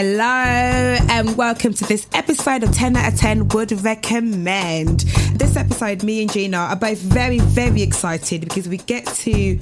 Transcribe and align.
hello, 0.00 0.96
and 1.10 1.36
welcome 1.36 1.74
to 1.74 1.84
this 1.86 2.06
episode 2.12 2.62
of 2.62 2.70
10 2.70 2.96
out 2.96 3.12
of 3.12 3.18
10 3.18 3.48
Would 3.48 3.72
Recommend. 3.82 5.00
This 5.34 5.56
episode, 5.56 6.04
me 6.04 6.22
and 6.22 6.30
Gina 6.30 6.56
are 6.56 6.76
both 6.76 6.98
very, 6.98 7.40
very 7.40 7.82
excited 7.82 8.42
because 8.42 8.68
we 8.68 8.76
get 8.76 9.06
to 9.06 9.58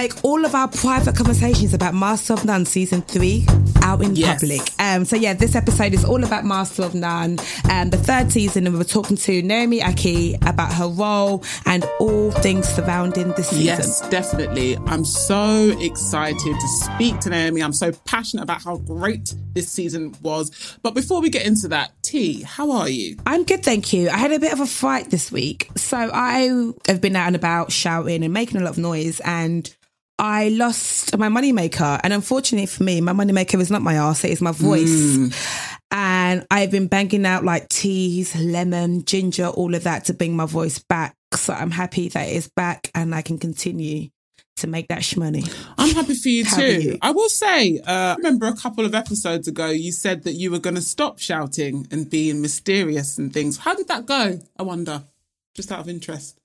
make 0.00 0.24
all 0.24 0.46
of 0.46 0.54
our 0.54 0.66
private 0.66 1.14
conversations 1.14 1.74
about 1.74 1.92
Master 1.92 2.32
of 2.32 2.42
None 2.46 2.64
season 2.64 3.02
three 3.02 3.44
out 3.82 4.00
in 4.02 4.16
Yes. 4.16 4.40
public. 4.40 4.62
Um, 4.78 5.04
so 5.04 5.14
yeah, 5.14 5.34
this 5.34 5.54
episode 5.54 5.92
is 5.92 6.06
all 6.06 6.24
about 6.24 6.46
Master 6.46 6.84
of 6.84 6.94
None, 6.94 7.38
um, 7.70 7.90
the 7.90 7.98
third 7.98 8.32
season, 8.32 8.64
and 8.66 8.74
we 8.74 8.78
were 8.78 8.84
talking 8.84 9.18
to 9.18 9.42
Naomi 9.42 9.80
Ackie 9.80 10.36
about 10.48 10.72
her 10.72 10.88
role 10.88 11.44
and 11.66 11.84
all 11.98 12.30
things 12.30 12.66
surrounding 12.66 13.28
the 13.32 13.42
season. 13.42 13.66
Yes, 13.66 14.00
definitely. 14.08 14.78
I'm 14.86 15.04
so 15.04 15.76
excited 15.78 16.54
to 16.58 16.68
speak 16.84 17.20
to 17.20 17.28
Naomi. 17.28 17.62
I'm 17.62 17.74
so 17.74 17.92
passionate 18.06 18.44
about 18.44 18.62
how 18.62 18.76
great 18.76 19.34
this 19.52 19.68
season 19.70 20.14
was. 20.22 20.78
But 20.82 20.94
before 20.94 21.20
we 21.20 21.28
get 21.28 21.44
into 21.44 21.68
that, 21.68 21.90
T, 22.02 22.40
how 22.40 22.70
are 22.70 22.88
you? 22.88 23.18
I'm 23.26 23.44
good, 23.44 23.62
thank 23.62 23.92
you. 23.92 24.08
I 24.08 24.16
had 24.16 24.32
a 24.32 24.38
bit 24.38 24.54
of 24.54 24.60
a 24.60 24.66
fight 24.66 25.10
this 25.10 25.30
week. 25.30 25.68
So 25.76 25.98
I 26.10 26.72
have 26.88 27.02
been 27.02 27.16
out 27.16 27.26
and 27.26 27.36
about 27.36 27.70
shouting 27.70 28.24
and 28.24 28.32
making 28.32 28.58
a 28.62 28.64
lot 28.64 28.70
of 28.70 28.78
noise 28.78 29.20
and 29.26 29.70
I 30.20 30.50
lost 30.50 31.16
my 31.16 31.28
moneymaker. 31.28 31.98
And 32.04 32.12
unfortunately 32.12 32.66
for 32.66 32.82
me, 32.84 33.00
my 33.00 33.12
moneymaker 33.12 33.58
is 33.58 33.70
not 33.70 33.80
my 33.80 33.96
arse, 33.96 34.22
it 34.24 34.30
is 34.30 34.42
my 34.42 34.52
voice. 34.52 35.34
And 35.90 36.46
I've 36.50 36.70
been 36.70 36.88
banging 36.88 37.24
out 37.24 37.42
like 37.42 37.68
teas, 37.70 38.36
lemon, 38.36 39.04
ginger, 39.06 39.46
all 39.46 39.74
of 39.74 39.84
that 39.84 40.04
to 40.04 40.14
bring 40.14 40.36
my 40.36 40.44
voice 40.44 40.78
back. 40.78 41.16
So 41.34 41.54
I'm 41.54 41.70
happy 41.70 42.10
that 42.10 42.28
it's 42.28 42.48
back 42.48 42.90
and 42.94 43.14
I 43.14 43.22
can 43.22 43.38
continue 43.38 44.10
to 44.58 44.66
make 44.66 44.88
that 44.88 44.98
shmoney. 44.98 45.50
I'm 45.78 45.94
happy 45.94 46.14
for 46.14 46.28
you 46.28 46.44
How 46.44 46.56
too. 46.58 46.80
you? 46.82 46.98
I 47.00 47.12
will 47.12 47.30
say, 47.30 47.78
uh, 47.78 47.90
I 47.90 48.14
remember 48.16 48.46
a 48.46 48.54
couple 48.54 48.84
of 48.84 48.94
episodes 48.94 49.48
ago, 49.48 49.70
you 49.70 49.90
said 49.90 50.24
that 50.24 50.34
you 50.34 50.50
were 50.50 50.58
going 50.58 50.76
to 50.76 50.82
stop 50.82 51.18
shouting 51.18 51.88
and 51.90 52.10
being 52.10 52.42
mysterious 52.42 53.16
and 53.16 53.32
things. 53.32 53.56
How 53.56 53.74
did 53.74 53.88
that 53.88 54.04
go? 54.04 54.38
I 54.58 54.62
wonder, 54.62 55.04
just 55.54 55.72
out 55.72 55.80
of 55.80 55.88
interest. 55.88 56.39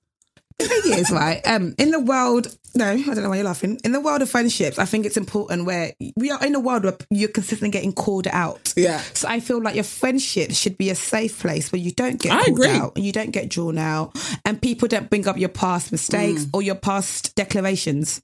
The 0.59 0.65
thing 0.67 0.93
is, 0.99 1.11
right, 1.11 1.45
um, 1.45 1.75
in 1.77 1.91
the 1.91 1.99
world, 1.99 2.55
no, 2.75 2.85
I 2.91 3.01
don't 3.01 3.21
know 3.23 3.29
why 3.29 3.35
you're 3.37 3.45
laughing. 3.45 3.77
In 3.83 3.91
the 3.91 3.99
world 3.99 4.21
of 4.21 4.29
friendships, 4.29 4.79
I 4.79 4.85
think 4.85 5.05
it's 5.05 5.17
important 5.17 5.65
where 5.65 5.93
we 6.15 6.31
are 6.31 6.43
in 6.45 6.55
a 6.55 6.59
world 6.61 6.83
where 6.85 6.97
you're 7.09 7.29
consistently 7.29 7.71
getting 7.71 7.91
called 7.93 8.27
out. 8.27 8.73
Yeah. 8.77 8.99
So 9.13 9.27
I 9.27 9.41
feel 9.41 9.61
like 9.61 9.75
your 9.75 9.83
friendship 9.83 10.51
should 10.51 10.77
be 10.77 10.89
a 10.89 10.95
safe 10.95 11.39
place 11.39 11.71
where 11.73 11.79
you 11.81 11.91
don't 11.91 12.21
get 12.21 12.31
I 12.31 12.45
called 12.45 12.47
agree. 12.59 12.69
out 12.69 12.93
and 12.95 13.05
you 13.05 13.11
don't 13.11 13.31
get 13.31 13.49
drawn 13.49 13.77
out 13.77 14.17
and 14.45 14.61
people 14.61 14.87
don't 14.87 15.09
bring 15.09 15.27
up 15.27 15.37
your 15.37 15.49
past 15.49 15.91
mistakes 15.91 16.45
Mm. 16.45 16.49
or 16.53 16.61
your 16.61 16.75
past 16.75 17.35
declarations. 17.35 18.21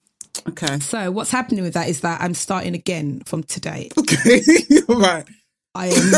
Okay. 0.48 0.80
So 0.80 1.12
what's 1.12 1.32
happening 1.32 1.64
with 1.64 1.74
that 1.74 1.90
is 1.90 2.00
that 2.02 2.22
I'm 2.22 2.34
starting 2.34 2.76
again 2.76 3.22
from 3.26 3.44
today. 3.44 3.90
Okay. 3.98 4.42
All 4.90 5.00
right. 5.00 5.26
I 5.76 5.88
am 5.88 6.14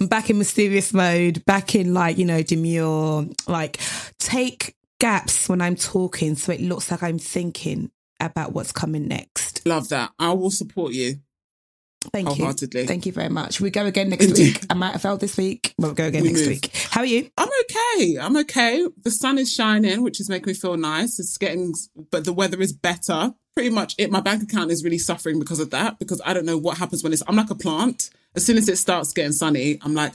I'm 0.00 0.06
back 0.08 0.30
in 0.30 0.38
mysterious 0.38 0.92
mode, 0.92 1.44
back 1.44 1.74
in 1.74 1.94
like, 1.94 2.18
you 2.18 2.24
know, 2.24 2.42
demure, 2.42 3.26
like 3.48 3.80
take 4.18 4.74
gaps 5.00 5.48
when 5.48 5.60
I'm 5.60 5.76
talking 5.76 6.34
so 6.34 6.52
it 6.52 6.60
looks 6.60 6.90
like 6.90 7.02
I'm 7.02 7.18
thinking 7.18 7.90
about 8.20 8.52
what's 8.52 8.72
coming 8.72 9.06
next. 9.08 9.64
Love 9.66 9.88
that. 9.90 10.12
I 10.18 10.32
will 10.32 10.50
support 10.50 10.92
you. 10.92 11.20
Thank 12.12 12.38
you. 12.38 12.52
Thank 12.52 13.06
you 13.06 13.12
very 13.12 13.28
much. 13.28 13.60
We 13.60 13.70
go 13.70 13.84
again 13.84 14.08
next 14.08 14.38
week. 14.38 14.64
I 14.70 14.74
might 14.74 14.92
have 14.92 15.02
failed 15.02 15.18
this 15.20 15.36
week, 15.36 15.74
but 15.78 15.86
we'll 15.88 15.94
go 15.94 16.06
again 16.06 16.22
We 16.22 16.28
next 16.28 16.40
move. 16.42 16.48
week. 16.48 16.70
How 16.90 17.00
are 17.00 17.06
you? 17.06 17.28
I'm 17.36 17.48
okay. 17.62 18.18
I'm 18.20 18.36
okay. 18.38 18.86
The 19.02 19.10
sun 19.10 19.36
is 19.36 19.52
shining, 19.52 20.02
which 20.02 20.20
is 20.20 20.28
making 20.28 20.46
me 20.46 20.54
feel 20.54 20.76
nice. 20.76 21.18
It's 21.18 21.36
getting, 21.36 21.74
but 22.12 22.24
the 22.24 22.32
weather 22.32 22.60
is 22.60 22.72
better. 22.72 23.34
Pretty 23.56 23.70
much 23.70 23.96
it. 23.98 24.12
My 24.12 24.20
bank 24.20 24.44
account 24.44 24.70
is 24.70 24.84
really 24.84 24.98
suffering 24.98 25.40
because 25.40 25.58
of 25.58 25.70
that, 25.70 25.98
because 25.98 26.22
I 26.24 26.34
don't 26.34 26.46
know 26.46 26.56
what 26.56 26.78
happens 26.78 27.02
when 27.02 27.12
it's, 27.12 27.22
I'm 27.26 27.34
like 27.34 27.50
a 27.50 27.56
plant. 27.56 28.10
As 28.36 28.46
soon 28.46 28.58
as 28.58 28.68
it 28.68 28.76
starts 28.78 29.12
getting 29.12 29.32
sunny, 29.32 29.78
I'm 29.82 29.94
like, 29.94 30.12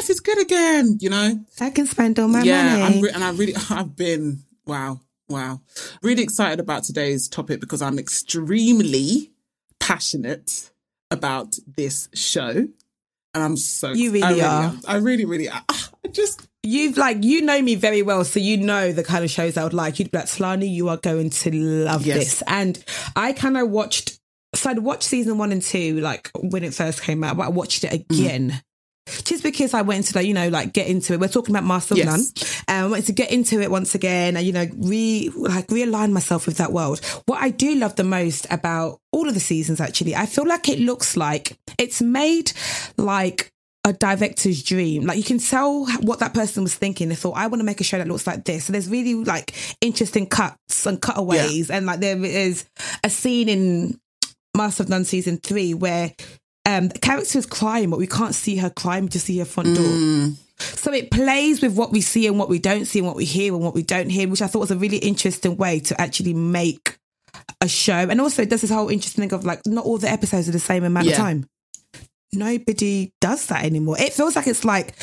life 0.00 0.10
is 0.10 0.20
good 0.20 0.40
again, 0.40 0.96
you 1.00 1.10
know? 1.10 1.44
I 1.60 1.70
can 1.70 1.86
spend 1.86 2.18
all 2.18 2.28
my 2.28 2.42
yeah. 2.42 2.78
money. 2.78 2.82
I'm 2.82 3.00
re- 3.02 3.10
and 3.10 3.22
I 3.24 3.30
really, 3.32 3.54
I've 3.70 3.94
been, 3.94 4.40
wow, 4.66 5.00
wow. 5.28 5.60
Really 6.02 6.22
excited 6.22 6.58
about 6.58 6.84
today's 6.84 7.28
topic 7.28 7.60
because 7.60 7.82
I'm 7.82 7.98
extremely 7.98 9.32
passionate 9.78 10.70
about 11.10 11.56
this 11.66 12.08
show. 12.14 12.68
And 13.32 13.44
I'm 13.44 13.56
so, 13.56 13.92
You 13.92 14.10
really 14.10 14.22
I 14.22 14.28
really 14.30 14.42
are. 14.42 14.62
am. 14.64 14.80
I 14.88 14.96
really, 14.96 15.24
really, 15.24 15.50
I, 15.50 15.60
I 15.68 16.08
just, 16.10 16.46
You've 16.62 16.98
like 16.98 17.24
you 17.24 17.40
know 17.40 17.62
me 17.62 17.74
very 17.74 18.02
well, 18.02 18.22
so 18.22 18.38
you 18.38 18.58
know 18.58 18.92
the 18.92 19.02
kind 19.02 19.24
of 19.24 19.30
shows 19.30 19.56
I 19.56 19.64
would 19.64 19.72
like. 19.72 19.98
You'd 19.98 20.10
be 20.10 20.18
like, 20.18 20.26
Slani, 20.26 20.70
you 20.70 20.90
are 20.90 20.98
going 20.98 21.30
to 21.30 21.50
love 21.50 22.04
Yes. 22.04 22.18
this. 22.18 22.42
And 22.46 22.84
I 23.16 23.32
kind 23.32 23.56
of 23.56 23.70
watched 23.70 24.20
so 24.54 24.68
I'd 24.68 24.80
watched 24.80 25.04
season 25.04 25.38
one 25.38 25.52
and 25.52 25.62
two 25.62 26.00
like 26.00 26.30
when 26.34 26.62
it 26.62 26.74
first 26.74 27.02
came 27.02 27.24
out, 27.24 27.38
but 27.38 27.44
I 27.44 27.48
watched 27.48 27.82
it 27.84 28.06
mm. 28.06 28.18
again. 28.18 28.62
Just 29.06 29.42
because 29.42 29.74
I 29.74 29.82
went 29.82 30.06
to 30.06 30.16
like, 30.16 30.26
you 30.26 30.34
know, 30.34 30.48
like 30.48 30.72
get 30.72 30.86
into 30.86 31.12
it. 31.12 31.20
We're 31.20 31.28
talking 31.28 31.54
about 31.54 31.66
Master 31.66 31.94
of 31.94 31.98
Yes. 31.98 32.06
None. 32.06 32.20
And 32.68 32.86
I 32.86 32.88
wanted 32.88 33.06
to 33.06 33.12
get 33.12 33.32
into 33.32 33.60
it 33.60 33.70
once 33.70 33.94
again 33.94 34.36
and, 34.36 34.46
you 34.46 34.52
know, 34.52 34.66
re 34.76 35.30
like 35.34 35.66
realign 35.68 36.12
myself 36.12 36.46
with 36.46 36.58
that 36.58 36.72
world. 36.72 37.04
What 37.26 37.42
I 37.42 37.50
do 37.50 37.74
love 37.74 37.96
the 37.96 38.04
most 38.04 38.46
about 38.50 39.00
all 39.12 39.26
of 39.26 39.34
the 39.34 39.40
seasons 39.40 39.80
actually, 39.80 40.14
I 40.14 40.26
feel 40.26 40.46
like 40.46 40.68
it 40.68 40.78
looks 40.78 41.16
like 41.16 41.58
it's 41.78 42.00
made 42.00 42.52
like 42.96 43.52
a 43.84 43.92
director's 43.92 44.62
dream. 44.62 45.06
Like 45.06 45.16
you 45.16 45.24
can 45.24 45.38
tell 45.38 45.86
what 46.02 46.20
that 46.20 46.34
person 46.34 46.62
was 46.62 46.74
thinking. 46.74 47.08
They 47.08 47.14
thought, 47.14 47.36
I 47.36 47.46
want 47.46 47.60
to 47.60 47.64
make 47.64 47.80
a 47.80 47.84
show 47.84 47.98
that 47.98 48.08
looks 48.08 48.26
like 48.26 48.44
this. 48.44 48.66
So 48.66 48.72
there's 48.72 48.88
really 48.88 49.14
like 49.24 49.54
interesting 49.80 50.26
cuts 50.26 50.86
and 50.86 51.00
cutaways. 51.00 51.70
And 51.70 51.86
like 51.86 52.00
there 52.00 52.22
is 52.22 52.66
a 53.02 53.10
scene 53.10 53.48
in 53.48 53.98
Master 54.56 54.82
of 54.82 54.88
None 54.88 55.04
season 55.04 55.38
three 55.38 55.74
where 55.74 56.12
um 56.66 56.88
the 56.88 56.98
character 56.98 57.38
is 57.38 57.46
crying, 57.46 57.90
but 57.90 57.98
we 57.98 58.06
can't 58.06 58.34
see 58.34 58.56
her 58.56 58.70
crying, 58.70 59.04
we 59.04 59.10
just 59.10 59.26
see 59.26 59.38
her 59.38 59.44
front 59.44 59.76
door. 59.76 59.84
So 60.58 60.92
it 60.92 61.10
plays 61.10 61.62
with 61.62 61.74
what 61.76 61.90
we 61.90 62.00
see 62.02 62.26
and 62.26 62.38
what 62.38 62.48
we 62.50 62.58
don't 62.58 62.84
see 62.84 62.98
and 62.98 63.06
what 63.06 63.16
we 63.16 63.24
hear 63.24 63.54
and 63.54 63.62
what 63.62 63.74
we 63.74 63.82
don't 63.82 64.10
hear, 64.10 64.28
which 64.28 64.42
I 64.42 64.46
thought 64.46 64.60
was 64.60 64.70
a 64.70 64.76
really 64.76 64.98
interesting 64.98 65.56
way 65.56 65.80
to 65.80 65.98
actually 66.00 66.34
make 66.34 66.98
a 67.62 67.68
show. 67.68 67.94
And 67.94 68.20
also 68.20 68.42
it 68.42 68.50
does 68.50 68.60
this 68.60 68.70
whole 68.70 68.88
interesting 68.90 69.22
thing 69.22 69.32
of 69.32 69.44
like 69.44 69.60
not 69.66 69.84
all 69.84 69.98
the 69.98 70.10
episodes 70.10 70.48
are 70.48 70.52
the 70.52 70.58
same 70.58 70.84
amount 70.84 71.06
of 71.06 71.14
time. 71.14 71.46
Nobody 72.32 73.12
does 73.20 73.46
that 73.46 73.64
anymore. 73.64 73.96
It 73.98 74.12
feels 74.12 74.36
like 74.36 74.46
it's 74.46 74.64
like 74.64 74.94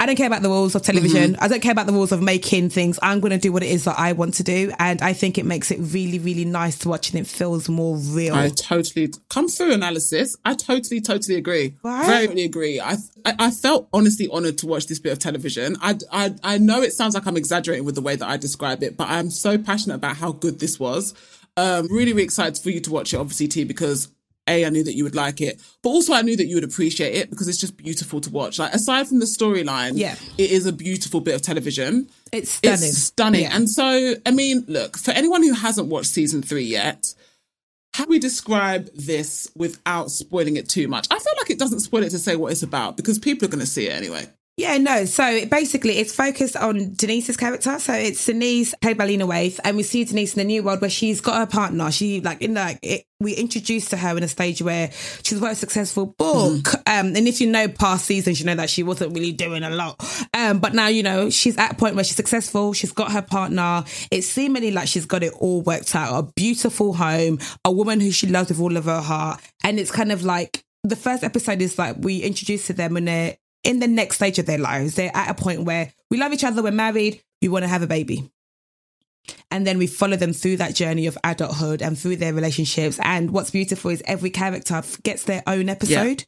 I 0.00 0.06
don't 0.06 0.16
care 0.16 0.26
about 0.26 0.42
the 0.42 0.48
rules 0.48 0.74
of 0.74 0.82
television. 0.82 1.36
I 1.36 1.48
don't 1.48 1.60
care 1.60 1.72
about 1.72 1.86
the 1.86 1.92
rules 1.92 2.10
of 2.10 2.20
making 2.20 2.68
things. 2.68 2.98
I'm 3.00 3.20
going 3.20 3.30
to 3.30 3.38
do 3.38 3.52
what 3.52 3.62
it 3.62 3.70
is 3.70 3.84
that 3.84 3.98
I 3.98 4.12
want 4.12 4.34
to 4.34 4.42
do, 4.42 4.72
and 4.78 5.00
I 5.00 5.12
think 5.12 5.38
it 5.38 5.46
makes 5.46 5.70
it 5.70 5.78
really, 5.80 6.18
really 6.18 6.44
nice 6.44 6.78
to 6.80 6.88
watch, 6.88 7.10
and 7.10 7.20
it 7.20 7.26
feels 7.26 7.68
more 7.68 7.96
real. 7.96 8.34
I 8.34 8.50
totally 8.50 9.12
come 9.30 9.48
through 9.48 9.72
analysis. 9.72 10.36
I 10.44 10.54
totally, 10.54 11.00
totally 11.00 11.36
agree. 11.36 11.76
Right? 11.82 12.06
Very, 12.06 12.26
very 12.26 12.42
agree. 12.42 12.80
I, 12.80 12.96
I, 13.24 13.34
I 13.38 13.50
felt 13.50 13.88
honestly 13.92 14.28
honored 14.30 14.58
to 14.58 14.66
watch 14.66 14.88
this 14.88 14.98
bit 14.98 15.12
of 15.12 15.20
television. 15.20 15.76
I, 15.80 15.96
I, 16.12 16.34
I 16.42 16.58
know 16.58 16.82
it 16.82 16.92
sounds 16.92 17.14
like 17.14 17.26
I'm 17.26 17.36
exaggerating 17.36 17.86
with 17.86 17.94
the 17.94 18.02
way 18.02 18.16
that 18.16 18.28
I 18.28 18.36
describe 18.36 18.82
it, 18.82 18.96
but 18.96 19.08
I'm 19.08 19.30
so 19.30 19.56
passionate 19.56 19.94
about 19.94 20.16
how 20.16 20.32
good 20.32 20.58
this 20.58 20.78
was. 20.78 21.14
Um, 21.56 21.86
really, 21.86 22.12
really 22.12 22.24
excited 22.24 22.60
for 22.62 22.70
you 22.70 22.80
to 22.80 22.90
watch 22.90 23.14
it, 23.14 23.16
obviously, 23.16 23.46
T, 23.46 23.62
because 23.64 24.08
A, 24.46 24.64
I 24.66 24.68
knew 24.68 24.84
that 24.84 24.94
you 24.94 25.04
would 25.04 25.14
like 25.14 25.40
it, 25.40 25.60
but 25.82 25.88
also 25.90 26.12
I 26.12 26.22
knew 26.22 26.36
that 26.36 26.46
you 26.46 26.56
would 26.56 26.64
appreciate 26.64 27.14
it 27.14 27.30
because 27.30 27.48
it's 27.48 27.58
just 27.58 27.76
beautiful 27.76 28.20
to 28.20 28.30
watch. 28.30 28.58
Like, 28.58 28.74
aside 28.74 29.08
from 29.08 29.18
the 29.20 29.24
storyline, 29.26 29.92
Yeah. 29.96 30.16
it 30.36 30.50
is 30.50 30.66
a 30.66 30.72
beautiful 30.72 31.20
bit 31.20 31.34
of 31.34 31.40
television. 31.42 32.08
it's 32.32 32.50
stunning. 32.50 32.88
It's 32.88 32.98
stunning. 32.98 33.42
Yeah. 33.42 33.56
And 33.56 33.70
so, 33.70 34.14
I 34.26 34.30
mean, 34.32 34.64
look, 34.68 34.98
for 34.98 35.12
anyone 35.12 35.42
who 35.42 35.52
hasn't 35.54 35.88
watched 35.88 36.08
season 36.10 36.42
three 36.42 36.64
yet, 36.64 37.14
how 37.94 38.04
do 38.04 38.10
we 38.10 38.18
describe 38.18 38.90
this 38.94 39.50
without 39.54 40.10
spoiling 40.10 40.56
it 40.56 40.68
too 40.68 40.88
much? 40.88 41.06
I 41.10 41.18
feel 41.18 41.32
like 41.38 41.50
it 41.50 41.58
doesn't 41.58 41.80
spoil 41.80 42.02
it 42.02 42.10
to 42.10 42.18
say 42.18 42.34
what 42.36 42.52
it's 42.52 42.62
about 42.64 42.96
because 42.96 43.18
people 43.18 43.46
are 43.46 43.50
going 43.50 43.60
to 43.60 43.66
see 43.66 43.86
it 43.86 43.92
anyway. 43.92 44.26
Yeah, 44.56 44.78
no. 44.78 45.04
So 45.04 45.46
basically, 45.46 45.98
it's 45.98 46.14
focused 46.14 46.56
on 46.56 46.94
Denise's 46.94 47.36
character. 47.36 47.76
So 47.80 47.92
it's 47.92 48.24
Denise, 48.24 48.72
played 48.80 48.96
by 48.96 49.06
Lena 49.06 49.26
Waithe, 49.26 49.58
and 49.64 49.76
we 49.76 49.82
see 49.82 50.04
Denise 50.04 50.34
in 50.34 50.38
the 50.38 50.44
new 50.44 50.62
world 50.62 50.80
where 50.80 50.90
she's 50.90 51.20
got 51.20 51.38
her 51.38 51.46
partner. 51.46 51.90
She 51.90 52.20
like 52.20 52.40
in 52.40 52.54
like 52.54 52.78
it, 52.80 53.04
we 53.18 53.32
introduced 53.32 53.90
to 53.90 53.96
her 53.96 54.16
in 54.16 54.22
a 54.22 54.28
stage 54.28 54.62
where 54.62 54.92
she's 55.24 55.40
got 55.40 55.52
a 55.52 55.56
successful 55.56 56.14
book. 56.16 56.68
Um, 56.86 57.16
and 57.16 57.26
if 57.26 57.40
you 57.40 57.48
know 57.48 57.66
past 57.66 58.04
seasons, 58.04 58.38
you 58.38 58.46
know 58.46 58.54
that 58.54 58.70
she 58.70 58.84
wasn't 58.84 59.12
really 59.12 59.32
doing 59.32 59.64
a 59.64 59.70
lot. 59.70 60.00
Um, 60.32 60.60
but 60.60 60.72
now 60.72 60.86
you 60.86 61.02
know 61.02 61.30
she's 61.30 61.56
at 61.58 61.72
a 61.72 61.74
point 61.74 61.96
where 61.96 62.04
she's 62.04 62.16
successful. 62.16 62.72
She's 62.72 62.92
got 62.92 63.10
her 63.10 63.22
partner. 63.22 63.82
It's 64.12 64.28
seemingly 64.28 64.70
like 64.70 64.86
she's 64.86 65.06
got 65.06 65.24
it 65.24 65.32
all 65.32 65.62
worked 65.62 65.96
out. 65.96 66.16
A 66.16 66.32
beautiful 66.36 66.92
home, 66.92 67.40
a 67.64 67.72
woman 67.72 67.98
who 67.98 68.12
she 68.12 68.28
loves 68.28 68.50
with 68.50 68.60
all 68.60 68.76
of 68.76 68.84
her 68.84 69.00
heart, 69.00 69.40
and 69.64 69.80
it's 69.80 69.90
kind 69.90 70.12
of 70.12 70.22
like 70.22 70.62
the 70.84 70.96
first 70.96 71.24
episode 71.24 71.60
is 71.60 71.76
like 71.76 71.96
we 71.98 72.18
introduce 72.18 72.68
to 72.68 72.72
them 72.72 72.94
when 72.94 73.06
they're 73.06 73.36
in 73.64 73.80
the 73.80 73.88
next 73.88 74.16
stage 74.16 74.38
of 74.38 74.46
their 74.46 74.58
lives. 74.58 74.94
They're 74.94 75.10
at 75.14 75.30
a 75.30 75.34
point 75.34 75.64
where 75.64 75.92
we 76.10 76.18
love 76.18 76.32
each 76.32 76.44
other, 76.44 76.62
we're 76.62 76.70
married, 76.70 77.22
we 77.42 77.48
want 77.48 77.64
to 77.64 77.68
have 77.68 77.82
a 77.82 77.86
baby. 77.86 78.30
And 79.50 79.66
then 79.66 79.78
we 79.78 79.86
follow 79.86 80.16
them 80.16 80.32
through 80.32 80.58
that 80.58 80.74
journey 80.74 81.06
of 81.06 81.16
adulthood 81.24 81.80
and 81.80 81.98
through 81.98 82.16
their 82.16 82.34
relationships. 82.34 82.98
And 83.02 83.30
what's 83.30 83.50
beautiful 83.50 83.90
is 83.90 84.02
every 84.04 84.30
character 84.30 84.82
gets 85.02 85.24
their 85.24 85.42
own 85.46 85.70
episode, 85.70 86.24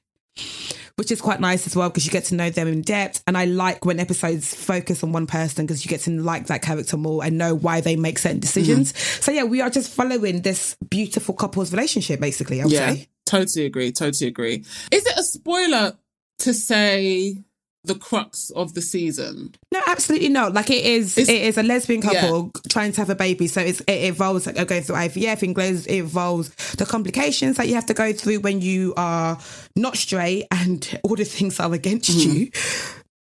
which 0.97 1.11
is 1.11 1.21
quite 1.21 1.41
nice 1.41 1.67
as 1.67 1.77
well 1.77 1.91
because 1.91 2.07
you 2.07 2.11
get 2.13 2.25
to 2.27 2.35
know 2.35 2.49
them 2.49 2.69
in 2.69 2.81
depth. 2.81 3.23
And 3.27 3.37
I 3.37 3.45
like 3.45 3.85
when 3.85 4.01
episodes 4.01 4.55
focus 4.55 5.05
on 5.05 5.13
one 5.13 5.27
person 5.27 5.67
because 5.67 5.85
you 5.85 5.91
get 5.91 6.01
to 6.03 6.11
like 6.11 6.47
that 6.47 6.63
character 6.63 6.97
more 6.97 7.23
and 7.23 7.37
know 7.37 7.55
why 7.55 7.83
they 7.83 7.97
make 7.97 8.19
certain 8.19 8.39
mm-hmm. 8.39 8.41
decisions. 8.41 8.99
So 8.99 9.31
yeah, 9.31 9.45
we 9.45 9.61
are 9.61 9.71
just 9.71 9.93
following 9.93 10.41
this 10.41 10.75
beautiful 10.89 11.35
couple's 11.35 11.73
relationship, 11.73 12.19
basically. 12.19 12.63
I 12.63 12.65
would 12.65 12.73
Yeah. 12.73 12.95
say. 12.95 13.09
Totally 13.27 13.67
agree. 13.67 13.93
Totally 13.93 14.29
agree. 14.29 14.65
Is 14.91 15.05
it 15.05 15.19
a 15.19 15.23
spoiler 15.23 15.99
to 16.41 16.53
say 16.55 17.39
the 17.85 17.95
crux 17.95 18.51
of 18.51 18.75
the 18.75 18.83
season? 18.83 19.55
No, 19.73 19.81
absolutely 19.87 20.29
not. 20.29 20.53
Like 20.55 20.71
it 20.71 20.85
is, 20.85 21.17
It's- 21.17 21.29
it 21.35 21.43
is 21.47 21.57
a 21.57 21.63
lesbian 21.63 22.03
couple 22.03 22.51
Yeah. 22.55 22.61
trying 22.69 22.93
to 22.93 23.01
have 23.01 23.11
a 23.11 23.15
baby. 23.15 23.47
So 23.47 23.61
it's, 23.61 23.81
it 23.83 24.05
involves 24.05 24.47
like 24.47 24.57
going 24.67 24.83
through 24.83 24.97
IVF, 24.97 25.43
it 25.43 25.49
involves, 25.51 25.87
involves 25.87 26.49
the 26.77 26.85
complications 26.87 27.57
that 27.59 27.69
you 27.69 27.75
have 27.75 27.87
to 27.87 27.95
go 27.95 28.13
through 28.13 28.41
when 28.41 28.61
you 28.61 28.93
are 28.97 29.39
not 29.77 29.97
straight, 29.97 30.47
and 30.51 30.99
all 31.05 31.15
the 31.17 31.25
things 31.25 31.61
are 31.61 31.73
against 31.73 32.11
Mm-hmm. 32.11 32.33
you 32.37 32.51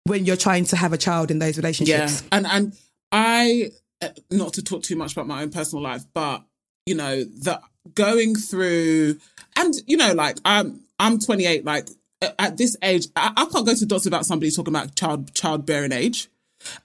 when 0.06 0.26
you're 0.26 0.38
trying 0.38 0.64
to 0.66 0.76
have 0.76 0.94
a 0.94 0.98
child 0.98 1.30
in 1.32 1.40
those 1.40 1.58
relationships. 1.58 2.22
Yeah, 2.22 2.28
and 2.32 2.48
and 2.48 2.78
I 3.12 3.72
uh, 4.02 4.10
not 4.32 4.54
to 4.54 4.64
talk 4.64 4.82
too 4.84 4.96
much 4.96 5.12
about 5.14 5.28
my 5.28 5.42
own 5.44 5.50
personal 5.52 5.84
life, 5.84 6.04
but 6.14 6.44
you 6.86 6.96
know 6.96 7.24
the 7.24 7.60
going 7.94 8.36
through 8.36 9.18
and 9.56 9.74
you 9.86 9.98
know 9.98 10.14
like 10.14 10.38
I'm 10.46 10.82
I'm 11.00 11.20
28. 11.20 11.64
Like 11.66 11.90
Uh, 12.22 12.30
at 12.40 12.58
this 12.58 12.76
age, 12.82 13.08
I, 13.16 13.32
I 13.36 13.46
can't 13.46 13.66
go 13.66 13.74
to 13.74 13.86
doctors 13.86 14.08
about 14.08 14.26
somebody 14.26 14.52
talking 14.52 14.74
about 14.74 14.96
child 14.96 15.34
childbearing 15.34 15.92
age. 15.92 16.30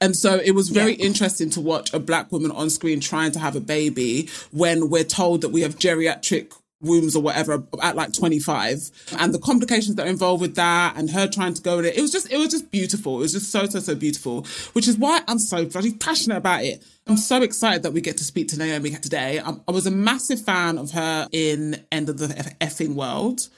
And 0.01 0.15
so 0.15 0.37
it 0.37 0.53
was 0.53 0.69
very 0.69 0.95
interesting 0.95 1.49
to 1.51 1.61
watch 1.61 1.93
a 1.95 1.99
black 1.99 2.31
woman 2.31 2.51
on 2.51 2.69
screen 2.69 3.01
trying 3.01 3.33
to 3.33 3.39
have 3.39 3.57
a 3.57 3.61
baby 3.61 4.29
when 4.51 4.91
we're 4.91 5.03
told 5.03 5.41
that 5.41 5.49
we 5.49 5.63
have 5.63 5.77
geriatric 5.79 6.53
wombs 6.83 7.15
or 7.17 7.23
whatever 7.23 7.63
at 7.81 7.97
like 7.97 8.13
25 8.13 8.91
and 9.19 9.33
the 9.33 9.39
complications 9.39 9.95
that 9.97 10.07
are 10.07 10.11
involved 10.11 10.43
with 10.43 10.57
that 10.57 10.97
and 10.97 11.11
her 11.11 11.27
trying 11.29 11.55
to 11.55 11.63
go 11.63 11.77
with 11.77 11.87
it. 11.87 11.97
It 11.97 12.03
was 12.03 12.11
just, 12.11 12.31
it 12.31 12.37
was 12.37 12.49
just 12.49 12.71
beautiful. 12.71 13.17
It 13.17 13.21
was 13.21 13.33
just 13.33 13.51
so, 13.51 13.67
so, 13.67 13.79
so 13.79 13.95
beautiful, 13.95 14.45
which 14.73 14.89
is 14.89 14.99
why 14.99 15.21
I'm 15.29 15.39
so 15.39 15.65
bloody 15.65 15.95
passionate 15.95 16.37
about 16.37 16.65
it. 16.65 16.85
I'm 17.07 17.17
so 17.17 17.43
excited 17.43 17.85
that 17.85 17.93
we 17.93 18.01
get 18.01 18.19
to 18.19 18.25
speak 18.25 18.49
to 18.49 18.59
Naomi 18.59 18.91
today. 18.91 19.41
I, 19.41 19.55
I 19.67 19.73
was 19.73 19.87
a 19.87 19.91
massive 19.91 20.41
fan 20.41 20.77
of 20.77 20.91
her 20.91 21.29
in 21.33 21.85
End 21.91 22.09
of 22.09 22.19
the 22.19 22.27
Effing 22.61 22.95
World. 22.95 23.49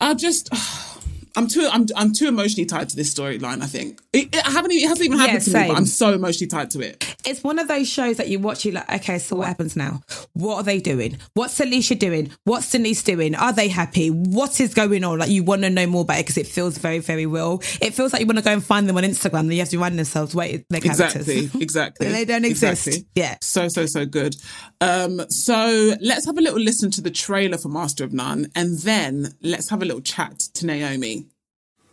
I 0.00 0.14
just, 0.14 0.50
I'm 1.36 1.48
too, 1.48 1.68
I'm, 1.70 1.86
I'm 1.96 2.12
too 2.12 2.28
emotionally 2.28 2.64
tied 2.66 2.88
to 2.90 2.96
this 2.96 3.12
storyline. 3.12 3.62
I 3.62 3.66
think 3.66 4.00
it, 4.12 4.28
it 4.34 4.46
haven't, 4.46 4.70
even- 4.72 4.84
it 4.84 4.88
hasn't 4.88 5.06
even 5.06 5.18
happened 5.18 5.46
Yeah, 5.46 5.52
to 5.52 5.60
me, 5.62 5.68
but. 5.68 5.76
I'm 5.76 5.86
so 5.86 6.12
emotionally 6.12 6.48
tied 6.48 6.70
to 6.72 6.80
it. 6.80 7.16
It's 7.26 7.42
one 7.42 7.58
of 7.58 7.68
those 7.68 7.88
shows 7.88 8.18
that 8.18 8.28
you 8.28 8.38
watch, 8.38 8.64
you're 8.64 8.74
like, 8.74 8.90
okay, 8.92 9.18
so 9.18 9.36
what 9.36 9.48
happens 9.48 9.74
now? 9.76 10.02
What 10.34 10.56
are 10.56 10.62
they 10.62 10.78
doing? 10.78 11.18
What's 11.34 11.58
Alicia 11.58 11.96
doing? 11.96 12.30
What's 12.44 12.70
Denise 12.70 13.02
doing? 13.02 13.34
Are 13.34 13.52
they 13.52 13.68
happy? 13.68 14.08
What 14.10 14.60
is 14.60 14.74
going 14.74 15.02
on? 15.04 15.18
Like, 15.18 15.30
you 15.30 15.42
want 15.42 15.62
to 15.62 15.70
know 15.70 15.86
more 15.86 16.02
about 16.02 16.18
it 16.18 16.26
because 16.26 16.38
it 16.38 16.46
feels 16.46 16.78
very, 16.78 16.98
very 17.00 17.26
real. 17.26 17.60
It 17.80 17.94
feels 17.94 18.12
like 18.12 18.20
you 18.20 18.26
want 18.26 18.38
to 18.38 18.44
go 18.44 18.52
and 18.52 18.62
find 18.64 18.88
them 18.88 18.96
on 18.96 19.02
Instagram 19.04 19.40
and 19.40 19.52
you 19.54 19.60
have 19.60 19.70
to 19.70 19.76
remind 19.76 19.98
themselves, 19.98 20.34
wait, 20.34 20.64
they're 20.70 20.80
characters. 20.80 21.28
Exactly, 21.28 21.60
exactly. 21.62 22.08
they 22.08 22.24
don't 22.24 22.44
exist. 22.44 22.86
Exactly. 22.86 23.08
Yeah. 23.16 23.36
So, 23.40 23.68
so, 23.68 23.86
so 23.86 24.06
good. 24.06 24.36
Um, 24.80 25.20
so 25.30 25.94
let's 26.00 26.26
have 26.26 26.36
a 26.38 26.40
little 26.40 26.60
listen 26.60 26.90
to 26.92 27.00
the 27.00 27.10
trailer 27.10 27.58
for 27.58 27.68
Master 27.68 28.04
of 28.04 28.12
None 28.12 28.48
and 28.54 28.78
then 28.80 29.34
let's 29.42 29.70
have 29.70 29.82
a 29.82 29.84
little 29.84 30.02
chat 30.02 30.38
to 30.54 30.66
Naomi. 30.66 31.23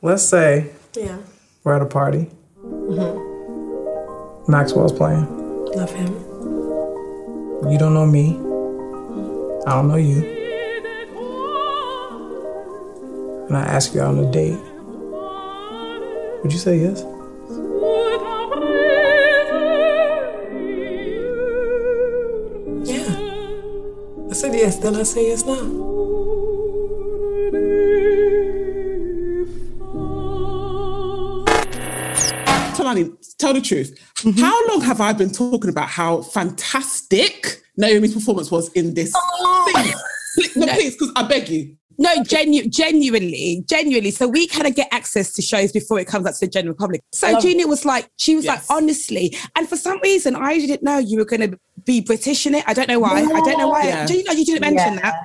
Let's 0.01 0.23
say 0.23 0.71
Yeah, 0.95 1.17
we're 1.63 1.75
at 1.75 1.81
a 1.81 1.85
party. 1.85 2.27
Mm-hmm. 2.63 4.51
Maxwell's 4.51 4.91
playing. 4.93 5.25
love 5.75 5.91
him. 5.91 6.13
You 7.71 7.77
don't 7.77 7.93
know 7.93 8.05
me. 8.07 8.33
Mm-hmm. 8.33 9.69
I 9.69 9.73
don't 9.75 9.87
know 9.87 9.95
you. 9.97 10.37
And 13.47 13.55
I 13.57 13.61
ask 13.61 13.93
you 13.93 14.01
out 14.01 14.15
on 14.17 14.19
a 14.25 14.31
date. 14.31 14.57
Would 16.43 16.51
you 16.51 16.57
say 16.59 16.79
yes? 16.79 17.03
Yeah. 22.83 23.15
I 24.29 24.33
said 24.33 24.53
yes, 24.53 24.77
then 24.79 24.95
I 24.95 25.03
say 25.03 25.27
yes 25.27 25.45
now. 25.45 25.90
Tell 33.41 33.53
the 33.53 33.61
truth. 33.61 33.97
Mm-hmm. 34.19 34.39
How 34.39 34.67
long 34.67 34.81
have 34.81 35.01
I 35.01 35.13
been 35.13 35.31
talking 35.31 35.69
about 35.69 35.89
how 35.89 36.21
fantastic 36.21 37.61
Naomi's 37.77 38.13
performance 38.13 38.51
was 38.51 38.71
in 38.73 38.93
this 38.93 39.11
oh. 39.15 39.71
thing? 39.73 39.83
Please- 39.83 40.55
No, 40.55 40.67
please, 40.67 40.93
because 40.95 41.11
I 41.15 41.23
beg 41.27 41.49
you. 41.49 41.75
No, 41.97 42.23
genu- 42.23 42.67
genuinely, 42.67 43.63
genuinely. 43.67 44.09
So 44.11 44.27
we 44.27 44.47
kind 44.47 44.65
of 44.65 44.73
get 44.75 44.87
access 44.91 45.33
to 45.33 45.41
shows 45.41 45.71
before 45.71 45.99
it 45.99 46.07
comes 46.07 46.25
out 46.25 46.33
to 46.35 46.39
the 46.45 46.47
general 46.47 46.73
public. 46.73 47.01
So 47.11 47.39
Gina 47.39 47.67
was 47.67 47.85
like, 47.85 48.07
she 48.17 48.35
was 48.35 48.45
Yes. 48.45 48.67
like, 48.69 48.77
honestly, 48.77 49.37
and 49.55 49.67
for 49.69 49.75
some 49.77 49.99
reason, 50.01 50.35
I 50.35 50.57
didn't 50.57 50.81
know 50.81 50.97
you 50.97 51.17
were 51.19 51.25
going 51.25 51.51
to 51.51 51.59
be 51.85 52.01
British 52.01 52.47
in 52.47 52.55
it. 52.55 52.63
I 52.65 52.73
don't 52.73 52.87
know 52.87 52.99
why. 52.99 53.19
I 53.21 53.41
don't 53.41 53.57
know 53.57 53.67
why. 53.69 53.83
Yeah. 53.83 54.05
Do 54.07 54.15
you 54.17 54.23
know 54.23 54.31
you 54.31 54.45
didn't 54.45 54.61
mention 54.61 54.93
Yeah. 54.95 55.01
that? 55.01 55.15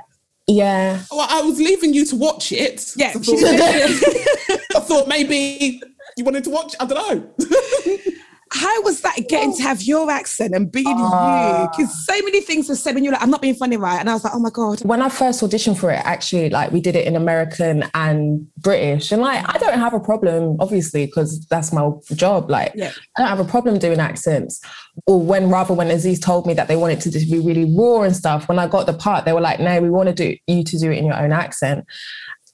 Yeah. 0.48 1.02
Well, 1.10 1.26
I 1.30 1.40
was 1.42 1.58
leaving 1.58 1.94
you 1.94 2.04
to 2.06 2.16
watch 2.16 2.52
it. 2.52 2.92
Yeah, 2.96 3.08
I 3.08 3.12
thought. 3.12 4.76
I 4.76 4.80
thought 4.80 5.08
maybe 5.08 5.80
you 6.16 6.24
wanted 6.24 6.44
to 6.44 6.50
watch. 6.50 6.74
I 6.80 6.86
don't 6.86 6.96
know. 7.40 7.46
How 8.52 8.80
was 8.82 9.00
that 9.00 9.16
getting 9.28 9.52
to 9.56 9.62
have 9.64 9.82
your 9.82 10.08
accent 10.08 10.54
and 10.54 10.70
being 10.70 10.86
Ah. 10.88 11.62
you? 11.64 11.68
Because 11.68 12.06
so 12.06 12.12
many 12.22 12.40
things 12.40 12.68
were 12.68 12.76
said 12.76 12.94
when 12.94 13.02
you 13.02 13.10
were 13.10 13.14
like, 13.14 13.22
I'm 13.22 13.28
not 13.30 13.42
being 13.42 13.56
funny, 13.56 13.76
right? 13.76 13.98
And 13.98 14.08
I 14.08 14.12
was 14.14 14.22
like, 14.22 14.34
oh 14.36 14.38
my 14.38 14.50
God. 14.50 14.80
When 14.84 15.02
I 15.02 15.08
first 15.08 15.42
auditioned 15.42 15.78
for 15.78 15.90
it, 15.90 16.00
actually, 16.04 16.48
like 16.50 16.70
we 16.70 16.80
did 16.80 16.94
it 16.94 17.08
in 17.08 17.16
American 17.16 17.82
and 17.94 18.46
British. 18.58 19.10
And 19.10 19.20
like, 19.20 19.44
I 19.52 19.58
don't 19.58 19.80
have 19.80 19.94
a 19.94 20.00
problem, 20.00 20.56
obviously, 20.60 21.06
because 21.06 21.44
that's 21.46 21.72
my 21.72 21.90
job. 22.14 22.48
Like, 22.48 22.70
Yeah. 22.76 22.92
I 23.18 23.22
don't 23.22 23.28
have 23.28 23.40
a 23.40 23.44
problem 23.44 23.80
doing 23.80 23.98
accents. 23.98 24.60
Or 25.06 25.20
when 25.20 25.50
rather 25.50 25.74
when 25.74 25.90
Aziz 25.90 26.20
told 26.20 26.46
me 26.46 26.54
that 26.54 26.68
they 26.68 26.76
wanted 26.76 27.00
to 27.00 27.10
just 27.10 27.28
be 27.28 27.40
really 27.40 27.64
raw 27.76 28.02
and 28.02 28.14
stuff, 28.14 28.48
when 28.48 28.60
I 28.60 28.68
got 28.68 28.86
the 28.86 28.94
part, 28.94 29.24
they 29.24 29.32
were 29.32 29.40
like, 29.40 29.58
no, 29.58 29.80
we 29.82 29.90
want 29.90 30.08
to 30.08 30.14
do 30.14 30.36
you 30.46 30.62
to 30.62 30.78
do 30.78 30.92
it 30.92 30.98
in 30.98 31.04
your 31.06 31.16
own 31.20 31.32
accent. 31.32 31.84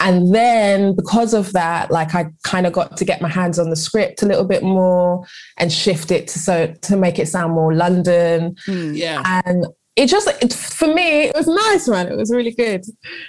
And 0.03 0.35
then 0.35 0.97
because 0.97 1.33
of 1.33 1.53
that, 1.53 1.91
like 1.91 2.15
I 2.15 2.27
kind 2.43 2.67
of 2.67 2.73
got 2.73 2.97
to 2.97 3.05
get 3.05 3.23
my 3.23 3.29
hands 3.29 3.59
on 3.59 3.71
the 3.71 3.77
script 3.77 4.23
a 4.23 4.27
little 4.27 4.45
bit 4.45 4.65
more 4.65 5.25
and 5.59 5.73
shift 5.73 6.11
it 6.11 6.27
to 6.29 6.39
so 6.41 6.75
to 6.83 6.97
make 6.97 7.21
it 7.21 7.29
sound 7.29 7.53
more 7.53 7.73
London. 7.73 8.57
yeah. 8.67 9.41
And 9.47 9.67
it 9.95 10.07
just 10.07 10.27
it, 10.43 10.55
for 10.55 10.89
me, 10.89 11.25
it 11.25 11.35
was 11.35 11.47
nice, 11.47 11.87
man. 11.87 12.09
It 12.09 12.17
was 12.17 12.31
really 12.31 12.53
good. 12.53 12.83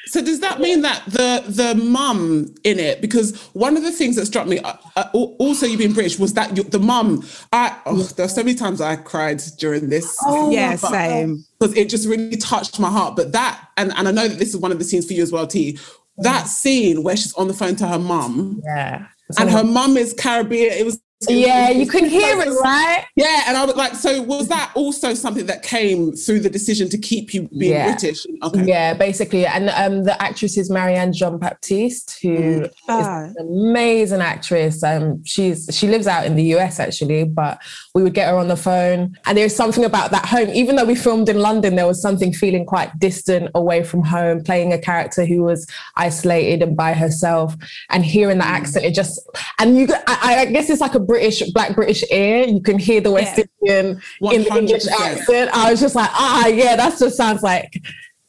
So 0.06 0.24
does 0.24 0.40
that 0.40 0.62
mean 0.62 0.82
that 0.82 1.04
the 1.06 1.44
the 1.46 1.76
mum 1.76 2.56
in 2.64 2.80
it? 2.80 3.02
Because 3.02 3.38
one 3.48 3.76
of 3.76 3.84
the 3.84 3.92
things 3.92 4.16
that 4.16 4.26
struck 4.28 4.48
me, 4.48 4.60
uh, 4.60 4.74
uh, 4.96 5.10
also 5.14 5.66
you 5.66 5.78
being 5.78 5.92
British, 5.92 6.18
was 6.18 6.34
that 6.36 6.56
you, 6.56 6.64
the 6.64 6.80
mum. 6.80 7.28
I 7.52 7.78
oh, 7.86 8.02
there 8.04 8.26
were 8.26 8.30
so 8.30 8.44
many 8.44 8.56
times 8.56 8.80
I 8.80 8.96
cried 8.96 9.42
during 9.60 9.90
this. 9.90 10.18
oh, 10.26 10.52
yeah, 10.52 10.78
same. 10.78 11.44
because 11.60 11.76
it 11.76 11.90
just 11.90 12.08
really 12.08 12.38
touched 12.38 12.80
my 12.80 12.90
heart. 12.90 13.18
But 13.18 13.34
that, 13.34 13.68
and, 13.76 13.92
and 13.98 14.08
I 14.08 14.12
know 14.12 14.30
that 14.30 14.40
this 14.40 14.54
is 14.54 14.58
one 14.58 14.72
of 14.72 14.80
the 14.80 14.86
scenes 14.86 15.06
for 15.06 15.14
you 15.14 15.22
as 15.22 15.34
well, 15.34 15.46
T. 15.46 15.78
That 16.18 16.48
scene 16.48 17.04
where 17.04 17.16
she's 17.18 17.34
on 17.34 17.48
the 17.48 17.54
phone 17.54 17.76
to 17.78 17.88
her 17.88 18.00
mum, 18.00 18.62
Yeah. 18.66 19.08
and 19.40 19.50
her 19.50 19.64
mum 19.64 19.98
is 19.98 20.14
Caribbean. 20.14 20.72
It 20.74 20.86
was. 20.86 21.00
Yeah, 21.30 21.70
you 21.70 21.86
could 21.88 22.06
hear 22.06 22.40
it, 22.42 22.50
right? 22.64 23.06
Yeah, 23.16 23.44
and 23.48 23.58
I 23.58 23.66
was 23.66 23.76
like, 23.76 23.96
so 23.96 24.22
was 24.24 24.48
that 24.50 24.72
also 24.76 25.14
something 25.14 25.46
that 25.48 25.64
came 25.64 26.14
through 26.14 26.40
the 26.42 26.50
decision 26.50 26.90
to 26.90 26.98
keep 26.98 27.34
you 27.34 27.50
being 27.58 27.74
Yeah. 27.74 27.92
British? 27.92 28.26
Okay. 28.44 28.64
Yeah, 28.66 28.94
basically. 28.94 29.46
And 29.46 29.70
um, 29.70 30.04
the 30.04 30.22
actress 30.22 30.58
is 30.58 30.70
Marianne 30.70 31.14
Jean 31.14 31.38
Baptiste, 31.38 32.20
who 32.22 32.64
is 32.64 32.70
Ah. 32.88 33.26
an 33.26 33.36
amazing 33.40 34.22
actress. 34.22 34.84
Um, 34.84 35.24
she's 35.26 35.70
she 35.72 35.88
lives 35.88 36.08
out 36.08 36.26
in 36.26 36.36
the 36.36 36.44
US 36.56 36.80
actually, 36.80 37.24
but 37.26 37.60
we 37.94 38.04
would 38.04 38.14
get 38.14 38.30
her 38.30 38.38
on 38.38 38.48
the 38.48 38.56
phone. 38.58 39.18
And 39.26 39.38
there's 39.38 39.56
something 39.56 39.86
about 39.86 40.12
that 40.12 40.26
home. 40.26 40.50
Even 40.50 40.76
though 40.76 40.86
we 40.86 40.96
filmed 40.96 41.30
in 41.30 41.40
London, 41.40 41.76
there 41.76 41.88
was 41.88 42.02
something 42.02 42.34
feeling 42.34 42.66
quite 42.66 42.98
distant 43.00 43.50
away 43.56 43.84
from 43.84 44.04
home, 44.04 44.44
playing 44.44 44.74
a 44.74 44.78
character 44.80 45.26
who 45.26 45.44
was 45.44 45.68
isolated 45.96 46.62
and 46.62 46.76
by 46.76 46.94
herself, 46.94 47.56
and 47.90 48.04
hearing 48.06 48.38
the 48.40 48.46
accent. 48.46 48.86
It 48.86 48.94
just 48.94 49.20
and 49.60 49.78
you. 49.78 49.88
I, 50.08 50.36
I 50.42 50.46
guess 50.46 50.70
it's 50.70 50.82
like 50.82 50.96
a 50.96 51.00
British 51.14 51.44
black 51.52 51.76
British 51.76 52.04
ear. 52.12 52.46
You 52.46 52.60
can 52.60 52.80
hear 52.80 53.00
the 53.00 53.12
West 53.12 53.40
Indian 53.40 54.02
in 54.32 54.44
the 54.44 54.56
English 54.58 54.88
accent. 54.88 55.52
I 55.54 55.70
was 55.70 55.80
just 55.80 55.94
like, 55.94 56.10
ah, 56.12 56.48
yeah, 56.48 56.76
that 56.76 56.98
just 56.98 57.16
sounds 57.16 57.44
like 57.44 57.72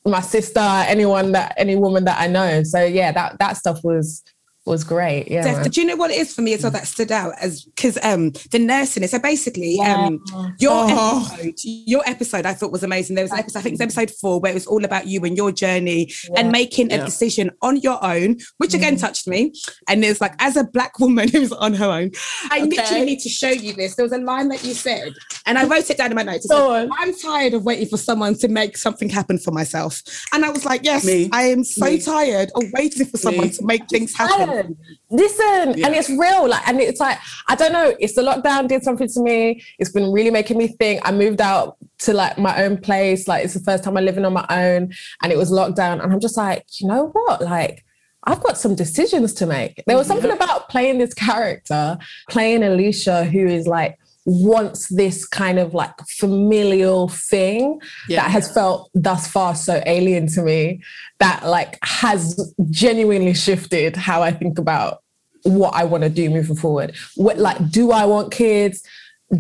my 0.04 0.20
sister, 0.20 0.60
anyone 0.60 1.32
that 1.32 1.54
any 1.56 1.76
woman 1.76 2.04
that 2.04 2.20
I 2.20 2.26
know. 2.26 2.62
So 2.62 2.84
yeah, 2.84 3.10
that 3.12 3.38
that 3.38 3.56
stuff 3.56 3.82
was 3.82 4.22
was 4.66 4.83
great. 4.85 5.30
Yeah. 5.30 5.62
Def- 5.62 5.73
do 5.73 5.80
you 5.80 5.87
know 5.87 5.97
what 5.97 6.11
it 6.11 6.16
is 6.18 6.35
for 6.35 6.40
me 6.42 6.54
as 6.54 6.62
well 6.62 6.73
that 6.73 6.87
stood 6.87 7.12
out 7.12 7.35
as 7.40 7.64
because 7.64 7.99
um 8.02 8.30
the 8.50 8.59
nursing 8.59 9.02
it. 9.02 9.11
So 9.11 9.18
basically, 9.18 9.78
um 9.80 10.23
your 10.59 10.73
Oh. 10.75 11.28
episode, 11.33 11.54
your 11.64 12.02
episode 12.06 12.47
I 12.47 12.54
thought 12.54 12.73
was 12.73 12.83
amazing. 12.83 13.14
There 13.16 13.25
was 13.25 13.33
an 13.33 13.38
episode, 13.40 13.59
I 13.59 13.62
think 13.62 13.75
it's 13.75 13.83
episode 13.83 14.11
four, 14.11 14.40
where 14.40 14.52
it 14.52 14.54
was 14.54 14.66
all 14.66 14.85
about 14.85 15.06
you 15.06 15.23
and 15.25 15.37
your 15.37 15.52
journey 15.52 16.11
and 16.37 16.50
making 16.50 16.92
a 16.92 17.04
decision 17.04 17.50
on 17.62 17.76
your 17.78 18.02
own, 18.04 18.38
which 18.59 18.73
again 18.75 18.97
touched 18.97 19.26
me. 19.28 19.52
And 19.88 20.02
it 20.04 20.09
was 20.09 20.21
like, 20.21 20.35
as 20.38 20.56
a 20.56 20.64
black 20.64 20.99
woman 20.99 21.28
who's 21.33 21.52
on 21.52 21.75
her 21.75 21.90
own, 21.90 22.12
I 22.50 22.61
literally 22.61 23.04
need 23.04 23.21
to 23.21 23.28
show 23.28 23.50
you 23.50 23.75
this. 23.75 23.97
There 23.97 24.04
was 24.04 24.12
a 24.12 24.18
line 24.18 24.49
that 24.49 24.64
you 24.64 24.73
said, 24.75 25.12
and 25.47 25.59
I 25.59 25.64
wrote 25.66 25.90
it 25.90 25.99
down 25.99 26.11
in 26.11 26.16
my 26.16 26.23
notes. 26.23 26.44
It 26.47 26.49
said, 26.49 26.88
I'm 26.99 27.14
tired 27.14 27.54
of 27.54 27.64
waiting 27.64 27.88
for 27.88 27.97
someone 27.99 28.35
to 28.37 28.49
make 28.49 28.76
something 28.78 29.09
happen 29.11 29.38
for 29.38 29.50
myself. 29.50 30.00
And 30.33 30.44
I 30.44 30.50
was 30.50 30.64
like, 30.64 30.83
yes, 30.85 31.04
Me. 31.04 31.28
I 31.33 31.42
am 31.44 31.64
so 31.64 31.85
Me. 31.87 32.00
tired 32.00 32.50
of 32.54 32.64
waiting 32.73 33.06
for 33.06 33.18
someone 33.18 33.49
Me. 33.49 33.52
to 33.52 33.64
make 33.66 33.88
things 33.88 34.16
happen. 34.16 34.53
Listen, 34.54 34.76
listen, 35.11 35.78
Yeah. 35.78 35.87
and 35.87 35.94
it's 35.94 36.11
real. 36.11 36.49
Like, 36.49 36.66
and 36.68 36.80
it's 36.80 37.00
like 37.00 37.18
I 37.49 37.54
don't 37.54 37.73
know. 37.73 37.94
It's 38.00 38.14
the 38.14 38.23
lockdown 38.23 38.68
did 38.68 38.82
something 38.82 39.08
to 39.08 39.20
me. 39.23 39.62
It's 39.78 39.90
been 39.90 40.11
really 40.12 40.30
making 40.30 40.58
me 40.58 40.68
think. 40.68 41.00
I 41.04 41.12
moved 41.12 41.40
out 41.40 41.76
to 42.00 42.12
like 42.12 42.38
my 42.38 42.64
own 42.64 42.78
place. 42.78 43.26
Like 43.28 43.44
it's 43.44 43.54
the 43.54 43.61
first 43.61 43.84
time 43.84 43.96
I'm 43.96 44.04
living 44.04 44.25
on 44.25 44.32
my 44.32 44.46
own, 44.50 44.92
and 45.23 45.32
it 45.32 45.38
was 45.38 45.50
lockdown. 45.50 46.02
And 46.02 46.12
I'm 46.12 46.20
just 46.20 46.37
like, 46.37 46.64
you 46.80 46.87
know 46.88 47.08
what? 47.08 47.40
Like, 47.42 47.84
I've 48.25 48.42
got 48.42 48.56
some 48.58 48.75
decisions 48.75 49.34
to 49.34 49.46
make. 49.46 49.82
There 49.87 49.96
was 49.96 50.06
something 50.06 50.30
about 50.30 50.68
playing 50.68 50.99
this 50.99 51.14
character, 51.14 51.99
playing 52.30 52.62
Alicia, 52.62 53.25
who 53.25 53.46
is 53.46 53.66
like 53.66 53.99
wants 54.26 54.88
this 54.88 55.26
kind 55.26 55.59
of 55.59 55.75
like 55.75 55.95
familial 56.09 57.09
thing 57.09 57.81
Yeah. 58.09 58.23
that 58.23 58.31
has 58.31 58.52
felt 58.52 58.90
thus 58.95 59.28
far 59.28 59.54
so 59.54 59.83
alien 59.87 60.26
to 60.28 60.43
me 60.43 60.83
that 61.19 61.47
like 61.47 61.78
has 61.83 62.54
genuinely 62.71 63.35
shifted 63.35 63.97
how 63.97 64.23
I 64.23 64.31
think 64.31 64.59
about 64.59 65.02
what 65.43 65.75
I 65.75 65.85
want 65.85 66.04
to 66.04 66.11
do 66.11 66.31
moving 66.31 66.57
forward. 66.57 66.95
What 67.16 67.38
like 67.38 67.71
do 67.71 67.93
I 67.93 68.07
want 68.07 68.33
kids? 68.33 68.83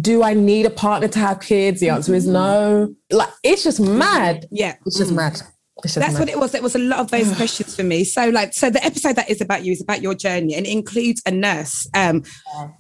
Do 0.00 0.22
I 0.22 0.34
need 0.34 0.66
a 0.66 0.70
partner 0.70 1.08
to 1.08 1.18
have 1.18 1.40
kids? 1.40 1.80
The 1.80 1.88
answer 1.88 2.14
is 2.14 2.24
mm-hmm. 2.24 2.32
no. 2.34 2.94
Like 3.10 3.30
it's 3.42 3.64
just 3.64 3.80
mad. 3.80 4.46
Yeah. 4.50 4.76
It's 4.84 4.98
just 4.98 5.12
mm. 5.12 5.16
mad. 5.16 5.40
That's 5.82 6.18
what 6.18 6.28
it 6.28 6.38
was. 6.38 6.54
It 6.54 6.62
was 6.62 6.74
a 6.76 6.78
lot 6.78 7.00
of 7.00 7.10
those 7.10 7.34
questions 7.36 7.74
for 7.74 7.82
me. 7.82 8.04
So, 8.04 8.28
like, 8.28 8.54
so 8.54 8.70
the 8.70 8.82
episode 8.84 9.16
that 9.16 9.28
is 9.28 9.40
about 9.40 9.64
you 9.64 9.72
is 9.72 9.82
about 9.82 10.02
your 10.02 10.14
journey, 10.14 10.54
and 10.54 10.66
it 10.66 10.70
includes 10.70 11.20
a 11.26 11.30
nurse. 11.32 11.88
Um, 11.94 12.22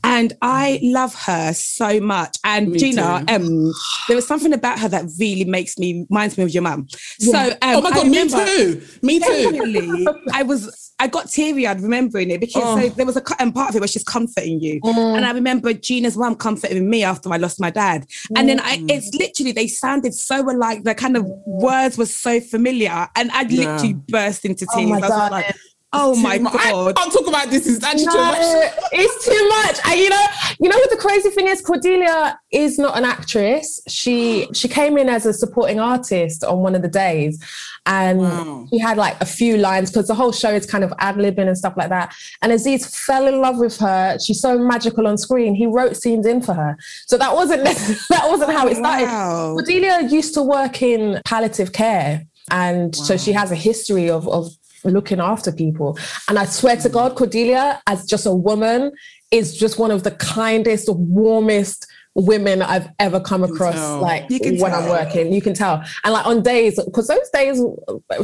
and 0.04 0.32
I 0.42 0.78
love 0.82 1.14
her 1.26 1.52
so 1.54 2.00
much. 2.00 2.38
And 2.44 2.70
Me 2.70 2.78
Gina, 2.78 3.24
too. 3.26 3.34
um, 3.34 3.72
there 4.06 4.16
was 4.16 4.26
something 4.26 4.52
about 4.52 4.78
her 4.78 4.88
that 4.88 5.06
really 5.18 5.44
makes 5.44 5.76
me 5.76 6.06
reminds 6.08 6.38
me 6.38 6.44
of 6.44 6.50
your 6.50 6.62
mum. 6.62 6.86
So, 7.18 7.36
um, 7.38 7.56
oh 7.62 7.80
my 7.82 7.90
I 7.90 7.92
god, 7.94 8.06
me 8.06 8.18
remember- 8.22 8.46
too. 8.46 8.82
Me 9.02 9.18
too. 9.18 10.06
I 10.32 10.42
was 10.44 10.83
I 10.98 11.08
got 11.08 11.28
teary 11.28 11.66
eyed 11.66 11.80
remembering 11.80 12.30
it 12.30 12.40
because 12.40 12.62
Oh. 12.64 12.80
so 12.80 12.88
there 12.90 13.04
was 13.04 13.16
a 13.16 13.20
cut 13.20 13.40
and 13.40 13.54
part 13.54 13.70
of 13.70 13.76
it 13.76 13.80
where 13.80 13.88
she's 13.88 14.04
comforting 14.04 14.60
you. 14.60 14.80
Mm. 14.80 15.16
And 15.16 15.26
I 15.26 15.32
remember 15.32 15.72
Gina's 15.72 16.16
mum 16.16 16.36
comforting 16.36 16.88
me 16.88 17.02
after 17.02 17.32
I 17.32 17.36
lost 17.36 17.60
my 17.60 17.70
dad. 17.70 18.06
And 18.36 18.48
then 18.48 18.60
I 18.60 18.78
mm. 18.78 18.90
it's 18.90 19.12
literally 19.14 19.52
they 19.52 19.66
sounded 19.66 20.14
so 20.14 20.48
alike, 20.48 20.84
the 20.84 20.94
kind 20.94 21.16
of 21.16 21.24
words 21.46 21.98
were 21.98 22.06
so 22.06 22.40
familiar. 22.40 23.08
And 23.16 23.30
I 23.32 23.42
literally 23.42 23.94
burst 24.08 24.44
into 24.44 24.66
Oh 24.70 24.76
tears. 24.76 24.90
my 24.90 24.96
I 24.96 25.00
was 25.00 25.08
God. 25.08 25.30
like, 25.32 25.56
oh 25.94 26.14
my 26.16 26.34
I 26.34 26.38
god. 26.38 26.96
can't 26.96 27.12
talk 27.12 27.26
about 27.28 27.50
this. 27.50 27.66
It's 27.66 27.84
actually 27.84 28.06
too 28.06 28.18
much. 28.18 28.72
it's 28.92 29.24
too 29.24 29.48
much. 29.48 29.78
And 29.90 30.00
you 30.00 30.08
know, 30.10 30.24
you 30.60 30.68
know 30.68 30.76
what 30.76 30.90
the 30.90 30.96
crazy 30.96 31.30
thing 31.30 31.46
is? 31.48 31.60
Cordelia 31.60 32.38
is 32.50 32.78
not 32.78 32.96
an 32.98 33.04
actress. 33.04 33.80
She 33.88 34.48
she 34.52 34.68
came 34.68 34.98
in 34.98 35.08
as 35.08 35.26
a 35.26 35.32
supporting 35.32 35.80
artist 35.80 36.44
on 36.44 36.58
one 36.58 36.74
of 36.74 36.82
the 36.82 36.88
days, 36.88 37.42
and 37.86 38.18
Wow. 38.20 38.66
she 38.70 38.78
had 38.78 38.96
like 38.96 39.20
a 39.20 39.26
few 39.26 39.56
lines 39.56 39.90
because 39.90 40.06
the 40.08 40.14
whole 40.14 40.32
show 40.32 40.50
is 40.50 40.66
kind 40.66 40.84
of 40.84 40.92
ad 40.98 41.16
libbing 41.16 41.46
and 41.48 41.56
stuff 41.56 41.74
like 41.76 41.88
that. 41.90 42.14
And 42.42 42.52
Aziz 42.52 42.86
fell 43.04 43.26
in 43.26 43.40
love 43.40 43.58
with 43.58 43.76
her. 43.78 44.18
She's 44.18 44.40
so 44.40 44.58
magical 44.58 45.06
on 45.06 45.18
screen. 45.18 45.54
He 45.54 45.66
wrote 45.66 45.96
scenes 45.96 46.26
in 46.26 46.40
for 46.42 46.54
her. 46.54 46.76
So 47.06 47.16
that 47.18 47.34
wasn't 47.34 47.64
that 48.10 48.26
wasn't 48.28 48.52
how 48.52 48.66
it 48.68 48.76
started. 48.76 49.06
Wow. 49.06 49.54
Cordelia 49.54 50.02
used 50.08 50.34
to 50.34 50.42
work 50.42 50.82
in 50.82 51.20
palliative 51.24 51.72
care. 51.72 52.26
And 52.50 52.94
so 52.94 53.16
she 53.16 53.32
has 53.32 53.50
a 53.50 53.54
history 53.54 54.10
of, 54.10 54.28
of 54.28 54.48
looking 54.90 55.20
after 55.20 55.52
people. 55.52 55.98
And 56.28 56.38
I 56.38 56.44
swear 56.44 56.76
to 56.76 56.88
God, 56.88 57.14
Cordelia, 57.16 57.82
as 57.86 58.06
just 58.06 58.26
a 58.26 58.34
woman, 58.34 58.92
is 59.30 59.56
just 59.56 59.78
one 59.78 59.90
of 59.90 60.02
the 60.02 60.12
kindest, 60.12 60.88
warmest 60.88 61.86
women 62.14 62.62
I've 62.62 62.88
ever 62.98 63.20
come 63.20 63.42
across. 63.42 63.74
tell. 63.74 64.00
Like 64.00 64.30
You 64.30 64.40
can 64.40 64.58
when 64.58 64.72
I'm 64.72 64.88
working, 64.88 65.32
you 65.32 65.42
can 65.42 65.54
tell. 65.54 65.82
And 66.04 66.14
like 66.14 66.26
on 66.26 66.42
days, 66.42 66.82
because 66.82 67.08
those 67.08 67.28
days, 67.30 67.60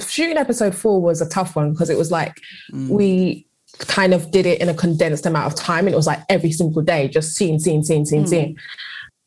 shooting 0.09 0.37
episode 0.37 0.75
four 0.75 1.01
was 1.01 1.21
a 1.21 1.29
tough 1.29 1.57
one 1.57 1.73
because 1.73 1.91
it 1.91 1.99
was 1.99 2.11
like 2.11 2.41
mm. 2.73 2.89
we 2.89 3.47
kind 3.79 4.15
of 4.15 4.31
did 4.31 4.47
it 4.47 4.61
in 4.61 4.69
a 4.69 4.75
condensed 4.75 5.27
amount 5.27 5.53
of 5.53 5.59
time. 5.59 5.87
And 5.87 5.95
it 5.95 5.97
was 5.97 6.07
like 6.07 6.21
every 6.29 6.53
single 6.53 6.83
day, 6.83 7.09
just 7.09 7.35
scene, 7.35 7.59
scene, 7.59 7.83
scene, 7.83 8.07
scene, 8.07 8.25
mm. 8.25 8.29
scene. 8.29 8.57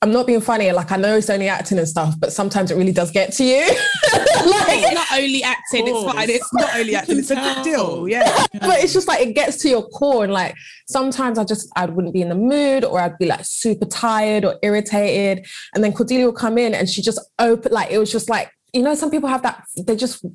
I'm 0.04 0.12
not 0.12 0.28
being 0.28 0.42
funny. 0.42 0.70
Like 0.74 0.92
I 0.92 0.98
know 0.98 1.16
it's 1.16 1.30
only 1.30 1.48
acting 1.48 1.78
and 1.80 1.88
stuff, 1.88 2.20
but 2.20 2.34
sometimes 2.34 2.72
it 2.72 2.76
really 2.76 2.92
does 2.92 3.10
get 3.10 3.32
to 3.34 3.44
you. 3.46 3.62
like, 3.66 4.84
It's 4.84 4.94
not 4.94 5.08
only 5.18 5.42
acting, 5.44 5.88
it's 5.88 6.14
fine. 6.14 6.30
It's 6.30 6.54
not 6.54 6.76
only 6.76 6.94
acting, 6.94 7.20
it's 7.20 7.32
a 7.32 7.36
good 7.36 7.64
deal. 7.64 8.10
Yeah. 8.10 8.46
but 8.60 8.84
it's 8.84 8.92
just 8.92 9.08
like 9.08 9.26
it 9.26 9.34
gets 9.34 9.56
to 9.60 9.70
your 9.70 9.88
core. 9.88 10.26
And 10.26 10.34
like 10.34 10.56
sometimes 10.90 11.40
I 11.40 11.46
just 11.46 11.72
I 11.78 11.86
wouldn't 11.86 12.14
be 12.14 12.22
in 12.22 12.28
the 12.28 12.36
mood, 12.36 12.84
or 12.84 13.00
I'd 13.00 13.18
be 13.18 13.28
like 13.28 13.46
super 13.46 13.86
tired 13.86 14.44
or 14.44 14.60
irritated. 14.62 15.46
And 15.74 15.82
then 15.82 15.94
Cordelia 15.94 16.26
will 16.26 16.34
come 16.34 16.58
in 16.58 16.74
and 16.74 16.90
she 16.90 17.02
just 17.02 17.22
open 17.40 17.72
like 17.72 17.90
it 17.90 17.98
was 17.98 18.12
just 18.12 18.30
like 18.30 18.52
you 18.74 18.82
know 18.82 18.96
some 18.96 19.10
people 19.10 19.30
have 19.30 19.44
that 19.44 19.64
they 19.88 19.96
just 19.96 20.26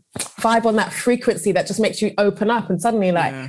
vibe 0.41 0.65
on 0.65 0.77
that 0.77 0.95
frequency 0.95 1.53
that 1.53 1.67
just 1.67 1.79
makes 1.79 2.01
you 2.01 2.15
open 2.17 2.51
up 2.51 2.71
and 2.71 2.81
suddenly 2.81 3.13
like 3.13 3.33
Yeah. 3.33 3.49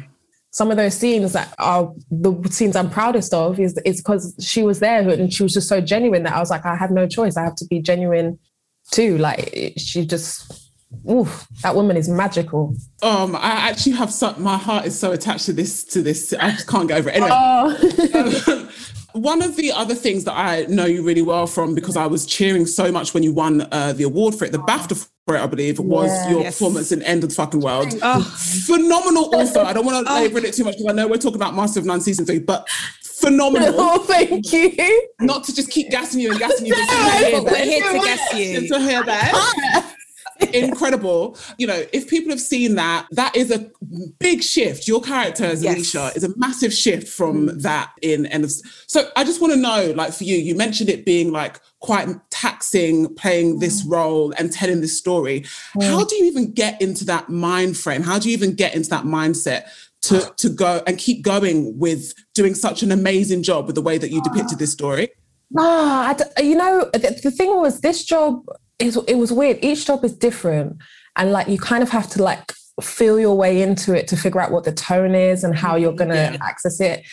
Some 0.52 0.72
of 0.72 0.78
those 0.78 0.96
scenes 0.96 1.34
that 1.34 1.54
are 1.60 1.94
the 2.10 2.34
scenes 2.50 2.76
I'm 2.76 2.90
proudest 2.90 3.34
of 3.34 3.60
is 3.60 3.78
is 3.86 3.98
because 4.02 4.34
she 4.42 4.64
was 4.64 4.80
there 4.80 5.08
and 5.08 5.32
she 5.32 5.44
was 5.44 5.54
just 5.54 5.68
so 5.68 5.80
genuine 5.80 6.24
that 6.24 6.34
I 6.34 6.40
was 6.40 6.50
like, 6.50 6.66
I 6.66 6.76
have 6.76 6.92
no 6.92 7.08
choice. 7.08 7.38
I 7.38 7.44
have 7.44 7.56
to 7.56 7.66
be 7.66 7.82
genuine 7.82 8.40
too. 8.92 9.18
Like 9.20 9.74
she 9.78 10.06
just, 10.06 10.72
oof, 11.10 11.48
that 11.62 11.76
woman 11.76 11.98
is 11.98 12.10
magical. 12.10 12.76
Um, 13.04 13.36
I 13.36 13.52
actually 13.70 13.92
have 13.94 14.12
some. 14.12 14.42
My 14.42 14.58
heart 14.58 14.86
is 14.86 14.98
so 15.00 15.12
attached 15.12 15.46
to 15.46 15.54
this. 15.54 15.84
To 15.86 16.02
this, 16.02 16.34
I 16.34 16.52
just 16.52 16.68
can't 16.68 16.88
get 16.88 16.98
over 16.98 17.10
it. 17.10 17.16
Anyway, 17.18 17.30
Oh, 17.32 18.72
one 19.14 19.42
of 19.42 19.56
the 19.56 19.72
other 19.72 19.96
things 19.96 20.24
that 20.26 20.34
I 20.38 20.66
know 20.70 20.86
you 20.86 21.04
really 21.04 21.22
well 21.22 21.48
from 21.48 21.74
because 21.76 21.98
I 21.98 22.06
was 22.08 22.26
cheering 22.26 22.66
so 22.66 22.92
much 22.92 23.14
when 23.14 23.24
you 23.24 23.34
won 23.34 23.68
uh, 23.72 23.94
the 23.94 24.04
award 24.04 24.36
for 24.36 24.46
it, 24.46 24.52
the 24.52 24.60
BAFTA 24.60 25.08
for 25.26 25.36
it, 25.36 25.42
I 25.42 25.48
believe, 25.48 25.80
was 25.80 26.10
Yeah. 26.10 26.30
your 26.32 26.42
Yes. 26.42 26.56
performance 26.58 26.92
in 26.92 27.02
End 27.04 27.24
of 27.24 27.30
the 27.30 27.36
Fucking 27.36 27.60
World. 27.62 27.94
Oh, 28.04 28.22
Phenomenal. 28.66 29.34
Also, 29.36 29.64
I 29.64 29.74
don't 29.74 29.86
want 29.86 30.06
to 30.08 30.14
labour 30.14 30.40
it 30.40 30.54
too 30.54 30.64
much 30.64 30.76
because 30.78 30.88
I 30.92 30.94
know 30.94 31.08
we're 31.08 31.18
talking 31.18 31.36
about 31.38 31.56
Master 31.56 31.80
of 31.80 31.86
None 31.86 32.02
season 32.02 32.26
three, 32.26 32.40
but 32.40 32.68
phenomenal. 33.04 33.74
oh, 33.78 34.00
thank 34.04 34.52
you. 34.54 35.08
Not 35.20 35.44
to 35.46 35.56
just 35.56 35.70
keep 35.72 35.90
gassing 35.90 36.20
you 36.20 36.32
and 36.32 36.40
gassing 36.40 36.66
you. 36.66 36.74
but 36.76 36.86
to 36.88 36.96
hear 37.26 37.42
we're 37.44 37.56
here 37.66 37.92
to 37.94 38.00
guess 38.00 38.34
you. 38.34 38.68
to 38.68 38.80
hear 38.80 39.04
that. 39.04 39.96
Incredible. 40.54 41.38
You 41.58 41.68
know, 41.68 41.86
if 41.92 42.10
people 42.10 42.30
have 42.32 42.40
seen 42.40 42.76
that, 42.76 43.08
that 43.12 43.36
is 43.36 43.52
a 43.52 43.70
big 44.20 44.42
shift. 44.42 44.88
Your 44.88 45.02
character 45.02 45.46
as 45.46 45.64
Yes. 45.64 45.76
Alicia 45.76 46.12
is 46.16 46.24
a 46.24 46.38
massive 46.38 46.74
shift 46.74 47.08
from 47.08 47.60
that 47.62 47.92
in 48.02 48.26
end 48.28 48.46
of. 48.46 48.52
So 48.88 49.10
I 49.16 49.24
just 49.24 49.42
want 49.42 49.54
to 49.54 49.60
know, 49.60 49.94
like 49.96 50.14
for 50.14 50.24
you, 50.24 50.38
you 50.38 50.56
mentioned 50.56 50.90
it 50.90 51.06
being 51.06 51.32
like 51.32 51.60
quite 51.80 52.08
taxing 52.30 53.14
playing 53.16 53.60
this 53.60 53.84
role 53.86 54.34
and 54.38 54.52
telling 54.52 54.82
this 54.82 54.98
story. 54.98 55.46
How 55.82 56.04
do 56.06 56.16
you 56.16 56.26
even 56.26 56.52
get 56.54 56.82
into 56.82 57.06
that 57.06 57.30
mind 57.30 57.78
frame? 57.78 58.02
How 58.02 58.20
do 58.20 58.30
you 58.30 58.34
even 58.34 58.54
get 58.54 58.76
into 58.76 58.90
that 58.90 59.04
mindset? 59.04 59.64
To, 60.04 60.34
to 60.38 60.48
go 60.48 60.82
and 60.88 60.98
keep 60.98 61.24
going 61.24 61.78
with 61.78 62.14
doing 62.34 62.56
such 62.56 62.84
an 62.84 62.92
amazing 62.94 63.44
job 63.44 63.66
with 63.66 63.76
the 63.76 63.82
way 63.82 63.98
that 63.98 64.12
you 64.12 64.24
depicted 64.24 64.58
this 64.58 64.72
story. 64.72 65.10
Ah, 65.58 66.16
you 66.38 66.56
know, 66.56 66.90
the, 66.94 67.20
the 67.22 67.32
thing 67.32 67.54
was, 67.60 67.82
this 67.82 68.06
job 68.06 68.46
is 68.80 68.98
it 69.08 69.16
was 69.16 69.32
weird. 69.32 69.60
Each 69.62 69.86
job 69.86 70.04
is 70.04 70.14
different, 70.14 70.78
and 71.16 71.32
like 71.32 71.48
you 71.48 71.60
kind 71.60 71.84
of 71.84 71.90
have 71.90 72.10
to 72.12 72.24
like 72.24 72.54
feel 72.82 73.20
your 73.20 73.36
way 73.36 73.62
into 73.62 73.94
it 73.94 74.08
to 74.08 74.16
figure 74.16 74.40
out 74.40 74.52
what 74.52 74.64
the 74.64 74.72
tone 74.72 75.14
is 75.14 75.44
and 75.44 75.56
how 75.56 75.76
you're 75.76 75.92
mm-hmm. 75.92 76.10
gonna 76.10 76.16
Yeah. 76.16 76.38
access 76.42 76.80
it. 76.80 77.06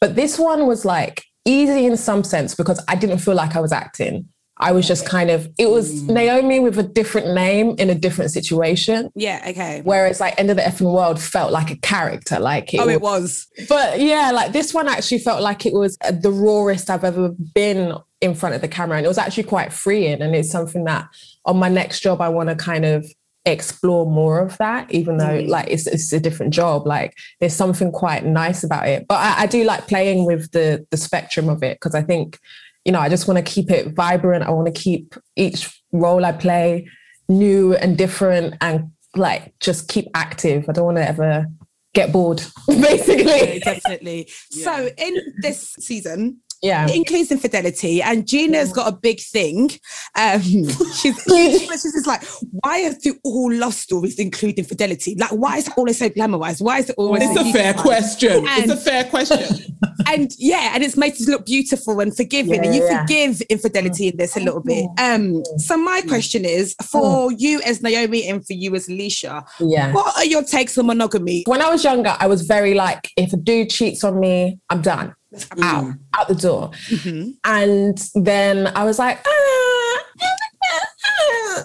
But 0.00 0.14
this 0.14 0.38
one 0.38 0.66
was 0.66 0.84
like 0.84 1.24
easy 1.46 1.86
in 1.86 1.96
some 1.96 2.22
sense 2.24 2.54
because 2.54 2.82
I 2.88 2.96
didn't 2.96 3.18
feel 3.18 3.34
like 3.34 3.56
I 3.56 3.60
was 3.60 3.72
acting. 3.72 4.28
I 4.58 4.72
was 4.72 4.86
just 4.88 5.06
kind 5.06 5.30
of 5.30 5.48
it 5.58 5.68
was 5.70 6.02
mm. 6.02 6.08
Naomi 6.14 6.60
with 6.60 6.78
a 6.78 6.82
different 6.82 7.34
name 7.34 7.74
in 7.78 7.90
a 7.90 7.94
different 7.94 8.30
situation. 8.30 9.10
yeah, 9.14 9.44
okay. 9.48 9.82
Whereas 9.84 10.18
like 10.18 10.38
End 10.38 10.50
of 10.50 10.56
the 10.56 10.62
Effing 10.62 10.92
World 10.92 11.20
felt 11.20 11.52
like 11.52 11.70
a 11.70 11.76
character, 11.76 12.38
like 12.38 12.72
it 12.72 12.80
Oh, 12.80 12.86
was 12.86 12.94
it 12.94 13.02
was. 13.02 13.46
but 13.68 14.00
yeah, 14.00 14.30
like 14.32 14.52
this 14.52 14.72
one 14.72 14.88
actually 14.88 15.18
felt 15.18 15.42
like 15.42 15.66
it 15.66 15.74
was 15.74 15.98
the 16.10 16.30
rawest 16.30 16.88
I've 16.88 17.04
ever 17.04 17.28
been 17.54 17.96
in 18.20 18.34
front 18.34 18.54
of 18.54 18.60
the 18.60 18.68
camera. 18.68 18.96
And 18.96 19.04
it 19.04 19.08
was 19.08 19.18
actually 19.18 19.44
quite 19.44 19.72
freeing. 19.72 20.22
And 20.22 20.34
it's 20.34 20.50
something 20.50 20.84
that 20.84 21.08
on 21.44 21.58
my 21.58 21.68
next 21.68 22.00
job, 22.00 22.20
I 22.20 22.28
want 22.28 22.48
to 22.48 22.56
kind 22.56 22.84
of 22.84 23.06
explore 23.44 24.10
more 24.10 24.40
of 24.40 24.58
that, 24.58 24.92
even 24.92 25.18
though 25.18 25.42
mm. 25.42 25.48
like 25.48 25.68
it's, 25.70 25.86
it's 25.86 26.12
a 26.12 26.20
different 26.20 26.52
job. 26.52 26.86
Like 26.86 27.14
there's 27.40 27.54
something 27.54 27.92
quite 27.92 28.24
nice 28.24 28.64
about 28.64 28.88
it. 28.88 29.06
But 29.06 29.16
I, 29.16 29.42
I 29.42 29.46
do 29.46 29.64
like 29.64 29.86
playing 29.86 30.24
with 30.24 30.50
the 30.52 30.86
the 30.90 30.96
spectrum 30.96 31.48
of 31.48 31.62
it 31.62 31.76
because 31.76 31.94
I 31.94 32.02
think, 32.02 32.38
you 32.84 32.92
know, 32.92 33.00
I 33.00 33.08
just 33.08 33.28
want 33.28 33.38
to 33.38 33.52
keep 33.52 33.70
it 33.70 33.94
vibrant. 33.94 34.44
I 34.44 34.50
want 34.50 34.66
to 34.66 34.80
keep 34.80 35.14
each 35.36 35.80
role 35.92 36.24
I 36.24 36.32
play 36.32 36.88
new 37.28 37.74
and 37.74 37.96
different 37.96 38.54
and 38.60 38.90
like 39.14 39.54
just 39.60 39.88
keep 39.88 40.08
active. 40.14 40.68
I 40.68 40.72
don't 40.72 40.84
want 40.84 40.98
to 40.98 41.08
ever 41.08 41.46
get 41.94 42.12
bored, 42.12 42.42
basically. 42.68 43.54
Yeah, 43.54 43.58
definitely. 43.58 44.28
So 44.50 44.90
in 44.98 45.16
this 45.40 45.74
season, 45.78 46.40
Yeah. 46.62 46.86
It 46.88 46.96
includes 46.96 47.30
infidelity, 47.30 48.02
and 48.02 48.26
Gina's 48.26 48.72
got 48.72 48.92
a 48.92 48.96
big 48.96 49.20
thing. 49.20 49.70
Um, 50.14 50.40
she's, 50.42 51.22
she's 51.22 51.82
just 51.82 52.06
like, 52.06 52.24
why 52.62 52.92
do 53.02 53.14
all 53.24 53.52
love 53.52 53.74
stories 53.74 54.18
include 54.18 54.58
infidelity? 54.58 55.14
Like, 55.18 55.30
why 55.30 55.58
is 55.58 55.68
it 55.68 55.74
always 55.76 55.98
so 55.98 56.08
glamorized? 56.08 56.62
Why 56.62 56.78
is 56.78 56.90
it 56.90 56.94
always? 56.98 57.22
It's 57.24 57.34
so 57.34 57.40
a 57.48 57.52
fair 57.52 57.72
beautified? 57.74 57.76
question. 57.76 58.44
It's 58.46 58.72
a 58.72 58.76
fair 58.76 59.04
question. 59.04 59.74
and 60.06 60.30
yeah, 60.38 60.72
and 60.74 60.82
it's 60.82 60.96
made 60.96 61.14
to 61.16 61.30
look 61.30 61.46
beautiful 61.46 62.00
and 62.00 62.16
forgiving, 62.16 62.64
and 62.64 62.74
you 62.74 62.84
Yeah. 62.84 63.02
forgive 63.02 63.40
infidelity 63.42 64.08
in 64.08 64.16
this 64.16 64.36
a 64.36 64.40
little 64.40 64.62
bit. 64.62 64.86
Um, 64.98 65.42
so 65.58 65.76
my 65.76 66.00
question 66.02 66.44
is 66.44 66.74
for 66.90 67.32
you 67.32 67.60
as 67.62 67.82
Naomi 67.82 68.26
and 68.26 68.46
for 68.46 68.52
you 68.54 68.74
as 68.74 68.88
Alicia, 68.88 69.44
Yeah. 69.60 69.92
what 69.92 70.16
are 70.16 70.24
your 70.24 70.42
takes 70.42 70.78
on 70.78 70.86
monogamy? 70.86 71.44
When 71.46 71.60
I 71.62 71.70
was 71.70 71.84
younger, 71.84 72.16
I 72.18 72.26
was 72.26 72.42
very 72.42 72.74
like, 72.74 73.10
if 73.16 73.32
a 73.32 73.36
dude 73.36 73.70
cheats 73.70 74.02
on 74.04 74.18
me, 74.20 74.58
I'm 74.70 74.82
done. 74.82 75.14
I'm 75.52 75.62
out, 75.62 75.84
mm-hmm. 75.84 76.20
out 76.20 76.28
the 76.28 76.34
door. 76.34 76.70
Mm-hmm. 76.88 77.30
And 77.44 77.98
then 78.14 78.72
I 78.76 78.84
was 78.84 78.98
like, 78.98 79.18
ah, 79.26 80.02
ah, 80.22 80.86
ah. 81.04 81.64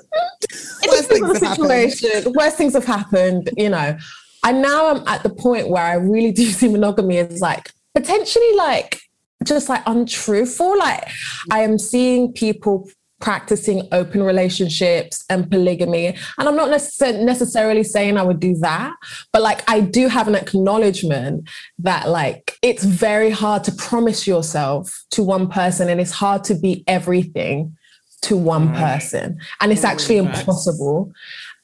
Worst 0.88 1.10
things 1.10 1.40
have 1.40 1.58
happened. 1.58 2.36
Worst 2.36 2.58
things 2.58 2.74
have 2.74 2.86
happened, 2.86 3.50
you 3.58 3.70
know. 3.70 3.98
And 4.44 4.62
now 4.62 4.88
I'm 4.88 5.08
at 5.08 5.24
the 5.24 5.30
point 5.30 5.70
where 5.70 5.84
I 5.84 5.94
really 5.94 6.32
do 6.32 6.46
see 6.46 6.68
monogamy 6.68 7.20
as 7.20 7.42
like 7.42 7.72
potentially 7.94 8.56
like 8.56 9.00
just 9.44 9.70
like 9.70 9.84
untruthful. 9.86 10.78
Like 10.78 11.08
I 11.52 11.60
am 11.62 11.78
seeing 11.78 12.34
people 12.34 12.90
practicing 13.22 13.88
open 13.92 14.24
relationships 14.24 15.24
and 15.30 15.50
polygamy. 15.50 16.08
And 16.38 16.48
I'm 16.48 16.56
not 16.56 16.70
necess- 16.70 17.24
necessarily 17.24 17.84
saying 17.84 18.18
I 18.18 18.24
would 18.24 18.40
do 18.40 18.56
that, 18.58 18.94
but 19.32 19.42
like 19.42 19.64
I 19.70 19.80
do 19.80 20.08
have 20.08 20.28
an 20.28 20.36
acknowledgement 20.36 21.48
that 21.80 22.10
like 22.10 22.58
it's 22.62 22.84
very 22.84 23.30
hard 23.30 23.64
to 23.66 23.72
promise 23.72 24.28
yourself 24.28 25.04
to 25.12 25.24
one 25.24 25.48
person 25.48 25.88
and 25.88 26.02
it's 26.02 26.12
hard 26.12 26.44
to 26.46 26.56
be 26.56 26.84
everything 26.88 27.78
to 28.24 28.36
one 28.36 28.70
mm. 28.70 28.78
person. 28.78 29.40
And 29.62 29.72
it's 29.72 29.84
actually 29.84 30.18
impossible. 30.18 31.12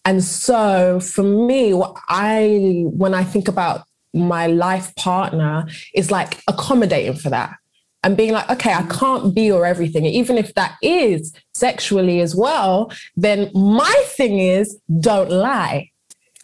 And 0.05 0.23
so 0.23 0.99
for 0.99 1.23
me, 1.23 1.73
what 1.73 1.97
I 2.07 2.85
when 2.87 3.13
I 3.13 3.23
think 3.23 3.47
about 3.47 3.85
my 4.13 4.47
life 4.47 4.95
partner 4.95 5.67
is 5.93 6.11
like 6.11 6.41
accommodating 6.47 7.15
for 7.15 7.29
that 7.29 7.55
and 8.03 8.15
being 8.15 8.31
like, 8.31 8.49
okay, 8.49 8.73
I 8.73 8.83
can't 8.83 9.33
be 9.33 9.43
your 9.43 9.65
everything. 9.65 10.05
Even 10.05 10.37
if 10.37 10.53
that 10.55 10.75
is 10.81 11.33
sexually 11.53 12.21
as 12.21 12.35
well, 12.35 12.91
then 13.15 13.51
my 13.53 14.03
thing 14.09 14.39
is 14.39 14.77
don't 14.99 15.29
lie. 15.31 15.91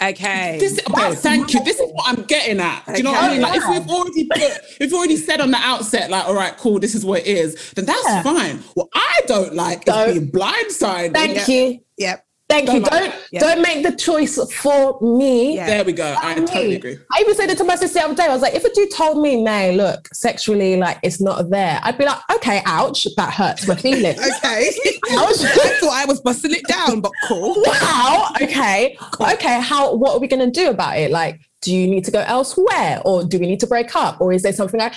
Okay. 0.01 0.57
This, 0.59 0.79
okay, 0.89 1.15
thank 1.15 1.53
you. 1.53 1.63
This 1.63 1.79
is 1.79 1.89
what 1.93 2.05
I'm 2.17 2.23
getting 2.25 2.59
at. 2.59 2.83
Do 2.87 2.93
you 2.97 3.03
know 3.03 3.11
what 3.11 3.23
I 3.23 3.29
mean? 3.33 3.41
Like, 3.41 3.55
if 3.61 3.69
we've 3.69 3.87
already 3.87 4.25
put, 4.27 4.41
if 4.41 4.77
we've 4.79 4.93
already 4.93 5.15
said 5.15 5.39
on 5.39 5.51
the 5.51 5.57
outset, 5.57 6.09
like, 6.09 6.25
all 6.25 6.33
right, 6.35 6.57
cool, 6.57 6.79
this 6.79 6.93
is 6.95 7.05
what 7.05 7.21
it 7.21 7.27
is, 7.27 7.71
then 7.73 7.85
that's 7.85 8.03
Yeah. 8.03 8.23
fine. 8.23 8.57
What 8.73 8.89
I 8.93 9.19
don't 9.27 9.53
like 9.53 9.85
Don't- 9.85 10.09
is 10.09 10.19
being 10.19 10.31
blindsided. 10.31 11.13
Thank 11.13 11.47
you. 11.47 11.79
Yep. 11.97 12.25
Thank 12.53 12.71
you. 12.71 12.81
Don't 12.81 12.91
lie. 12.91 12.99
Don't 13.07 13.13
Yeah. 13.31 13.39
don't 13.39 13.61
make 13.61 13.83
the 13.83 13.95
choice 13.95 14.35
for 14.61 14.99
me. 15.01 15.55
Yeah. 15.55 15.65
There 15.67 15.83
we 15.85 15.93
go. 15.93 16.15
I 16.21 16.35
totally 16.35 16.75
agree. 16.75 16.97
I 17.11 17.21
even 17.21 17.35
said 17.35 17.49
it 17.49 17.57
to 17.57 17.63
my 17.63 17.75
sister 17.75 17.99
the 17.99 18.05
other 18.05 18.15
day. 18.15 18.25
I 18.25 18.33
was 18.33 18.41
like, 18.41 18.53
if 18.53 18.63
a 18.63 18.73
dude 18.73 18.91
told 18.91 19.21
me, 19.21 19.41
Nay, 19.41 19.75
look, 19.75 20.07
sexually, 20.13 20.77
like 20.77 20.99
it's 21.01 21.19
not 21.19 21.49
there, 21.49 21.79
I'd 21.83 21.97
be 21.97 22.05
like, 22.05 22.19
okay, 22.35 22.61
ouch, 22.65 23.07
that 23.17 23.33
hurts 23.33 23.67
my 23.67 23.75
feelings. 23.75 24.19
Okay. 24.43 24.69
Ouch. 25.11 25.39
I 25.43 25.77
thought 25.79 25.93
I 25.93 26.05
was 26.05 26.21
busting 26.21 26.51
it 26.53 26.65
down, 26.67 27.01
but 27.01 27.11
cool. 27.27 27.55
wow. 27.65 28.29
Okay. 28.41 28.97
Okay. 29.19 29.59
How? 29.61 29.93
What 29.95 30.11
are 30.15 30.19
we 30.19 30.27
going 30.27 30.45
to 30.45 30.51
do 30.51 30.69
about 30.69 30.97
it? 30.97 31.11
Like, 31.11 31.39
do 31.61 31.73
you 31.73 31.87
need 31.87 32.03
to 32.05 32.11
go 32.11 32.19
elsewhere, 32.19 33.01
or 33.05 33.23
do 33.23 33.39
we 33.39 33.47
need 33.47 33.59
to 33.61 33.67
break 33.67 33.95
up, 33.95 34.19
or 34.21 34.33
is 34.33 34.43
there 34.43 34.53
something 34.53 34.79
like 34.79 34.93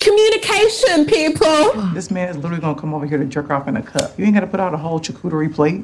communication, 0.00 1.06
people? 1.06 1.72
This 1.94 2.10
man 2.10 2.28
is 2.28 2.36
literally 2.36 2.60
gonna 2.60 2.78
come 2.78 2.92
over 2.94 3.06
here 3.06 3.18
to 3.18 3.24
jerk 3.24 3.50
off 3.50 3.68
in 3.68 3.76
a 3.76 3.82
cup. 3.82 4.18
You 4.18 4.24
ain't 4.26 4.34
gotta 4.34 4.46
put 4.46 4.60
out 4.60 4.74
a 4.74 4.76
whole 4.76 5.00
charcuterie 5.00 5.52
plate. 5.54 5.82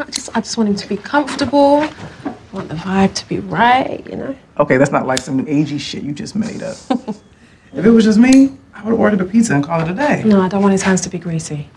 I 0.00 0.04
just, 0.10 0.36
I 0.36 0.40
just 0.40 0.56
want 0.56 0.68
him 0.70 0.76
to 0.76 0.88
be 0.88 0.96
comfortable. 0.96 1.80
I 1.82 2.34
want 2.52 2.68
the 2.68 2.74
vibe 2.74 3.14
to 3.14 3.28
be 3.28 3.40
right, 3.40 4.06
you 4.08 4.16
know? 4.16 4.36
Okay, 4.58 4.76
that's 4.76 4.92
not 4.92 5.06
like 5.06 5.20
some 5.20 5.44
agey 5.46 5.80
shit 5.80 6.02
you 6.02 6.12
just 6.12 6.36
made 6.36 6.62
up. 6.62 6.76
if 6.90 7.84
it 7.84 7.90
was 7.90 8.04
just 8.04 8.18
me, 8.18 8.56
I 8.74 8.82
would 8.84 8.90
have 8.90 9.00
ordered 9.00 9.20
a 9.20 9.24
pizza 9.24 9.54
and 9.54 9.64
call 9.64 9.80
it 9.80 9.88
a 9.88 9.94
day. 9.94 10.22
No, 10.24 10.40
I 10.40 10.48
don't 10.48 10.62
want 10.62 10.72
his 10.72 10.82
hands 10.82 11.00
to 11.02 11.10
be 11.10 11.18
greasy. 11.18 11.68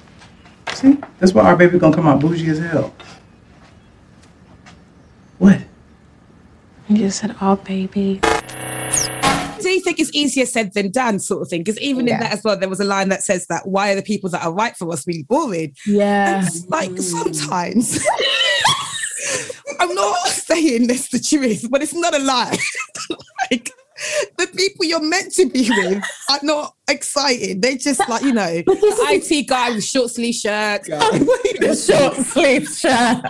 See, 0.73 0.97
that's 1.19 1.33
why 1.33 1.43
our 1.43 1.55
baby 1.55 1.79
gonna 1.79 1.95
come 1.95 2.07
out 2.07 2.19
bougie 2.19 2.49
as 2.49 2.59
hell. 2.59 2.93
What? 5.37 5.61
You 6.87 6.97
just 6.97 7.19
said, 7.19 7.35
oh, 7.41 7.55
baby. 7.55 8.19
Do 9.71 9.79
think 9.79 9.99
it's 9.99 10.13
easier 10.13 10.45
said 10.45 10.73
than 10.73 10.91
done, 10.91 11.19
sort 11.19 11.43
of 11.43 11.47
thing? 11.47 11.61
Because 11.61 11.79
even 11.79 12.07
in 12.07 12.19
that 12.19 12.33
as 12.33 12.43
well, 12.43 12.57
there 12.57 12.67
was 12.67 12.81
a 12.81 12.85
line 12.85 13.07
that 13.07 13.23
says 13.23 13.47
that 13.47 13.67
why 13.67 13.93
are 13.93 13.95
the 13.95 14.01
people 14.01 14.29
that 14.31 14.43
are 14.43 14.51
right 14.51 14.75
for 14.75 14.91
us 14.91 15.07
really 15.07 15.23
boring? 15.23 15.73
Yeah. 15.85 16.45
It's 16.45 16.67
like 16.67 16.97
sometimes 16.97 18.05
I'm 19.79 19.95
not 19.95 20.27
saying 20.27 20.87
this 20.87 21.07
the 21.09 21.19
truth, 21.19 21.67
but 21.71 21.81
it's 21.81 21.93
not 21.93 22.13
a 22.13 22.19
lie. 22.19 22.57
like 23.51 23.71
the 24.37 24.47
people 24.47 24.83
you're 24.83 25.01
meant 25.01 25.31
to 25.35 25.49
be 25.49 25.69
with 25.69 26.03
are 26.29 26.39
not 26.43 26.75
exciting. 26.89 27.61
They're 27.61 27.77
just 27.77 28.07
like, 28.09 28.23
you 28.23 28.33
know, 28.33 28.61
the 28.65 29.05
IT 29.09 29.47
guy 29.47 29.71
with 29.71 29.85
short 29.85 30.11
sleeve 30.11 30.35
shirt. 30.35 30.85
short 31.77 32.15
sleeve 32.15 32.67
shirt. 32.67 33.25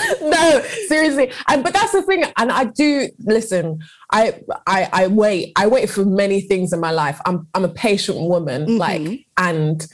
no, 0.22 0.62
seriously. 0.86 1.32
And 1.48 1.62
but 1.62 1.72
that's 1.72 1.92
the 1.92 2.02
thing. 2.02 2.24
And 2.36 2.52
I 2.52 2.64
do 2.64 3.08
listen. 3.20 3.80
I 4.10 4.40
I 4.66 4.88
I 4.92 5.06
wait. 5.08 5.52
I 5.56 5.66
wait 5.66 5.90
for 5.90 6.04
many 6.04 6.40
things 6.40 6.72
in 6.72 6.80
my 6.80 6.90
life. 6.90 7.20
I'm 7.26 7.46
I'm 7.54 7.64
a 7.64 7.68
patient 7.68 8.18
woman. 8.18 8.66
Mm-hmm. 8.66 8.76
Like, 8.78 9.26
and 9.36 9.86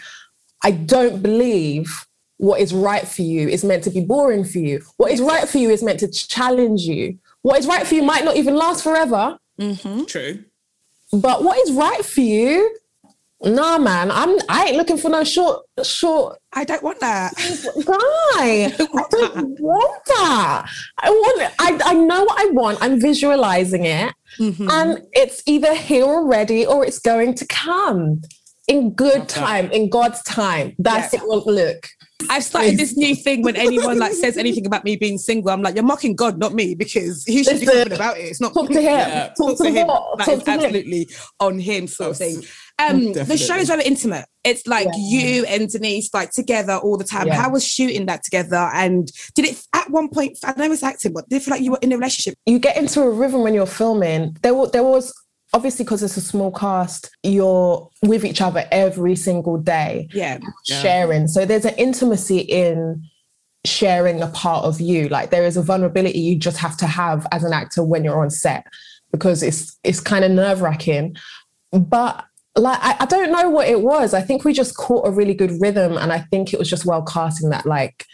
I 0.63 0.73
don't 0.73 1.23
believe 1.23 2.07
what 2.39 2.61
is 2.61 2.73
right 2.73 3.07
for 3.07 3.23
you 3.23 3.49
is 3.49 3.65
meant 3.65 3.85
to 3.85 3.91
be 3.91 4.01
boring 4.01 4.45
for 4.45 4.59
you. 4.59 4.83
What 4.97 5.11
is 5.11 5.21
right 5.21 5.49
for 5.49 5.59
you 5.59 5.71
is 5.71 5.83
meant 5.83 6.01
to 6.01 6.09
challenge 6.09 6.83
you. 6.83 7.19
What 7.43 7.59
is 7.59 7.67
right 7.67 7.87
for 7.87 7.95
you 7.95 8.03
might 8.03 8.25
not 8.25 8.37
even 8.37 8.57
last 8.57 8.83
forever. 8.83 9.39
Mm-hmm. 9.61 10.05
True. 10.05 10.45
But 11.13 11.43
what 11.43 11.59
is 11.59 11.73
right 11.73 12.05
for 12.05 12.21
you? 12.21 12.77
Nah, 13.43 13.79
man. 13.79 14.11
I'm. 14.11 14.37
I 14.49 14.67
ain't 14.67 14.77
looking 14.77 14.99
for 14.99 15.09
no 15.09 15.23
short 15.23 15.65
short 15.85 16.39
I 16.53 16.65
don't 16.65 16.83
want 16.83 16.99
that. 17.01 17.33
guy. 17.37 18.65
I 18.75 19.05
don't 19.11 19.61
want 19.61 20.05
that. 20.07 20.67
I 20.99 21.11
want 21.11 21.43
it. 21.43 21.53
I, 21.59 21.79
I 21.85 21.95
know 21.95 22.25
what 22.25 22.41
I 22.41 22.51
want. 22.51 22.79
I'm 22.81 23.01
visualizing 23.01 23.85
it. 23.85 24.13
Mm-hmm. 24.41 24.69
And 24.71 25.03
it's 25.13 25.43
either 25.47 25.75
here 25.75 26.05
already 26.05 26.67
or 26.67 26.85
it's 26.85 26.99
going 26.99 27.35
to 27.35 27.47
come 27.47 28.23
in 28.67 28.93
good 28.95 29.29
time, 29.29 29.71
in 29.71 29.89
God's 29.89 30.23
time. 30.23 30.75
That's 30.79 31.13
Yeah. 31.13 31.21
it 31.21 31.29
will 31.29 31.45
look. 31.47 31.89
I've 32.29 32.43
started 32.43 32.77
this 32.77 32.97
new 32.97 33.15
thing 33.15 33.43
when 33.43 33.55
anyone 33.55 33.99
like 33.99 34.13
says 34.13 34.37
anything 34.37 34.67
about 34.67 34.85
me 34.85 34.97
being 34.97 35.19
single, 35.19 35.51
I'm 35.51 35.63
like, 35.63 35.77
you're 35.77 35.85
mocking 35.85 36.17
God, 36.17 36.39
not 36.39 36.53
me, 36.53 36.75
because 36.75 37.25
he 37.25 37.45
should 37.45 37.61
be 37.61 37.67
talking 37.67 37.93
about 37.93 38.19
it. 38.19 38.23
It's 38.23 38.41
not 38.41 38.53
Talk 38.53 38.69
to 38.71 38.75
him. 38.81 38.83
Yeah. 38.83 39.33
Talk, 39.39 39.57
to, 39.59 39.65
him. 39.65 39.75
him. 39.75 39.87
That 39.87 40.25
Talk 40.25 40.29
is 40.29 40.43
to 40.43 40.51
him. 40.51 40.61
absolutely 40.61 41.09
on 41.39 41.59
him, 41.61 41.87
sort 41.87 42.11
of 42.11 42.17
thing. 42.17 42.43
Um, 42.81 43.01
the 43.07 43.13
Definitely. 43.13 43.37
show 43.39 43.57
is 43.57 43.69
very 43.69 43.83
intimate. 43.85 44.27
It's 44.45 44.67
like 44.67 44.87
Yeah. 44.97 45.19
you 45.21 45.45
and 45.47 45.69
Denise 45.69 46.15
like 46.15 46.31
together 46.31 46.75
all 46.77 46.97
the 46.97 47.05
time. 47.05 47.27
Yeah. 47.27 47.35
How 47.35 47.51
was 47.51 47.67
shooting 47.67 48.07
that 48.07 48.23
together? 48.23 48.71
And 48.73 49.11
did 49.35 49.47
it 49.47 49.61
at 49.75 49.91
one 49.91 50.09
point? 50.09 50.39
I 50.45 50.55
know 50.57 50.71
it's 50.73 50.83
acting, 50.85 51.13
but 51.13 51.29
did 51.29 51.37
it 51.37 51.43
feel 51.43 51.53
like 51.55 51.63
you 51.63 51.73
were 51.73 51.79
in 51.83 51.93
a 51.93 51.97
relationship? 51.97 52.35
you 52.47 52.59
get 52.61 52.77
into 52.77 53.01
a 53.03 53.11
rhythm 53.11 53.43
when 53.43 53.53
you're 53.55 53.67
filming. 53.67 54.37
There, 54.43 54.55
wa- 54.55 54.67
there 54.67 54.85
was 54.85 55.13
obviously 55.55 55.85
because 55.85 56.03
it's 56.03 56.17
a 56.17 56.21
small 56.21 56.53
cast, 56.53 57.11
you're 57.23 57.89
with 58.03 58.25
each 58.25 58.41
other 58.41 58.65
every 58.71 59.17
single 59.17 59.57
day. 59.59 60.07
Yeah, 60.13 60.39
sharing. 60.65 61.27
So 61.27 61.45
there's 61.45 61.65
an 61.65 61.75
intimacy 61.79 62.39
in 62.39 63.03
sharing 63.65 64.23
a 64.23 64.29
part 64.29 64.65
of 64.65 64.81
you. 64.81 65.09
Like 65.09 65.31
there 65.31 65.45
is 65.45 65.57
a 65.57 65.63
vulnerability 65.63 66.21
you 66.21 66.37
just 66.37 66.59
have 66.59 66.77
to 66.79 66.87
have 66.87 67.27
as 67.33 67.43
an 67.45 67.53
actor 67.53 67.83
when 67.83 68.05
you're 68.05 68.21
on 68.21 68.31
set 68.31 68.67
because 69.11 69.43
it's 69.43 69.77
it's 69.83 70.01
kind 70.01 70.25
of 70.25 70.31
nerve 70.31 70.61
wracking. 70.61 71.17
But 71.73 72.25
like 72.57 72.79
I, 72.81 72.97
I 73.01 73.07
don't 73.07 73.31
know 73.31 73.49
what 73.51 73.69
it 73.69 73.83
was. 73.83 74.15
I 74.15 74.21
think 74.21 74.45
we 74.45 74.53
just 74.53 74.77
caught 74.77 75.07
a 75.07 75.11
really 75.11 75.35
good 75.35 75.61
rhythm, 75.61 75.97
and 75.97 76.13
I 76.13 76.21
think 76.21 76.53
it 76.53 76.59
was 76.59 76.69
just 76.69 76.87
well 76.87 77.03
casting 77.03 77.51
that 77.51 77.67
like. 77.67 78.05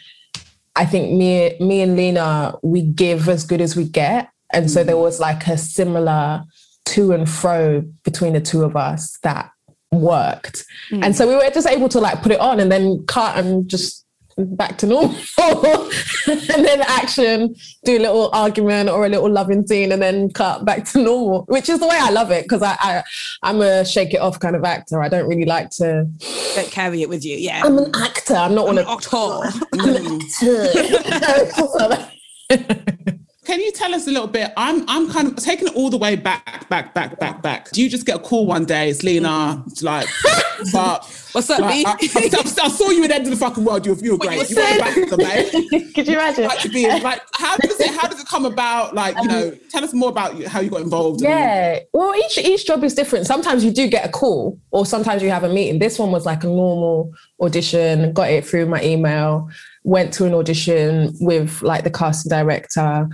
I 0.77 0.85
think 0.85 1.13
me, 1.13 1.55
me 1.61 1.81
and 1.81 1.95
Lena, 1.95 2.55
we 2.61 2.81
give 2.81 3.29
as 3.29 3.45
good 3.45 3.61
as 3.61 3.77
we 3.77 3.85
get. 3.85 4.29
And 4.51 4.69
so 4.69 4.83
there 4.83 4.95
mm. 4.95 5.03
was 5.03 5.21
like 5.21 5.47
a 5.47 5.57
similar 5.57 6.43
to 6.87 7.13
and 7.13 7.29
fro 7.29 7.81
between 8.03 8.33
the 8.33 8.41
two 8.41 8.63
of 8.63 8.75
us 8.75 9.17
that 9.23 9.51
worked. 9.91 10.65
And 10.91 11.03
mm. 11.03 11.15
so 11.15 11.27
we 11.27 11.35
were 11.35 11.49
just 11.49 11.67
able 11.67 11.89
to 11.89 11.99
like 11.99 12.21
put 12.21 12.31
it 12.31 12.39
on 12.39 12.59
and 12.59 12.71
then 12.71 13.05
cut 13.07 13.37
and 13.37 13.69
just 13.69 14.04
back 14.37 14.77
to 14.79 14.87
normal. 14.87 15.15
and 16.27 16.65
then 16.65 16.81
action, 16.81 17.55
do 17.83 17.97
a 17.97 17.99
little 17.99 18.29
argument 18.33 18.89
or 18.89 19.05
a 19.05 19.09
little 19.09 19.29
loving 19.29 19.65
scene 19.65 19.91
and 19.91 20.01
then 20.01 20.29
cut 20.29 20.65
back 20.65 20.85
to 20.85 21.01
normal, 21.01 21.45
which 21.47 21.69
is 21.69 21.79
the 21.79 21.87
way 21.87 21.97
I 21.99 22.09
love 22.09 22.31
it 22.31 22.43
because 22.43 22.61
I, 22.61 22.75
I 22.79 23.03
I'm 23.43 23.61
a 23.61 23.85
shake 23.85 24.13
it 24.13 24.19
off 24.19 24.39
kind 24.39 24.55
of 24.55 24.63
actor. 24.63 25.01
I 25.01 25.09
don't 25.09 25.27
really 25.27 25.45
like 25.45 25.69
to 25.71 26.07
don't 26.55 26.71
carry 26.71 27.01
it 27.01 27.09
with 27.09 27.25
you. 27.25 27.37
Yeah, 27.37 27.61
I'm 27.63 27.77
an 27.77 27.95
actor. 27.95 28.35
I'm 28.35 28.55
not 28.55 28.67
one 28.67 28.77
of 28.77 28.87
actor. 28.87 29.43
actor. 32.49 33.17
Can 33.45 33.61
you 33.61 33.71
tell 33.71 33.93
us 33.93 34.07
a 34.07 34.11
little 34.11 34.27
bit? 34.27 34.51
I'm 34.57 34.83
I'm 34.89 35.09
kind 35.09 35.27
of 35.27 35.35
taking 35.35 35.67
it 35.67 35.75
all 35.75 35.89
the 35.91 35.97
way 35.97 36.15
back, 36.15 36.67
back, 36.67 36.93
back, 36.95 37.19
back, 37.19 37.41
back. 37.43 37.69
Do 37.71 37.81
you 37.83 37.89
just 37.89 38.05
get 38.05 38.15
a 38.15 38.19
call 38.19 38.47
one 38.47 38.65
day? 38.65 38.89
It's 38.89 39.03
Lena. 39.03 39.63
It's 39.67 39.83
like, 39.83 40.07
but 40.73 41.05
What's 41.35 41.49
up, 41.49 41.59
like, 41.59 41.73
B? 41.73 41.85
I, 41.85 41.91
I, 41.91 42.65
I 42.65 42.69
saw 42.69 42.91
you 42.91 43.03
at 43.03 43.09
the 43.09 43.15
end 43.15 43.25
of 43.25 43.31
the 43.31 43.35
fucking 43.35 43.65
world. 43.65 43.85
You 43.85 43.93
were, 43.93 43.99
you 43.99 44.11
were 44.13 44.17
great. 44.17 44.49
You 44.49 44.55
were 44.55 44.61
back 44.77 44.95
to. 44.95 45.91
Could 45.93 46.07
you 46.07 46.13
imagine? 46.13 46.45
Like 46.45 46.71
be 46.71 46.87
like, 46.87 47.21
how 47.33 47.57
does 47.57 47.77
it? 47.77 47.93
How 47.93 48.07
does 48.07 48.21
it 48.21 48.27
come 48.27 48.45
about? 48.45 48.95
Like, 48.95 49.15
you 49.15 49.21
um, 49.23 49.27
know, 49.27 49.51
tell 49.69 49.83
us 49.83 49.93
more 49.93 50.07
about 50.09 50.37
you, 50.37 50.47
how 50.47 50.61
you 50.61 50.69
got 50.69 50.79
involved. 50.79 51.21
and- 51.21 51.29
Yeah. 51.29 51.79
Well, 51.91 52.15
each 52.15 52.37
each 52.37 52.65
job 52.65 52.85
is 52.85 52.93
different. 52.93 53.27
Sometimes 53.27 53.65
you 53.65 53.71
do 53.71 53.87
get 53.89 54.05
a 54.05 54.09
call, 54.09 54.57
or 54.71 54.85
sometimes 54.85 55.21
you 55.21 55.29
have 55.29 55.43
a 55.43 55.49
meeting. 55.49 55.79
This 55.79 55.99
one 55.99 56.09
was 56.11 56.25
like 56.25 56.45
a 56.45 56.47
normal 56.47 57.11
audition. 57.41 58.13
Got 58.13 58.31
it 58.31 58.47
through 58.47 58.67
my 58.67 58.81
email. 58.81 59.49
Went 59.83 60.13
to 60.13 60.25
an 60.25 60.33
audition 60.33 61.13
with 61.19 61.61
like 61.61 61.83
the 61.83 61.91
casting 61.91 62.29
director. 62.29 63.09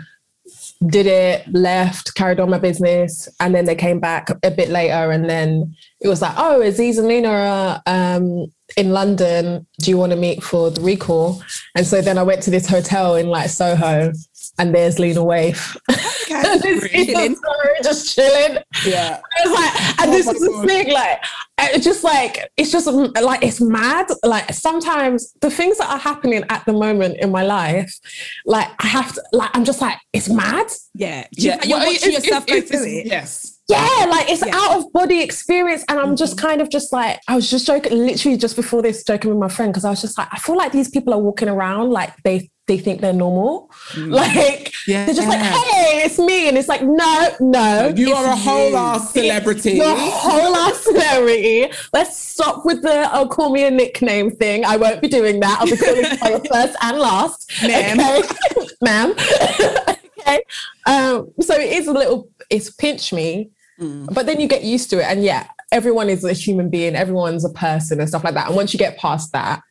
Did 0.87 1.05
it, 1.05 1.47
left, 1.53 2.15
carried 2.15 2.39
on 2.39 2.49
my 2.49 2.57
business, 2.57 3.29
and 3.39 3.53
then 3.53 3.65
they 3.65 3.75
came 3.75 3.99
back 3.99 4.31
a 4.43 4.49
bit 4.49 4.69
later, 4.69 5.11
and 5.11 5.29
then 5.29 5.75
it 5.99 6.07
was 6.07 6.21
like, 6.23 6.33
"Oh, 6.37 6.61
Aziz 6.61 6.97
and 6.97 7.07
Lena 7.07 7.29
are 7.29 7.81
um, 7.85 8.47
in 8.75 8.91
London. 8.91 9.67
Do 9.79 9.91
you 9.91 9.97
want 9.97 10.11
to 10.11 10.17
meet 10.17 10.41
for 10.43 10.71
the 10.71 10.81
recall?" 10.81 11.43
And 11.75 11.85
so 11.85 12.01
then 12.01 12.17
I 12.17 12.23
went 12.23 12.41
to 12.43 12.49
this 12.49 12.67
hotel 12.67 13.15
in 13.15 13.27
like 13.27 13.51
Soho, 13.51 14.11
and 14.59 14.73
there's 14.75 14.99
Lena 14.99 15.21
Waithe. 15.21 15.77
And 16.33 16.61
this 16.61 16.83
is 16.85 16.89
Chilling. 17.07 17.35
Soho, 17.35 17.83
just 17.83 18.15
chilling. 18.15 18.57
Yeah. 18.85 19.19
I 19.37 19.47
was 19.47 19.53
like, 19.53 19.99
and 20.01 20.09
Oh 20.09 20.13
this 20.13 20.27
is 20.27 20.39
the 20.39 20.63
thing, 20.65 20.93
like, 20.93 21.19
it's 21.59 21.83
just 21.83 22.05
like, 22.05 22.49
it's 22.55 22.71
just 22.71 22.87
like, 22.87 23.43
it's 23.43 23.59
mad. 23.59 24.07
Like, 24.23 24.53
sometimes 24.53 25.33
the 25.41 25.51
things 25.51 25.77
that 25.79 25.89
are 25.89 25.97
happening 25.99 26.45
at 26.49 26.63
the 26.65 26.71
moment 26.71 27.17
in 27.19 27.31
my 27.31 27.43
life, 27.43 27.93
like, 28.45 28.69
I 28.79 28.87
have 28.87 29.13
to, 29.13 29.21
like, 29.33 29.49
I'm 29.53 29.65
just 29.65 29.81
like, 29.81 29.97
it's 30.13 30.29
mad. 30.29 30.67
Yeah. 30.93 31.27
Yeah. 31.33 31.59
You're 31.65 31.79
Well, 31.79 31.87
watching 31.87 32.09
it's- 32.13 32.23
yourself 32.25 32.45
it's- 32.47 32.71
go 32.71 32.77
through 32.77 32.87
it. 32.87 33.07
Yes. 33.07 33.50
Yeah, 33.71 34.05
like 34.09 34.29
it's 34.29 34.45
Yeah. 34.45 34.55
out 34.55 34.77
of 34.77 34.91
body 34.93 35.21
experience. 35.21 35.83
And 35.89 35.99
I'm 35.99 36.15
just 36.15 36.37
kind 36.37 36.61
of 36.61 36.69
just 36.69 36.91
like, 36.93 37.19
I 37.27 37.35
was 37.35 37.49
just 37.49 37.65
joking, 37.67 37.97
literally 38.05 38.37
just 38.37 38.55
before 38.55 38.81
this, 38.81 39.03
joking 39.03 39.29
with 39.31 39.39
my 39.39 39.47
friend, 39.49 39.71
because 39.71 39.85
I 39.85 39.89
was 39.89 40.01
just 40.01 40.17
like, 40.17 40.27
I 40.31 40.37
feel 40.37 40.57
like 40.57 40.71
these 40.71 40.89
people 40.89 41.13
are 41.13 41.19
walking 41.19 41.49
around 41.49 41.89
like 41.89 42.13
they 42.23 42.49
they 42.67 42.77
think 42.77 43.01
they're 43.01 43.11
normal. 43.11 43.69
Like 43.97 44.71
Yeah. 44.87 45.05
they're 45.05 45.15
just 45.15 45.27
like, 45.27 45.41
hey, 45.41 46.03
it's 46.05 46.17
me. 46.19 46.47
And 46.47 46.57
it's 46.57 46.69
like, 46.69 46.81
no, 46.83 47.29
no. 47.41 47.91
You 47.95 48.13
are 48.13 48.25
a 48.31 48.35
whole 48.35 48.69
you. 48.69 48.75
ass 48.77 49.11
celebrity. 49.11 49.71
You're 49.73 49.91
a 49.91 49.95
whole 49.95 50.55
ass 50.55 50.77
celebrity. 50.83 51.69
Let's 51.91 52.17
stop 52.17 52.63
with 52.65 52.81
the 52.81 53.09
oh, 53.13 53.27
call 53.27 53.49
me 53.51 53.65
a 53.65 53.71
nickname 53.71 54.31
thing. 54.31 54.63
I 54.63 54.77
won't 54.77 55.01
be 55.01 55.09
doing 55.09 55.39
that. 55.41 55.57
I'll 55.59 55.65
be 55.65 55.75
calling 55.75 56.05
you 56.05 56.17
by 56.19 56.29
your 56.29 56.43
first 56.51 56.77
and 56.81 56.97
last. 56.99 57.51
Ma'am. 57.63 57.99
Okay? 57.99 58.67
Ma'am. 58.81 59.11
okay. 60.19 60.43
Um, 60.85 61.31
so 61.41 61.55
it 61.55 61.73
is 61.73 61.87
a 61.87 61.93
little, 61.93 62.29
it's 62.49 62.69
pinch 62.71 63.11
me, 63.11 63.49
but 63.81 64.25
then 64.25 64.39
you 64.39 64.47
get 64.47 64.63
used 64.63 64.89
to 64.91 64.99
it. 64.99 65.03
And 65.05 65.23
yeah, 65.23 65.47
everyone 65.71 66.09
is 66.09 66.23
a 66.23 66.33
human 66.33 66.69
being, 66.69 66.95
everyone's 66.95 67.43
a 67.45 67.49
person 67.49 67.99
and 67.99 68.07
stuff 68.07 68.23
like 68.23 68.35
that. 68.35 68.47
And 68.47 68.55
once 68.55 68.73
you 68.73 68.79
get 68.79 68.97
past 68.97 69.31
that, 69.33 69.61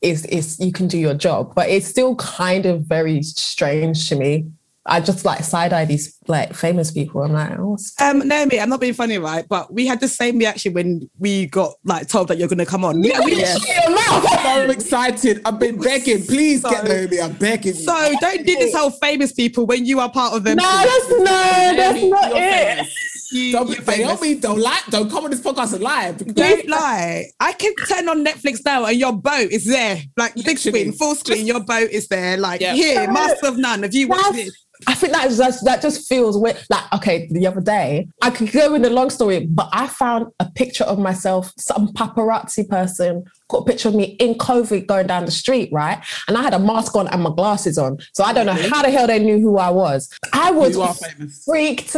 is 0.00 0.24
is 0.26 0.58
you 0.60 0.70
can 0.72 0.86
do 0.86 0.96
your 0.96 1.14
job, 1.14 1.54
but 1.56 1.68
it's 1.68 1.86
still 1.86 2.14
kind 2.16 2.66
of 2.66 2.82
very 2.82 3.20
strange 3.22 4.08
to 4.08 4.16
me. 4.16 4.46
I 4.86 5.00
just 5.00 5.24
like 5.26 5.44
side 5.44 5.72
eye 5.74 5.84
these 5.84 6.16
like 6.28 6.54
famous 6.54 6.90
people. 6.90 7.22
I'm 7.22 7.32
like, 7.32 7.58
oh, 7.58 7.76
Um, 8.00 8.20
Naomi, 8.26 8.58
I'm 8.58 8.70
not 8.70 8.80
being 8.80 8.94
funny, 8.94 9.18
right? 9.18 9.44
But 9.46 9.70
we 9.74 9.86
had 9.86 10.00
the 10.00 10.08
same 10.08 10.38
reaction 10.38 10.72
when 10.72 11.10
we 11.18 11.46
got 11.46 11.74
like 11.84 12.08
told 12.08 12.28
that 12.28 12.38
you're 12.38 12.48
going 12.48 12.58
to 12.60 12.64
come 12.64 12.84
on. 12.86 13.00
We- 13.02 13.12
we- 13.24 13.44
Shut 13.44 13.68
your 13.68 13.90
mouth. 13.90 14.26
so 14.42 14.70
excited. 14.70 15.42
I've 15.44 15.58
been 15.58 15.78
begging. 15.82 16.24
Please 16.24 16.62
get 16.62 16.86
So- 16.86 16.92
Naomi. 16.92 17.20
I'm 17.20 17.32
begging 17.34 17.74
you. 17.74 17.82
So 17.82 18.14
don't 18.20 18.46
do 18.46 18.56
this 18.56 18.74
whole 18.74 18.90
famous 18.92 19.32
people 19.32 19.66
when 19.66 19.84
you 19.84 20.00
are 20.00 20.10
part 20.10 20.32
of 20.34 20.44
them. 20.44 20.56
No, 20.56 20.62
that's 20.64 21.08
no, 21.10 21.76
that's 21.76 22.04
not 22.04 22.28
you're 22.30 22.38
it. 22.38 22.88
Famous. 23.30 23.32
You, 23.46 23.52
Don't, 23.52 23.68
be, 23.68 23.74
by 23.84 23.92
all 24.04 24.16
famous. 24.16 24.20
means, 24.22 24.40
don't 24.40 24.60
lie. 24.60 24.80
Don't 24.90 25.10
come 25.10 25.24
on 25.24 25.30
this 25.30 25.40
podcast 25.40 25.72
and 25.74 25.82
lie. 25.82 26.12
Don't 26.12 26.68
lie. 26.68 27.26
I 27.40 27.52
can 27.52 27.74
turn 27.86 28.08
on 28.08 28.24
Netflix 28.24 28.64
now 28.64 28.84
and 28.86 28.98
your 28.98 29.12
boat 29.12 29.50
is 29.50 29.64
there. 29.66 30.00
Like 30.16 30.34
big 30.36 30.58
screen, 30.58 30.92
full 30.92 31.14
screen, 31.14 31.46
your 31.46 31.60
boat 31.60 31.90
is 31.90 32.08
there. 32.08 32.36
Like 32.36 32.60
Yeah. 32.60 32.74
here, 32.74 33.10
Master 33.10 33.46
of 33.48 33.58
None. 33.58 33.82
Have 33.82 33.94
you 33.94 34.08
watched 34.08 34.22
That's- 34.32 34.48
it? 34.48 34.54
I 34.86 34.94
think 34.94 35.12
that 35.12 35.28
just 35.30 35.64
that 35.64 35.82
just 35.82 36.08
feels 36.08 36.38
weird. 36.38 36.56
Like, 36.70 36.84
okay, 36.92 37.26
the 37.32 37.48
other 37.48 37.60
day, 37.60 38.06
I 38.22 38.30
could 38.30 38.52
go 38.52 38.74
in 38.74 38.82
the 38.82 38.90
long 38.90 39.10
story, 39.10 39.44
but 39.44 39.68
I 39.72 39.88
found 39.88 40.28
a 40.38 40.48
picture 40.52 40.84
of 40.84 41.00
myself, 41.00 41.52
some 41.58 41.88
paparazzi 41.94 42.68
person 42.68 43.24
got 43.48 43.62
a 43.62 43.64
picture 43.64 43.88
of 43.88 43.96
me 43.96 44.14
in 44.20 44.36
COVID 44.36 44.86
going 44.86 45.08
down 45.08 45.24
the 45.24 45.32
street, 45.32 45.68
right? 45.72 45.98
And 46.28 46.38
I 46.38 46.42
had 46.42 46.54
a 46.54 46.60
mask 46.60 46.94
on 46.94 47.08
and 47.08 47.24
my 47.24 47.30
glasses 47.34 47.76
on. 47.76 47.98
So 48.14 48.22
I 48.22 48.32
don't 48.32 48.46
know 48.46 48.52
how 48.52 48.82
the 48.82 48.90
hell 48.92 49.08
they 49.08 49.18
knew 49.18 49.40
who 49.40 49.58
I 49.58 49.70
was. 49.70 50.08
I 50.32 50.52
was 50.52 50.76
You 50.76 50.82
are 50.82 50.94
famous. 50.94 51.42
freaked 51.44 51.96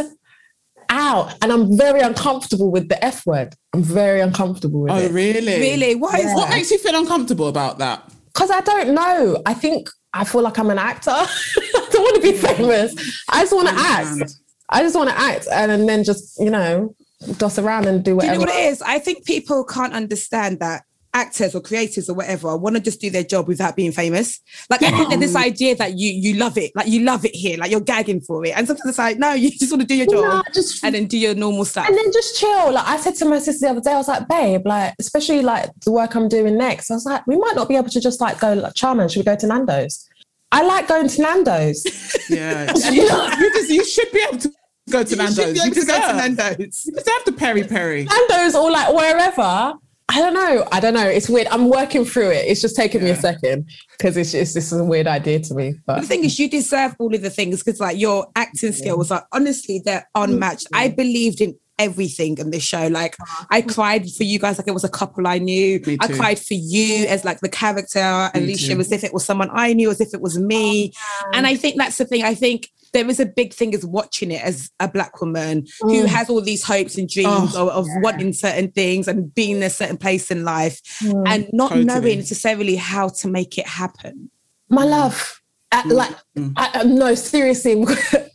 out 0.91 1.33
and 1.41 1.51
I'm 1.51 1.75
very 1.75 2.01
uncomfortable 2.01 2.69
with 2.69 2.89
the 2.89 3.03
F 3.03 3.25
word. 3.25 3.55
I'm 3.73 3.81
very 3.81 4.19
uncomfortable 4.19 4.81
with 4.81 4.91
Oh, 4.91 4.97
it. 4.97 5.11
really? 5.11 5.59
Really? 5.59 5.95
What 5.95 6.19
is 6.19 6.33
What 6.35 6.49
makes 6.49 6.69
you 6.69 6.77
feel 6.77 6.95
uncomfortable 6.95 7.47
about 7.47 7.79
that? 7.79 8.11
Because 8.33 8.51
I 8.51 8.61
don't 8.61 8.93
know. 8.93 9.41
I 9.45 9.53
think 9.53 9.89
I 10.13 10.25
feel 10.25 10.41
like 10.41 10.59
I'm 10.59 10.69
an 10.69 10.77
actor. 10.77 11.11
I 11.11 11.87
don't 11.91 12.03
want 12.03 12.15
to 12.17 12.21
be 12.21 12.37
mm. 12.37 12.55
famous. 12.55 13.23
I 13.29 13.41
just 13.41 13.53
want 13.53 13.69
to 13.69 13.75
act. 13.75 14.33
I 14.69 14.83
just 14.83 14.95
want 14.95 15.09
to 15.09 15.17
act 15.17 15.47
and, 15.51 15.71
and 15.71 15.87
then 15.87 16.03
just, 16.03 16.39
you 16.39 16.49
know, 16.49 16.95
doss 17.37 17.57
around 17.57 17.87
and 17.87 18.03
do 18.03 18.05
Do 18.05 18.11
you 18.11 18.15
whatever. 18.17 18.33
know 18.35 18.39
what 18.41 18.49
it 18.49 18.65
is? 18.71 18.81
I 18.81 18.99
think 18.99 19.25
people 19.25 19.63
can't 19.63 19.93
understand 19.93 20.59
that 20.59 20.83
actors 21.13 21.53
or 21.55 21.61
creatives 21.61 22.07
or 22.09 22.13
whatever 22.13 22.55
want 22.55 22.75
to 22.75 22.81
just 22.81 23.01
do 23.01 23.09
their 23.09 23.23
job 23.23 23.47
without 23.47 23.75
being 23.75 23.91
famous. 23.91 24.39
Like 24.69 24.81
I 24.81 24.91
think 24.91 25.09
that 25.09 25.19
this 25.19 25.35
idea 25.35 25.75
that 25.75 25.97
you 25.97 26.09
you 26.09 26.37
love 26.39 26.57
it, 26.57 26.71
like 26.75 26.87
you 26.87 27.01
love 27.01 27.25
it 27.25 27.35
here, 27.35 27.57
like 27.57 27.69
you're 27.71 27.81
gagging 27.81 28.21
for 28.21 28.45
it. 28.45 28.51
And 28.57 28.65
sometimes 28.65 28.89
it's 28.89 28.97
like, 28.97 29.17
no, 29.19 29.33
you 29.33 29.51
just 29.51 29.71
want 29.71 29.81
to 29.81 29.87
do 29.87 29.95
your 29.95 30.07
job 30.07 30.23
No, 30.23 30.43
just 30.53 30.83
and 30.83 30.95
then 30.95 31.07
do 31.07 31.17
your 31.17 31.35
normal 31.35 31.65
stuff. 31.65 31.87
and 31.87 31.97
then 31.97 32.11
just 32.13 32.39
chill. 32.39 32.71
Like 32.73 32.87
I 32.87 32.97
said 32.97 33.15
to 33.15 33.25
my 33.25 33.39
sister 33.39 33.65
the 33.65 33.71
other 33.71 33.81
day, 33.81 33.91
I 33.91 33.97
was 33.97 34.07
like, 34.07 34.27
babe, 34.27 34.65
like, 34.65 34.93
especially 34.99 35.41
like 35.41 35.69
the 35.83 35.91
work 35.91 36.15
I'm 36.15 36.29
doing 36.29 36.57
next. 36.57 36.89
I 36.89 36.93
was 36.93 37.05
like, 37.05 37.25
we 37.27 37.35
might 37.37 37.55
not 37.55 37.67
be 37.67 37.75
able 37.75 37.89
to 37.89 37.99
just 37.99 38.21
like 38.21 38.39
go 38.39 38.53
like 38.53 38.73
Charman, 38.75 39.09
should 39.09 39.19
we 39.19 39.25
go 39.25 39.35
to 39.35 39.47
Nando's? 39.47 40.07
I 40.53 40.63
like 40.65 40.87
going 40.87 41.07
to 41.07 41.21
Nando's. 41.21 41.85
Yeah. 42.29 42.71
You, 42.91 43.01
you 43.03 43.53
just 43.53 43.69
you 43.69 43.83
should 43.83 44.11
be 44.13 44.21
able 44.29 44.37
to 44.39 44.51
go 44.89 45.03
to 45.03 45.09
you 45.09 45.15
Nando's. 45.17 45.35
should 45.35 45.53
be 45.53 45.59
able 45.61 45.75
to 45.75 45.85
go 45.85 46.07
to 46.07 46.13
Nando's. 46.13 46.85
You 46.85 46.93
deserve 46.93 47.25
the 47.25 47.33
peri 47.33 47.63
peri. 47.63 48.05
Nando's 48.05 48.55
or 48.55 48.71
like 48.71 48.93
wherever. 48.93 49.73
I 50.13 50.19
don't 50.19 50.33
know. 50.33 50.67
I 50.73 50.81
don't 50.81 50.93
know. 50.93 51.07
It's 51.07 51.29
weird. 51.29 51.47
I'm 51.47 51.69
working 51.69 52.03
through 52.03 52.31
it. 52.31 52.45
It's 52.45 52.59
just 52.59 52.75
taking 52.75 53.01
me 53.01 53.11
a 53.11 53.15
second 53.15 53.69
because 53.97 54.17
it's 54.17 54.33
just 54.33 54.53
this 54.53 54.73
is 54.73 54.79
a 54.79 54.83
weird 54.83 55.07
idea 55.07 55.39
to 55.39 55.53
me. 55.53 55.75
But 55.85 55.95
But 55.95 56.01
the 56.01 56.07
thing 56.07 56.25
is, 56.25 56.37
you 56.37 56.49
deserve 56.49 56.95
all 56.99 57.15
of 57.15 57.21
the 57.21 57.29
things 57.29 57.63
because, 57.63 57.79
like, 57.79 57.97
your 57.97 58.27
acting 58.35 58.73
skills 58.73 59.09
are 59.09 59.25
honestly 59.31 59.81
they're 59.85 60.05
mm. 60.15 60.23
unmatched. 60.25 60.67
I 60.73 60.89
believed 60.89 61.39
in 61.39 61.57
everything 61.85 62.37
in 62.37 62.51
this 62.51 62.63
show. 62.63 62.87
Like, 62.87 63.15
I 63.49 63.61
cried 63.61 64.09
for 64.11 64.23
you 64.23 64.39
guys 64.39 64.57
like 64.57 64.67
it 64.67 64.73
was 64.73 64.83
a 64.83 64.89
couple 64.89 65.27
I 65.27 65.37
knew. 65.39 65.79
Me 65.85 65.97
I 65.99 66.07
cried 66.07 66.39
for 66.39 66.53
you 66.53 67.05
as 67.07 67.25
like 67.25 67.39
the 67.41 67.49
character, 67.49 68.29
Alicia, 68.33 68.73
too. 68.75 68.79
as 68.79 68.91
if 68.91 69.03
it 69.03 69.13
was 69.13 69.25
someone 69.25 69.49
I 69.51 69.73
knew, 69.73 69.89
as 69.89 70.01
if 70.01 70.13
it 70.13 70.21
was 70.21 70.37
me. 70.39 70.93
And 71.33 71.45
I 71.47 71.55
think 71.55 71.75
that's 71.77 71.97
the 71.97 72.05
thing. 72.05 72.23
I 72.23 72.35
think 72.35 72.69
there 72.93 73.09
is 73.09 73.19
a 73.21 73.25
big 73.25 73.53
thing 73.53 73.71
is 73.73 73.85
watching 73.85 74.31
it 74.31 74.43
as 74.43 74.69
a 74.81 74.87
black 74.87 75.21
woman 75.21 75.65
who 75.81 76.03
Mm. 76.03 76.07
has 76.07 76.29
all 76.29 76.41
these 76.41 76.61
hopes 76.63 76.97
and 76.97 77.07
dreams 77.07 77.55
of, 77.55 77.69
of 77.69 77.87
wanting 78.03 78.33
certain 78.33 78.69
things 78.71 79.07
and 79.07 79.33
being 79.33 79.57
in 79.57 79.63
a 79.63 79.69
certain 79.69 79.95
place 79.97 80.29
in 80.29 80.43
life 80.43 80.81
Mm. 81.01 81.23
and 81.25 81.47
not 81.53 81.69
Totally. 81.69 81.85
knowing 81.85 82.17
necessarily 82.19 82.75
how 82.75 83.07
to 83.19 83.27
make 83.29 83.57
it 83.57 83.65
happen. 83.67 84.29
my 84.69 84.83
love, 84.83 85.41
I, 85.71 85.87
like, 85.87 86.11
I, 86.57 86.69
I- 86.79 86.83
no, 86.83 87.15
seriously, 87.15 87.81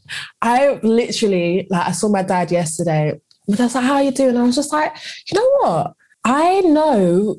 I 0.43 0.79
literally 0.83 1.67
like 1.71 1.89
I 1.89 1.93
saw 1.93 2.09
my 2.09 2.23
dad 2.23 2.51
yesterday. 2.51 3.21
But 3.47 3.61
I 3.61 3.65
was 3.65 3.75
like, 3.75 3.85
"How 3.85 3.95
are 3.95 4.03
you 4.03 4.11
doing?" 4.11 4.37
I 4.37 4.43
was 4.43 4.57
just 4.57 4.73
like, 4.73 4.97
"You 5.31 5.39
know 5.39 5.51
what? 5.61 5.93
I 6.25 6.61
know." 6.61 7.37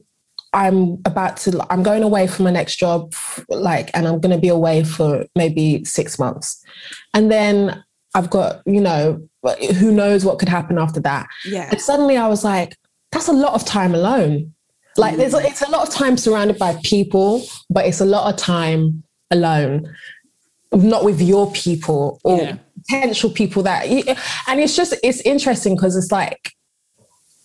I'm 0.54 0.93
about 1.06 1.38
to. 1.38 1.63
I'm 1.70 1.84
going 1.84 2.04
away 2.04 2.26
for 2.26 2.41
my 2.41 2.52
next 2.52 2.78
job, 2.78 3.13
like, 3.50 3.91
and 3.93 4.08
I'm 4.08 4.20
going 4.22 4.34
to 4.34 4.41
be 4.41 4.48
away 4.48 4.84
for 4.86 5.26
maybe 5.36 5.84
six 5.84 6.17
months, 6.17 6.63
and 7.13 7.30
then 7.30 7.84
I've 8.15 8.30
got, 8.30 8.62
you 8.65 8.82
know, 8.82 9.22
who 9.80 9.91
knows 9.91 10.26
what 10.26 10.39
could 10.39 10.50
happen 10.50 10.80
after 10.80 11.00
that. 11.02 11.28
Yeah. 11.46 11.70
And 11.70 11.80
suddenly 11.80 12.17
I 12.17 12.28
was 12.28 12.43
like, 12.43 12.76
that's 13.12 13.28
a 13.28 13.34
lot 13.34 13.54
of 13.54 13.63
time 13.65 13.93
alone. 13.93 14.54
Like 14.98 15.17
there's 15.17 15.36
it's 15.36 15.62
a 15.62 15.70
lot 15.70 15.88
of 15.88 15.93
time 15.93 16.17
surrounded 16.17 16.58
by 16.58 16.80
people, 16.84 17.43
but 17.70 17.86
it's 17.86 18.02
a 18.02 18.06
lot 18.06 18.34
of 18.34 18.39
time 18.39 19.04
alone, 19.30 19.96
not 20.74 21.04
with 21.04 21.22
your 21.22 21.52
people 21.52 22.20
or 22.24 22.38
Yeah. 22.38 22.58
Potential 22.89 23.30
people 23.30 23.63
that 23.63 23.86
and 24.47 24.60
it's 24.60 24.76
just 24.76 24.95
it's 25.04 25.21
interesting 25.21 25.76
because 25.76 25.95
it's 25.95 26.12
like 26.12 26.52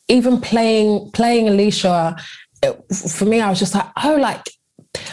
even 0.09 0.41
playing 0.41 1.11
playing 1.13 1.49
Alicia, 1.49 2.17
it- 2.63 2.95
for 2.95 3.25
me, 3.25 3.41
I 3.41 3.49
was 3.51 3.59
just 3.59 3.75
like, 3.75 3.87
oh, 4.05 4.17
like 4.17 4.43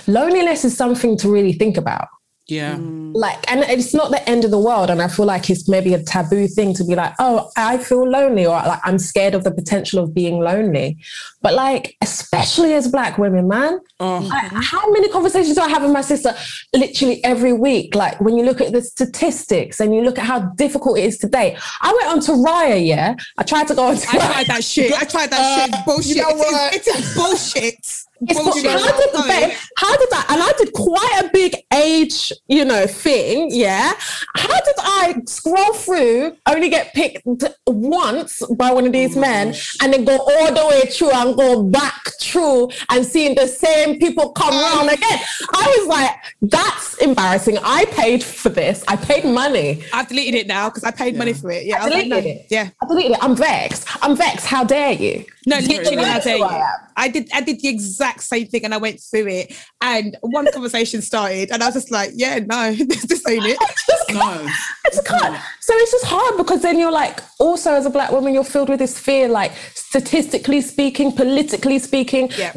loneliness 0.08 0.66
is 0.66 0.76
something 0.76 1.18
to 1.18 1.30
really 1.32 1.54
think 1.54 1.78
about. 1.78 2.08
Yeah. 2.50 2.76
Mm. 2.76 3.12
like 3.16 3.50
and 3.52 3.62
it's 3.62 3.94
not 3.94 4.12
the 4.12 4.28
end 4.30 4.44
of 4.46 4.52
the 4.52 4.60
world 4.60 4.90
and 4.90 5.02
i 5.02 5.08
feel 5.08 5.26
like 5.26 5.50
it's 5.50 5.68
maybe 5.68 5.94
a 5.94 6.04
taboo 6.04 6.48
thing 6.48 6.74
to 6.76 6.84
be 6.84 6.96
like 6.96 7.14
oh 7.20 7.50
i 7.58 7.78
feel 7.78 8.08
lonely 8.08 8.46
or 8.46 8.56
like 8.56 8.80
i'm 8.84 9.00
scared 9.00 9.34
of 9.34 9.44
the 9.44 9.52
potential 9.52 10.04
of 10.04 10.14
being 10.14 10.40
lonely 10.40 10.98
but 11.42 11.54
like 11.54 11.96
especially 12.02 12.74
as 12.74 12.88
black 12.88 13.18
women 13.18 13.48
man 13.48 13.80
oh. 14.00 14.20
like, 14.20 14.52
how 14.64 14.92
many 14.92 15.10
conversations 15.10 15.56
do 15.56 15.62
i 15.62 15.70
have 15.70 15.84
with 15.84 15.92
my 15.92 16.02
sister 16.02 16.36
literally 16.76 17.24
every 17.24 17.54
week 17.54 17.96
like 17.96 18.20
when 18.20 18.38
you 18.38 18.44
look 18.44 18.62
at 18.62 18.72
the 18.72 18.82
statistics 18.82 19.80
and 19.80 19.96
you 19.96 20.02
look 20.02 20.20
at 20.20 20.26
how 20.26 20.40
difficult 20.56 20.98
it 20.98 21.06
is 21.06 21.18
today 21.18 21.58
i 21.82 21.94
went 21.94 22.08
on 22.08 22.20
to 22.20 22.32
raya 22.32 22.86
yeah 22.86 23.16
i 23.38 23.44
tried 23.44 23.68
to 23.68 23.76
go 23.76 23.84
on 23.84 23.96
to 23.96 24.10
I 24.10 24.18
tried 24.18 24.48
that 24.48 24.64
shit. 24.64 24.94
I 24.94 25.04
tried 25.06 25.30
that 25.32 25.40
uh, 25.72 25.78
shit. 25.78 25.86
Bullshit. 25.86 26.16
you 26.16 26.22
know 26.22 26.30
what? 26.30 26.76
It 26.76 26.82
is, 26.82 26.88
it 26.88 27.00
is 27.00 27.16
bullshit. 27.16 28.09
How 28.28 28.52
did 28.52 29.12
babe, 29.28 29.58
how 29.78 29.98
did 29.98 30.10
I 30.12 30.26
and 30.30 30.44
I 30.44 30.52
did 30.58 30.74
quite 30.74 31.22
a 31.24 31.30
big 31.32 31.56
age, 31.74 32.34
you 32.48 32.66
know, 32.66 32.86
thing, 32.86 33.50
yeah. 33.52 33.94
How 34.36 34.48
did 34.48 34.76
I 34.78 35.22
scroll 35.26 35.74
through, 35.74 36.36
only 36.48 36.70
get 36.70 36.94
picked 36.94 37.26
once 37.66 38.46
by 38.58 38.72
one 38.72 38.86
of 38.86 38.92
these 38.92 39.16
oh 39.16 39.22
men, 39.22 39.56
and 39.82 39.94
then 39.94 40.04
go 40.04 40.18
all 40.18 40.54
the 40.54 40.68
way 40.68 40.90
through 40.90 41.12
and 41.12 41.38
go 41.38 41.64
back 41.64 42.00
through 42.22 42.70
and 42.90 43.06
seeing 43.06 43.36
the 43.36 43.48
same 43.48 44.00
people 44.00 44.32
come 44.34 44.54
oh. 44.54 44.78
around 44.78 44.90
again? 44.90 45.20
I 45.54 45.76
was 45.80 45.88
like, 45.88 46.16
that's 46.42 46.98
embarrassing. 46.98 47.58
I 47.64 47.86
paid 47.86 48.24
for 48.24 48.50
this. 48.50 48.84
I 48.88 48.96
paid 48.96 49.26
money. 49.26 49.84
I've 49.94 50.08
deleted 50.08 50.36
it 50.36 50.48
now 50.48 50.70
because 50.70 50.84
I 50.84 50.92
paid 50.92 51.16
money 51.16 51.34
for 51.34 51.52
it. 51.52 51.66
Yeah, 51.66 51.82
I 51.82 51.86
was 51.86 51.94
like, 51.94 52.04
deleted 52.04 52.26
no. 52.26 52.32
it. 52.32 52.48
Yeah. 52.50 52.70
I 52.82 52.86
deleted 52.86 53.12
it. 53.14 53.18
I'm 53.22 53.36
vexed. 53.36 54.04
I'm 54.04 54.16
vexed. 54.16 54.46
How 54.46 54.64
dare 54.64 54.92
you? 54.92 55.26
No, 55.46 55.58
literally, 55.58 56.04
how 56.04 56.20
dare 56.20 56.44
I 56.44 56.58
you? 56.58 56.66
I 57.00 57.08
did. 57.08 57.30
I 57.34 57.42
did 57.42 57.60
the 57.62 57.70
exact 57.70 58.24
same 58.24 58.48
thing, 58.48 58.66
and 58.66 58.74
I 58.74 58.78
went 58.78 59.00
through 59.00 59.28
it. 59.28 59.56
And 59.82 60.18
one 60.22 60.52
conversation 60.54 61.02
started, 61.02 61.50
and 61.52 61.64
I 61.64 61.68
was 61.68 61.76
just 61.76 61.92
like, 61.92 62.12
"Yeah, 62.14 62.40
no, 62.40 62.74
this, 62.80 63.28
ain't 63.28 63.46
it." 63.46 63.58
No. 64.12 64.48
It's 64.86 65.00
can't. 65.02 65.40
So 65.62 65.74
it's 65.76 65.92
just 65.92 66.06
hard 66.06 66.36
because 66.38 66.64
then 66.64 66.80
you're 66.80 66.92
like, 66.92 67.20
also 67.40 67.74
as 67.76 67.86
a 67.86 67.92
black 67.92 68.12
woman, 68.12 68.34
you're 68.34 68.44
filled 68.44 68.70
with 68.70 68.80
this 68.80 68.98
fear, 68.98 69.28
like 69.28 69.52
statistically 69.76 70.62
speaking, 70.62 71.12
politically 71.12 71.78
speaking, 71.78 72.32
Yeah. 72.36 72.54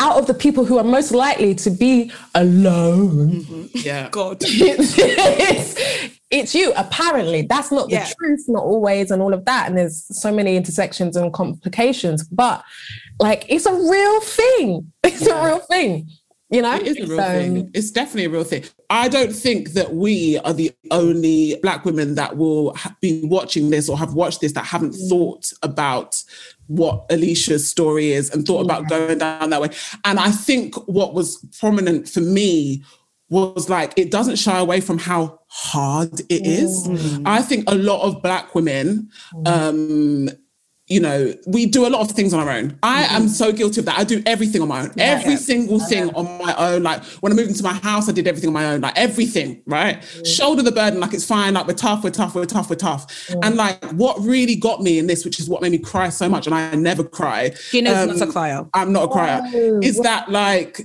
out 0.00 0.16
of 0.18 0.26
the 0.26 0.34
people 0.34 0.64
who 0.64 0.78
are 0.78 0.84
most 0.84 1.12
likely 1.12 1.54
to 1.54 1.70
be 1.70 2.10
alone, 2.34 3.30
mm-hmm. 3.44 3.66
Yeah. 3.72 4.08
God, 4.10 4.38
it's, 4.40 5.74
it's 6.30 6.54
you. 6.56 6.72
Apparently, 6.76 7.42
that's 7.42 7.70
not 7.70 7.86
the 7.88 7.94
Yeah. 7.96 8.10
truth, 8.18 8.44
not 8.48 8.64
always, 8.64 9.12
and 9.12 9.22
all 9.22 9.32
of 9.32 9.44
that. 9.44 9.68
And 9.68 9.78
there's 9.78 10.06
so 10.10 10.32
many 10.32 10.56
intersections 10.56 11.16
and 11.16 11.32
complications, 11.32 12.24
but 12.24 12.64
like, 13.18 13.46
it's 13.48 13.66
a 13.66 13.72
real 13.72 14.20
thing. 14.20 14.92
It's 15.04 15.26
a 15.26 15.44
real 15.44 15.60
thing. 15.60 16.08
You 16.50 16.62
know, 16.62 16.74
It 16.74 16.86
is 16.86 16.96
a 16.98 17.06
real 17.06 17.18
So- 17.18 17.32
thing. 17.32 17.70
It's 17.74 17.90
definitely 17.90 18.26
a 18.26 18.30
real 18.30 18.44
thing. 18.44 18.64
I 18.88 19.08
don't 19.08 19.32
think 19.32 19.70
that 19.70 19.94
we 19.94 20.38
are 20.38 20.52
the 20.52 20.70
only 20.90 21.58
black 21.62 21.84
women 21.84 22.14
that 22.14 22.36
will 22.36 22.74
ha- 22.74 22.94
be 23.00 23.22
watching 23.24 23.70
this 23.70 23.88
or 23.88 23.98
have 23.98 24.14
watched 24.14 24.40
this 24.40 24.52
that 24.52 24.64
haven't 24.64 24.94
mm. 24.94 25.08
thought 25.08 25.52
about 25.62 26.22
what 26.68 27.06
Alicia's 27.10 27.68
story 27.68 28.12
is 28.12 28.30
and 28.30 28.46
thought 28.46 28.64
about 28.64 28.88
going 28.88 29.18
down 29.18 29.50
that 29.50 29.60
way. 29.60 29.70
And 30.04 30.20
I 30.20 30.30
think 30.30 30.76
what 30.88 31.14
was 31.14 31.44
prominent 31.58 32.08
for 32.08 32.20
me 32.20 32.84
was 33.28 33.68
like 33.68 33.92
it 33.96 34.10
doesn't 34.12 34.36
shy 34.36 34.58
away 34.58 34.80
from 34.80 34.98
how 34.98 35.40
hard 35.48 36.20
it 36.28 36.46
is. 36.46 36.86
Mm. 36.86 37.22
I 37.26 37.42
think 37.42 37.68
a 37.68 37.74
lot 37.74 38.02
of 38.02 38.22
black 38.22 38.54
women 38.54 39.10
mm. 39.34 39.48
um 39.48 40.28
you 40.88 41.00
know, 41.00 41.34
we 41.46 41.66
do 41.66 41.84
a 41.84 41.90
lot 41.90 42.00
of 42.00 42.12
things 42.12 42.32
on 42.32 42.38
our 42.38 42.48
own. 42.48 42.78
I 42.82 43.04
am 43.04 43.22
mm-hmm. 43.22 43.28
so 43.28 43.50
guilty 43.50 43.80
of 43.80 43.86
that. 43.86 43.98
I 43.98 44.04
do 44.04 44.22
everything 44.24 44.62
on 44.62 44.68
my 44.68 44.82
own. 44.82 44.92
Every 44.98 45.36
single 45.36 45.80
thing 45.80 46.14
on 46.14 46.38
my 46.38 46.54
own. 46.56 46.84
Like 46.84 47.02
when 47.20 47.32
I 47.32 47.34
moved 47.34 47.50
into 47.50 47.64
my 47.64 47.72
house, 47.72 48.08
I 48.08 48.12
did 48.12 48.28
everything 48.28 48.48
on 48.48 48.54
my 48.54 48.66
own. 48.66 48.82
Like 48.82 48.96
everything, 48.96 49.62
right? 49.66 50.00
Mm. 50.00 50.26
Shoulder 50.26 50.62
the 50.62 50.70
burden, 50.70 51.00
like 51.00 51.12
it's 51.12 51.26
fine. 51.26 51.54
Like 51.54 51.66
we're 51.66 51.74
tough, 51.74 52.04
we're 52.04 52.10
tough, 52.10 52.36
we're 52.36 52.44
tough, 52.44 52.70
we're 52.70 52.76
tough. 52.76 53.08
Mm. 53.28 53.40
And 53.42 53.56
like 53.56 53.84
what 53.92 54.20
really 54.20 54.54
got 54.54 54.80
me 54.80 55.00
in 55.00 55.08
this, 55.08 55.24
which 55.24 55.40
is 55.40 55.48
what 55.48 55.60
made 55.60 55.72
me 55.72 55.78
cry 55.78 56.08
so 56.08 56.28
much, 56.28 56.46
and 56.46 56.54
I 56.54 56.72
never 56.76 57.02
cry. 57.02 57.52
you 57.72 57.82
know, 57.82 58.02
um, 58.02 58.08
not 58.08 58.18
a 58.18 58.22
um, 58.22 58.32
crier. 58.32 58.66
I'm 58.72 58.92
not 58.92 59.04
a 59.04 59.08
crier. 59.08 59.42
Is 59.82 59.98
that 60.00 60.30
like 60.30 60.82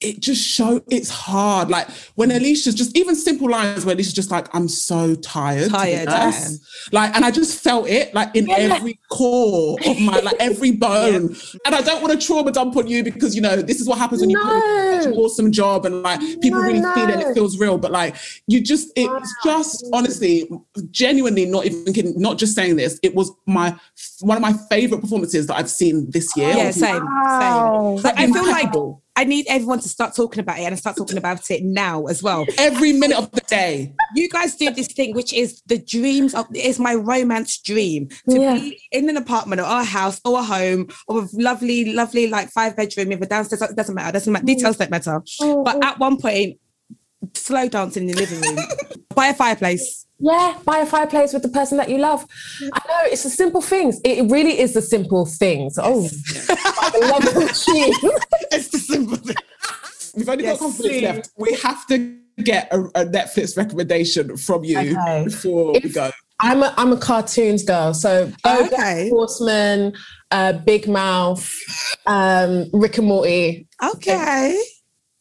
it 0.00 0.20
just 0.20 0.46
show 0.46 0.80
it's 0.90 1.10
hard. 1.10 1.70
Like 1.70 1.88
when 2.14 2.30
mm. 2.30 2.36
Alicia's 2.36 2.74
just 2.74 2.96
even 2.96 3.16
simple 3.16 3.50
lines 3.50 3.84
where 3.84 3.94
Alicia's 3.94 4.14
just 4.14 4.30
like, 4.30 4.46
I'm 4.54 4.68
so 4.68 5.16
tired. 5.16 5.70
Tired, 5.70 6.08
do. 6.08 6.58
Like, 6.92 7.16
and 7.16 7.24
I 7.24 7.32
just 7.32 7.60
felt 7.60 7.88
it 7.88 8.14
like 8.14 8.34
in 8.36 8.48
every 8.48 9.00
core 9.10 9.76
of 9.84 10.00
my 10.00 10.20
like 10.20 10.36
every 10.38 10.70
bone. 10.76 11.34
And 11.64 11.74
I 11.74 11.80
don't 11.82 12.00
want 12.00 12.18
to 12.18 12.26
trauma 12.26 12.52
dump 12.52 12.76
on 12.76 12.86
you 12.86 13.02
because 13.02 13.34
you 13.34 13.42
know 13.42 13.56
this 13.56 13.80
is 13.80 13.88
what 13.88 13.98
happens 13.98 14.20
when 14.20 14.30
you 14.30 14.38
put 14.38 14.54
in 14.54 15.02
such 15.02 15.12
an 15.12 15.18
awesome 15.18 15.50
job 15.50 15.84
and 15.84 16.02
like 16.02 16.20
people 16.40 16.60
No, 16.60 16.66
really 16.68 16.80
feel 16.94 17.08
it 17.08 17.10
and 17.10 17.22
it 17.22 17.34
feels 17.34 17.58
real. 17.58 17.76
But 17.76 17.90
like 17.90 18.16
you 18.46 18.60
just 18.60 18.92
it's 18.94 19.34
just 19.42 19.84
honestly, 19.92 20.48
genuinely 20.92 21.44
not 21.44 21.66
even 21.66 21.92
kidding, 21.92 22.14
not 22.20 22.38
just 22.38 22.54
saying 22.54 22.76
this. 22.76 23.00
It 23.02 23.16
was 23.16 23.32
my 23.46 23.76
one 24.20 24.36
of 24.36 24.42
my 24.42 24.52
favorite 24.70 25.00
performances 25.00 25.48
that 25.48 25.56
I've 25.56 25.70
seen 25.70 26.08
this 26.10 26.36
year. 26.36 26.50
Yeah, 26.50 26.70
same, 26.70 27.04
Wow. 27.04 27.98
same. 28.00 28.02
But 28.02 28.18
I 28.18 28.26
feel 28.30 28.46
like. 28.46 28.98
I 29.18 29.24
need 29.24 29.46
everyone 29.48 29.80
to 29.80 29.88
start 29.88 30.14
talking 30.14 30.38
about 30.38 30.60
it 30.60 30.62
and 30.62 30.78
start 30.78 30.96
talking 30.96 31.18
about 31.18 31.50
it 31.50 31.64
now 31.64 32.04
as 32.06 32.22
well. 32.22 32.46
every 32.56 32.92
minute 32.92 33.18
of 33.18 33.28
the 33.32 33.40
day. 33.40 33.92
You 34.14 34.28
guys 34.28 34.54
do 34.54 34.70
this 34.70 34.86
thing, 34.86 35.12
which 35.12 35.32
is 35.32 35.60
the 35.66 35.76
dreams 35.76 36.36
of 36.36 36.46
it's 36.54 36.78
my 36.78 36.94
romance 36.94 37.58
dream 37.58 38.10
to 38.30 38.40
Yeah. 38.40 38.54
be 38.54 38.80
in 38.92 39.08
an 39.08 39.16
apartment 39.16 39.60
or 39.60 39.64
a 39.64 39.82
house 39.82 40.20
or 40.24 40.38
a 40.38 40.42
home 40.44 40.86
or 41.08 41.22
a 41.22 41.28
lovely, 41.32 41.92
lovely 41.92 42.28
like 42.28 42.50
five 42.50 42.76
bedroom 42.76 43.08
with 43.08 43.22
a 43.24 43.26
downstairs. 43.26 43.60
It 43.60 43.74
doesn't 43.74 43.96
matter. 43.96 44.12
Doesn't 44.12 44.32
matter. 44.32 44.44
Mm. 44.44 44.54
Details 44.54 44.76
don't 44.76 44.90
matter. 44.90 45.20
But 45.40 45.80
mm. 45.80 45.82
at 45.82 45.98
one 45.98 46.18
point, 46.20 46.60
slow 47.34 47.68
dancing 47.68 48.08
in 48.08 48.14
the 48.14 48.20
living 48.20 48.40
room 48.40 48.64
by 49.16 49.26
a 49.28 49.34
fireplace. 49.34 50.06
Yeah, 50.20 50.58
buy 50.64 50.78
a 50.78 50.86
fireplace 50.86 51.32
with 51.32 51.42
the 51.42 51.48
person 51.48 51.78
that 51.78 51.88
you 51.88 51.98
love. 51.98 52.26
I 52.72 52.80
know 52.88 52.98
it's 53.04 53.22
the 53.22 53.30
simple 53.30 53.60
things. 53.62 54.00
It 54.04 54.28
really 54.30 54.58
is 54.58 54.74
the 54.74 54.82
simple 54.82 55.24
things. 55.26 55.78
Oh, 55.80 56.08
I 56.48 56.98
love 57.02 57.22
the. 57.22 58.20
It's 58.50 58.68
the 58.68 58.78
simple 58.78 59.16
thing. 59.16 59.36
We've 60.16 60.28
only 60.28 60.42
Yes, 60.44 60.58
got 60.58 60.64
confidence 60.64 61.02
left. 61.02 61.30
We 61.36 61.52
have 61.54 61.86
to 61.88 62.16
get 62.42 62.72
a, 62.72 62.80
a 62.94 63.06
Netflix 63.06 63.56
recommendation 63.56 64.36
from 64.36 64.64
you 64.64 64.78
Okay. 64.78 65.24
before 65.24 65.74
we 65.74 65.88
go. 65.90 66.10
I'm 66.40 66.62
a 66.62 66.72
I'm 66.76 66.92
a 66.92 66.96
cartoons 66.96 67.64
girl, 67.64 67.94
so 67.94 68.32
Oh, 68.44 68.66
okay. 68.66 69.10
Horseman, 69.10 69.92
uh, 70.30 70.52
Big 70.54 70.88
Mouth, 70.88 71.52
um, 72.06 72.66
Rick 72.72 72.98
and 72.98 73.06
Morty. 73.06 73.68
Okay. 73.84 74.60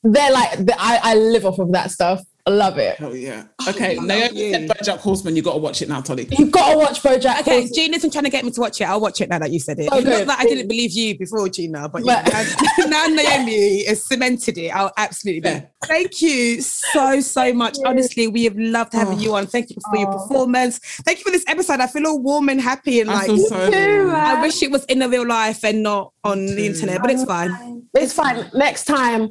They're 0.03 0.31
like 0.31 0.57
the, 0.65 0.75
I 0.77 0.99
I 1.03 1.15
live 1.15 1.45
off 1.45 1.59
of 1.59 1.71
that 1.73 1.91
stuff. 1.91 2.21
I 2.47 2.49
love 2.49 2.77
it. 2.77 2.95
Oh 3.01 3.11
yeah. 3.11 3.43
Okay, 3.67 3.95
Naomi 3.95 4.53
said 4.53 4.69
BoJack 4.69 4.99
Horseman. 4.99 5.35
You 5.35 5.41
got 5.41 5.51
to 5.51 5.57
watch 5.57 5.81
it 5.81 5.89
now, 5.89 5.99
Tolly. 5.99 6.29
You've 6.31 6.49
got 6.49 6.71
to 6.71 6.77
watch 6.77 7.03
BoJack. 7.03 7.41
Okay, 7.41 7.59
Horseman. 7.59 7.73
Gina's 7.73 8.01
been 8.03 8.11
trying 8.11 8.23
to 8.23 8.29
get 8.29 8.45
me 8.45 8.51
to 8.51 8.61
watch 8.61 8.79
it. 8.79 8.85
I'll 8.85 9.01
watch 9.01 9.19
it 9.19 9.27
now 9.27 9.37
that 9.39 9.51
you 9.51 9.59
said 9.59 9.79
it. 9.79 9.89
Oh, 9.91 9.97
It's 9.97 10.07
not 10.07 10.27
that 10.27 10.39
I 10.39 10.43
didn't 10.45 10.69
believe 10.69 10.93
you 10.93 11.17
before, 11.17 11.49
Gina, 11.49 11.89
but 11.89 12.05
But- 12.05 12.31
now, 12.31 12.45
now 12.87 13.05
Naomi 13.07 13.83
has 13.85 14.05
cemented 14.05 14.57
it. 14.57 14.69
I'll 14.69 14.93
absolutely 14.95 15.41
do. 15.41 15.49
Yeah. 15.49 15.65
Thank 15.83 16.21
you 16.21 16.61
so, 16.61 17.19
so 17.19 17.51
much. 17.53 17.77
Honestly, 17.85 18.27
we 18.27 18.45
have 18.45 18.57
loved 18.57 18.93
having 18.93 19.17
Oh. 19.17 19.21
you 19.21 19.35
on. 19.35 19.47
Thank 19.47 19.69
you 19.71 19.75
for 19.89 19.97
your 19.97 20.09
oh. 20.09 20.17
performance. 20.17 20.79
Thank 20.79 21.19
you 21.19 21.25
for 21.25 21.31
this 21.31 21.43
episode. 21.47 21.81
I 21.81 21.87
feel 21.87 22.07
all 22.07 22.21
warm 22.21 22.47
and 22.47 22.61
happy 22.61 23.01
and 23.01 23.09
like 23.09 23.25
feel 23.25 23.37
so. 23.39 23.69
Too, 23.69 24.09
I 24.15 24.41
wish 24.41 24.63
it 24.63 24.71
was 24.71 24.85
in 24.85 24.99
the 24.99 25.09
real 25.09 25.27
life 25.27 25.65
and 25.65 25.83
not 25.83 26.13
on 26.23 26.45
the 26.45 26.65
internet, 26.67 27.01
but 27.01 27.11
it's 27.11 27.25
fine. 27.25 27.87
It's 27.93 28.13
fine. 28.13 28.49
Next 28.53 28.85
time, 28.85 29.29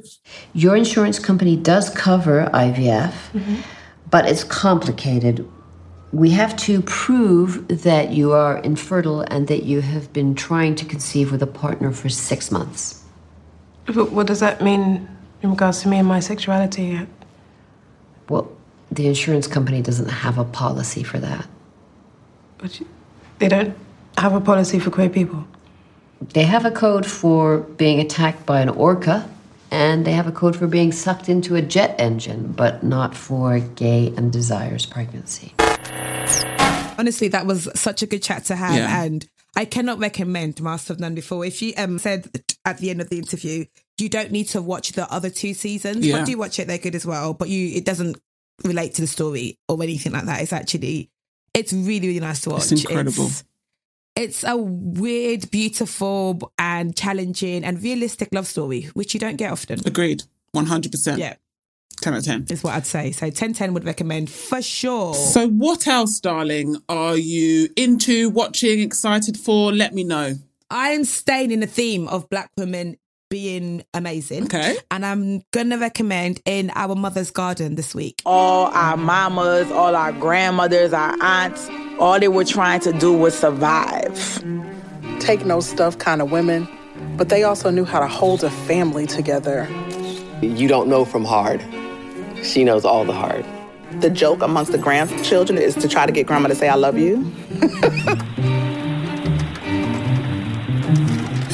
Your 0.53 0.75
insurance 0.75 1.19
company 1.19 1.55
does 1.55 1.89
cover 1.91 2.49
IVF, 2.53 3.06
but 4.09 4.25
it's 4.27 4.43
complicated. 4.43 5.47
We 6.13 6.29
have 6.31 6.55
to 6.57 6.81
prove 6.83 7.67
that 7.83 8.11
you 8.11 8.31
are 8.31 8.57
infertile 8.59 9.21
and 9.21 9.47
that 9.47 9.63
you 9.63 9.81
have 9.81 10.11
been 10.13 10.35
trying 10.35 10.75
to 10.75 10.85
conceive 10.85 11.31
with 11.31 11.43
a 11.43 11.47
partner 11.47 11.91
for 11.91 12.09
six 12.09 12.51
months. 12.51 13.03
But 13.85 14.11
what 14.11 14.27
does 14.27 14.39
that 14.39 14.61
mean 14.61 15.07
in 15.41 15.49
regards 15.51 15.81
to 15.81 15.87
me 15.89 15.97
and 15.97 16.07
my 16.07 16.19
sexuality? 16.21 16.99
Well, 18.29 18.51
the 18.91 19.07
insurance 19.07 19.47
company 19.47 19.81
doesn't 19.81 20.09
have 20.09 20.37
a 20.37 20.43
policy 20.45 21.03
for 21.03 21.19
that. 21.19 21.45
But 22.57 22.79
you- 22.79 22.87
They 23.39 23.47
don't 23.49 23.75
have 24.17 24.33
a 24.33 24.41
policy 24.41 24.79
for 24.79 24.89
queer 24.89 25.09
people. 25.09 25.45
They 26.33 26.43
have 26.43 26.65
a 26.65 26.71
code 26.71 27.05
for 27.05 27.59
being 27.77 27.99
attacked 27.99 28.45
by 28.45 28.61
an 28.61 28.69
orca, 28.69 29.29
and 29.71 30.05
they 30.05 30.11
have 30.13 30.27
a 30.27 30.31
code 30.31 30.55
for 30.55 30.67
being 30.67 30.91
sucked 30.91 31.29
into 31.29 31.55
a 31.55 31.61
jet 31.61 31.95
engine, 31.99 32.51
but 32.51 32.83
not 32.83 33.15
for 33.15 33.59
gay 33.59 34.13
and 34.17 34.31
desires 34.31 34.85
pregnancy. 34.85 35.53
Honestly, 36.99 37.27
that 37.27 37.45
was 37.45 37.69
such 37.75 38.01
a 38.01 38.07
good 38.07 38.23
chat 38.23 38.45
to 38.45 38.55
have. 38.55 38.75
Yeah. 38.75 39.03
And 39.03 39.27
I 39.55 39.65
cannot 39.65 39.99
recommend 39.99 40.61
Master 40.61 40.93
of 40.93 40.99
None 40.99 41.15
before. 41.15 41.45
If 41.45 41.61
you 41.61 41.73
um 41.77 41.99
said 41.99 42.27
at 42.65 42.79
the 42.79 42.89
end 42.89 43.01
of 43.01 43.09
the 43.09 43.17
interview, 43.17 43.65
you 43.99 44.09
don't 44.09 44.31
need 44.31 44.45
to 44.49 44.61
watch 44.61 44.93
the 44.93 45.11
other 45.11 45.29
two 45.29 45.53
seasons, 45.53 46.05
Yeah. 46.05 46.19
but 46.19 46.25
do 46.25 46.37
watch 46.37 46.59
it, 46.59 46.67
they're 46.67 46.77
good 46.77 46.95
as 46.95 47.05
well. 47.05 47.33
But 47.33 47.49
you 47.49 47.75
it 47.75 47.85
doesn't 47.85 48.17
relate 48.63 48.95
to 48.95 49.01
the 49.01 49.07
story 49.07 49.57
or 49.67 49.81
anything 49.83 50.11
like 50.13 50.25
that. 50.25 50.41
It's 50.41 50.53
actually 50.53 51.09
it's 51.53 51.73
really, 51.73 52.07
really 52.07 52.19
nice 52.19 52.41
to 52.41 52.51
watch. 52.51 52.71
It's 52.71 52.83
incredible. 52.83 53.27
It's, 53.27 53.43
it's 54.17 54.43
a 54.43 54.57
weird, 54.57 55.49
beautiful, 55.51 56.51
and 56.57 56.95
challenging 56.95 57.63
and 57.63 57.81
realistic 57.81 58.29
love 58.33 58.47
story, 58.47 58.89
which 58.93 59.13
you 59.13 59.19
don't 59.19 59.37
get 59.37 59.51
often. 59.51 59.79
Agreed. 59.85 60.23
One 60.51 60.65
hundred 60.65 60.91
percent. 60.91 61.19
Yeah. 61.19 61.35
10 62.01 62.13
out 62.13 62.19
of 62.19 62.25
10. 62.25 62.45
is 62.51 62.63
what 62.63 62.75
I'd 62.75 62.85
say. 62.85 63.11
So 63.11 63.31
10 63.31 63.53
10 63.53 63.73
would 63.73 63.83
recommend 63.83 64.29
for 64.29 64.61
sure. 64.61 65.15
So, 65.15 65.47
what 65.47 65.87
else, 65.87 66.19
darling, 66.19 66.75
are 66.87 67.17
you 67.17 67.69
into, 67.75 68.29
watching, 68.29 68.81
excited 68.81 69.35
for? 69.35 69.71
Let 69.73 69.95
me 69.95 70.03
know. 70.03 70.35
I 70.69 70.89
am 70.89 71.05
staying 71.05 71.49
in 71.49 71.59
the 71.61 71.65
theme 71.65 72.07
of 72.09 72.29
black 72.29 72.51
women 72.55 72.97
being 73.31 73.83
amazing. 73.95 74.43
Okay. 74.43 74.77
And 74.91 75.03
I'm 75.05 75.41
gonna 75.51 75.79
recommend 75.79 76.39
in 76.45 76.71
our 76.75 76.93
mother's 76.93 77.31
garden 77.31 77.73
this 77.75 77.95
week. 77.95 78.21
all 78.27 78.67
our 78.67 78.95
mamas, 78.95 79.71
all 79.71 79.95
our 79.95 80.11
grandmothers, 80.11 80.93
our 80.93 81.15
aunts, 81.19 81.67
all 81.99 82.19
they 82.19 82.27
were 82.27 82.45
trying 82.45 82.79
to 82.81 82.93
do 82.93 83.13
was 83.13 83.37
survive. 83.37 84.43
take 85.19 85.45
no 85.45 85.59
stuff 85.59 85.97
kind 85.97 86.21
of 86.21 86.31
women, 86.31 86.67
but 87.17 87.29
they 87.29 87.43
also 87.43 87.69
knew 87.69 87.85
how 87.85 87.99
to 87.99 88.07
hold 88.07 88.43
a 88.43 88.49
family 88.49 89.05
together. 89.05 89.67
You 90.41 90.67
don't 90.67 90.87
know 90.87 91.05
from 91.05 91.25
hard. 91.25 91.63
She 92.43 92.63
knows 92.63 92.85
all 92.85 93.03
the 93.03 93.13
hard. 93.13 93.45
The 93.99 94.09
joke 94.09 94.41
amongst 94.43 94.71
the 94.71 94.77
grandchildren 94.77 95.57
is 95.57 95.73
to 95.75 95.87
try 95.87 96.05
to 96.05 96.11
get 96.11 96.27
grandma 96.27 96.49
to 96.49 96.55
say, 96.55 96.69
I 96.69 96.75
love 96.75 96.97
you. 96.97 97.31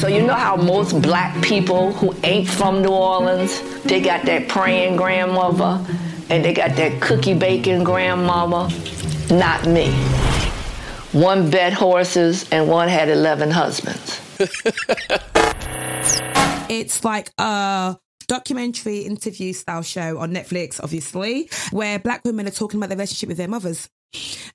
So 0.03 0.09
you 0.09 0.21
know 0.21 0.33
how 0.33 0.57
most 0.57 1.01
black 1.01 1.41
people 1.41 1.93
who 1.93 2.13
ain't 2.25 2.49
from 2.49 2.81
New 2.81 2.89
Orleans, 2.89 3.61
they 3.83 4.01
got 4.01 4.25
that 4.25 4.49
praying 4.49 4.97
grandmother 4.97 5.81
and 6.29 6.43
they 6.43 6.53
got 6.53 6.75
that 6.75 7.01
cookie 7.01 7.33
baking 7.33 7.85
grandmama? 7.85 8.69
Not 9.29 9.65
me. 9.67 9.91
One 11.11 11.49
bet 11.49 11.73
horses 11.73 12.49
and 12.51 12.67
one 12.67 12.87
had 12.87 13.09
11 13.09 13.51
husbands. 13.51 14.19
It's 16.69 17.03
like 17.03 17.29
a 17.37 17.97
documentary 18.27 18.99
interview 18.99 19.53
style 19.53 19.83
show 19.83 20.17
on 20.17 20.33
Netflix, 20.33 20.79
obviously, 20.81 21.49
where 21.71 21.99
black 21.99 22.23
women 22.25 22.47
are 22.47 22.51
talking 22.51 22.79
about 22.79 22.89
their 22.89 22.97
relationship 22.97 23.29
with 23.29 23.37
their 23.37 23.47
mothers. 23.47 23.89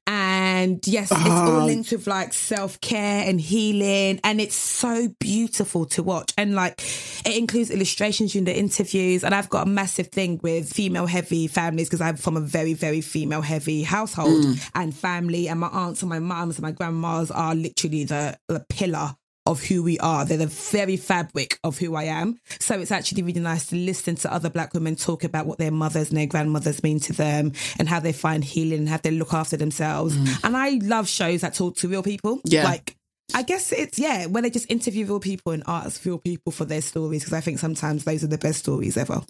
And 0.07 0.87
yes, 0.87 1.11
it's 1.11 1.21
all 1.21 1.61
Ah. 1.61 1.64
linked 1.64 1.92
with 1.92 2.07
like 2.07 2.33
self 2.33 2.81
care 2.81 3.29
and 3.29 3.40
healing. 3.40 4.21
And 4.25 4.40
it's 4.40 4.55
so 4.57 5.09
beautiful 5.21 5.85
to 5.87 6.03
watch. 6.03 6.33
And 6.38 6.55
like 6.55 6.81
it 7.27 7.37
includes 7.37 7.71
illustrations 7.71 8.33
during 8.33 8.44
the 8.47 8.57
interviews. 8.57 9.23
And 9.25 9.35
I've 9.35 9.51
got 9.51 9.66
a 9.66 9.71
massive 9.71 10.09
thing 10.09 10.40
with 10.42 10.73
female 10.73 11.07
heavy 11.07 11.47
families 11.47 11.88
because 11.88 12.01
I'm 12.01 12.16
from 12.16 12.37
a 12.37 12.40
very, 12.40 12.73
very 12.75 13.01
female 13.03 13.42
heavy 13.42 13.83
household 13.83 14.44
and 14.75 14.94
family. 14.97 15.49
And 15.49 15.61
my 15.61 15.68
aunts 15.68 16.03
and 16.03 16.09
my 16.09 16.21
mums 16.21 16.57
and 16.57 16.62
my 16.62 16.73
grandmas 16.73 17.31
are 17.31 17.55
literally 17.55 18.05
the, 18.05 18.38
the 18.49 18.64
pillar 18.68 19.14
of 19.48 19.64
who 19.64 19.82
we 19.82 19.98
are. 19.98 20.24
They're 20.24 20.38
the 20.38 20.46
very 20.46 20.96
fabric 20.96 21.58
of 21.64 21.78
who 21.78 21.96
I 21.96 22.04
am. 22.04 22.38
So 22.61 22.78
it's 22.78 22.92
actually 22.92 23.22
really 23.22 23.40
nice 23.40 23.66
to 23.68 23.76
listen 23.76 24.14
to 24.16 24.32
other 24.32 24.50
black 24.50 24.74
women 24.74 24.94
talk 24.94 25.24
about 25.24 25.46
what 25.46 25.58
their 25.58 25.70
mothers 25.70 26.11
and 26.11 26.18
their 26.18 26.26
grandmothers 26.26 26.82
mean 26.82 27.00
to 27.00 27.14
them 27.14 27.52
and 27.78 27.88
how 27.88 27.98
they 27.98 28.12
find 28.12 28.44
healing 28.44 28.80
and 28.80 28.88
how 28.88 28.98
they 28.98 29.11
look 29.11 29.32
after 29.32 29.56
themselves. 29.56 30.16
Mm. 30.16 30.44
And 30.44 30.56
I 30.56 30.78
love 30.82 31.08
shows 31.08 31.40
that 31.40 31.54
talk 31.54 31.76
to 31.78 31.88
real 31.88 32.02
people. 32.02 32.40
Yeah. 32.44 32.64
Like, 32.64 32.94
I 33.34 33.42
guess 33.42 33.72
it's, 33.72 33.98
yeah, 33.98 34.26
when 34.26 34.42
they 34.42 34.50
just 34.50 34.70
interview 34.70 35.06
real 35.06 35.20
people 35.20 35.52
and 35.52 35.62
ask 35.66 36.04
real 36.04 36.18
people 36.18 36.52
for 36.52 36.66
their 36.66 36.82
stories, 36.82 37.22
because 37.22 37.34
I 37.34 37.40
think 37.40 37.58
sometimes 37.58 38.04
those 38.04 38.22
are 38.22 38.28
the 38.28 38.38
best 38.38 38.61
stories 38.61 38.96
ever. 38.96 39.22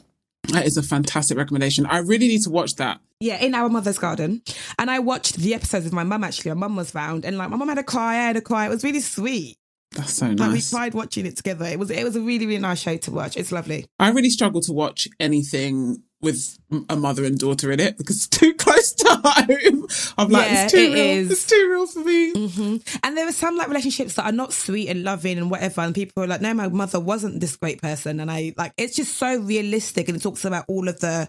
That 0.52 0.66
is 0.66 0.76
a 0.76 0.82
fantastic 0.82 1.36
recommendation. 1.36 1.86
I 1.86 1.98
really 1.98 2.26
need 2.26 2.42
to 2.42 2.50
watch 2.50 2.74
that. 2.76 3.00
Yeah, 3.20 3.40
in 3.40 3.54
our 3.54 3.68
mother's 3.68 3.98
garden. 3.98 4.42
And 4.78 4.90
I 4.90 4.98
watched 4.98 5.36
the 5.36 5.54
episodes 5.54 5.84
with 5.84 5.92
my 5.92 6.04
mum 6.04 6.24
actually. 6.24 6.52
My 6.52 6.66
mum 6.66 6.76
was 6.76 6.94
round 6.94 7.24
and 7.24 7.38
like 7.38 7.50
my 7.50 7.56
mum 7.56 7.68
had 7.68 7.78
a 7.78 7.82
cry, 7.82 8.14
I 8.14 8.26
had 8.26 8.36
a 8.36 8.40
cry. 8.40 8.66
It 8.66 8.70
was 8.70 8.82
really 8.82 9.00
sweet. 9.00 9.56
That's 9.92 10.12
so 10.12 10.28
nice. 10.32 10.38
Like 10.38 10.52
we 10.52 10.62
cried 10.70 10.94
watching 10.94 11.26
it 11.26 11.36
together. 11.36 11.64
It 11.64 11.78
was 11.78 11.90
it 11.90 12.04
was 12.04 12.14
a 12.16 12.20
really, 12.20 12.46
really 12.46 12.60
nice 12.60 12.80
show 12.80 12.96
to 12.98 13.10
watch. 13.10 13.36
It's 13.36 13.50
lovely. 13.52 13.86
I 13.98 14.10
really 14.10 14.30
struggle 14.30 14.60
to 14.62 14.72
watch 14.72 15.08
anything 15.18 16.02
with 16.20 16.58
a 16.90 16.96
mother 16.96 17.24
and 17.24 17.38
daughter 17.38 17.70
in 17.70 17.78
it 17.78 17.96
because 17.96 18.16
it's 18.16 18.28
too 18.28 18.52
close 18.58 18.92
to 18.92 19.08
home. 19.24 19.86
I'm 20.18 20.28
like, 20.28 20.50
Yeah, 20.50 20.64
it's 20.64 20.72
too 20.72 20.78
it 20.78 20.92
real. 20.92 20.96
is. 21.04 21.30
It's 21.30 21.46
too 21.46 21.68
real 21.70 21.86
for 21.86 22.00
me. 22.00 22.32
hmm 22.48 22.76
And 23.04 23.16
there 23.16 23.26
are 23.28 23.32
some 23.32 23.56
like 23.56 23.68
relationships 23.68 24.14
that 24.14 24.26
are 24.26 24.32
not 24.32 24.52
sweet 24.52 24.88
and 24.88 25.04
loving 25.04 25.38
and 25.38 25.48
whatever. 25.50 25.80
And 25.80 25.94
people 25.94 26.24
are 26.24 26.26
like, 26.26 26.40
no, 26.40 26.52
my 26.54 26.68
mother 26.68 26.98
wasn't 27.00 27.40
this 27.40 27.56
great 27.56 27.80
person. 27.80 28.18
And 28.20 28.30
I 28.30 28.52
like 28.58 28.72
it's 28.76 28.96
just 28.96 29.16
so 29.16 29.36
realistic 29.38 30.08
and 30.08 30.16
it 30.16 30.22
talks 30.22 30.44
about 30.44 30.64
all 30.68 30.88
of 30.88 30.98
the 31.00 31.28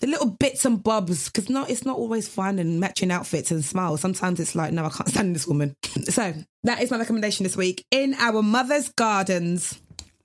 the 0.00 0.06
little 0.06 0.30
bits 0.30 0.64
and 0.64 0.82
bobs 0.82 1.28
because 1.28 1.48
not 1.48 1.70
it's 1.70 1.84
not 1.84 1.96
always 1.96 2.28
fun 2.28 2.58
and 2.58 2.80
matching 2.80 3.10
outfits 3.10 3.50
and 3.50 3.64
smiles. 3.64 4.00
Sometimes 4.00 4.40
it's 4.40 4.54
like, 4.54 4.72
no, 4.72 4.84
I 4.86 4.90
can't 4.90 5.08
stand 5.08 5.34
this 5.34 5.46
woman. 5.46 5.74
so 6.04 6.34
that 6.64 6.82
is 6.82 6.90
my 6.90 6.98
recommendation 6.98 7.44
this 7.44 7.56
week 7.56 7.84
in 7.90 8.14
our 8.14 8.42
mother's 8.42 8.88
gardens. 8.90 9.80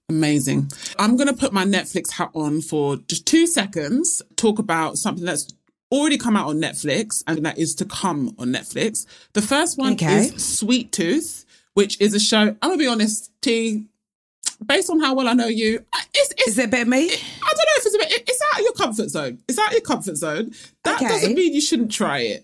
Amazing. 0.09 0.69
I'm 0.99 1.11
um, 1.11 1.17
going 1.17 1.29
to 1.29 1.33
put 1.33 1.53
my 1.53 1.65
Netflix 1.65 2.11
hat 2.11 2.29
on 2.33 2.61
for 2.61 2.97
just 3.07 3.25
two 3.25 3.47
seconds, 3.47 4.21
talk 4.35 4.59
about 4.59 4.97
something 4.97 5.25
that's 5.25 5.47
already 5.91 6.17
come 6.17 6.35
out 6.35 6.47
on 6.47 6.57
Netflix 6.57 7.23
and 7.27 7.45
that 7.45 7.57
is 7.57 7.75
to 7.75 7.85
come 7.85 8.35
on 8.37 8.49
Netflix. 8.49 9.05
The 9.33 9.41
first 9.41 9.77
one 9.77 9.93
Okay. 9.93 10.25
is 10.25 10.57
Sweet 10.57 10.91
Tooth, 10.91 11.45
which 11.73 11.99
is 12.01 12.13
a 12.13 12.19
show, 12.19 12.39
I'm 12.41 12.55
going 12.61 12.77
to 12.77 12.83
be 12.83 12.87
honest, 12.87 13.31
T, 13.41 13.85
based 14.63 14.89
on 14.89 14.99
how 14.99 15.13
well 15.13 15.27
I 15.27 15.33
know 15.33 15.47
you, 15.47 15.83
I- 15.93 16.03
it's, 16.13 16.31
it's, 16.37 16.47
Is 16.49 16.57
it 16.59 16.65
a 16.65 16.67
bit 16.67 16.81
of 16.83 16.87
me? 16.87 17.05
I 17.05 17.07
don't 17.07 17.17
know 17.57 17.77
if 17.77 17.85
it's 17.85 17.95
a 17.95 17.97
bit, 17.99 18.11
it- 18.11 18.23
it's 18.27 18.41
out 18.53 18.59
of 18.59 18.63
your 18.63 18.73
comfort 18.73 19.09
zone. 19.09 19.39
It's 19.47 19.57
out 19.59 19.67
of 19.67 19.73
your 19.73 19.81
comfort 19.81 20.15
zone. 20.17 20.51
That 20.83 20.95
Okay. 20.97 21.07
doesn't 21.07 21.33
mean 21.35 21.53
you 21.53 21.61
shouldn't 21.61 21.91
try 21.91 22.19
it. 22.19 22.43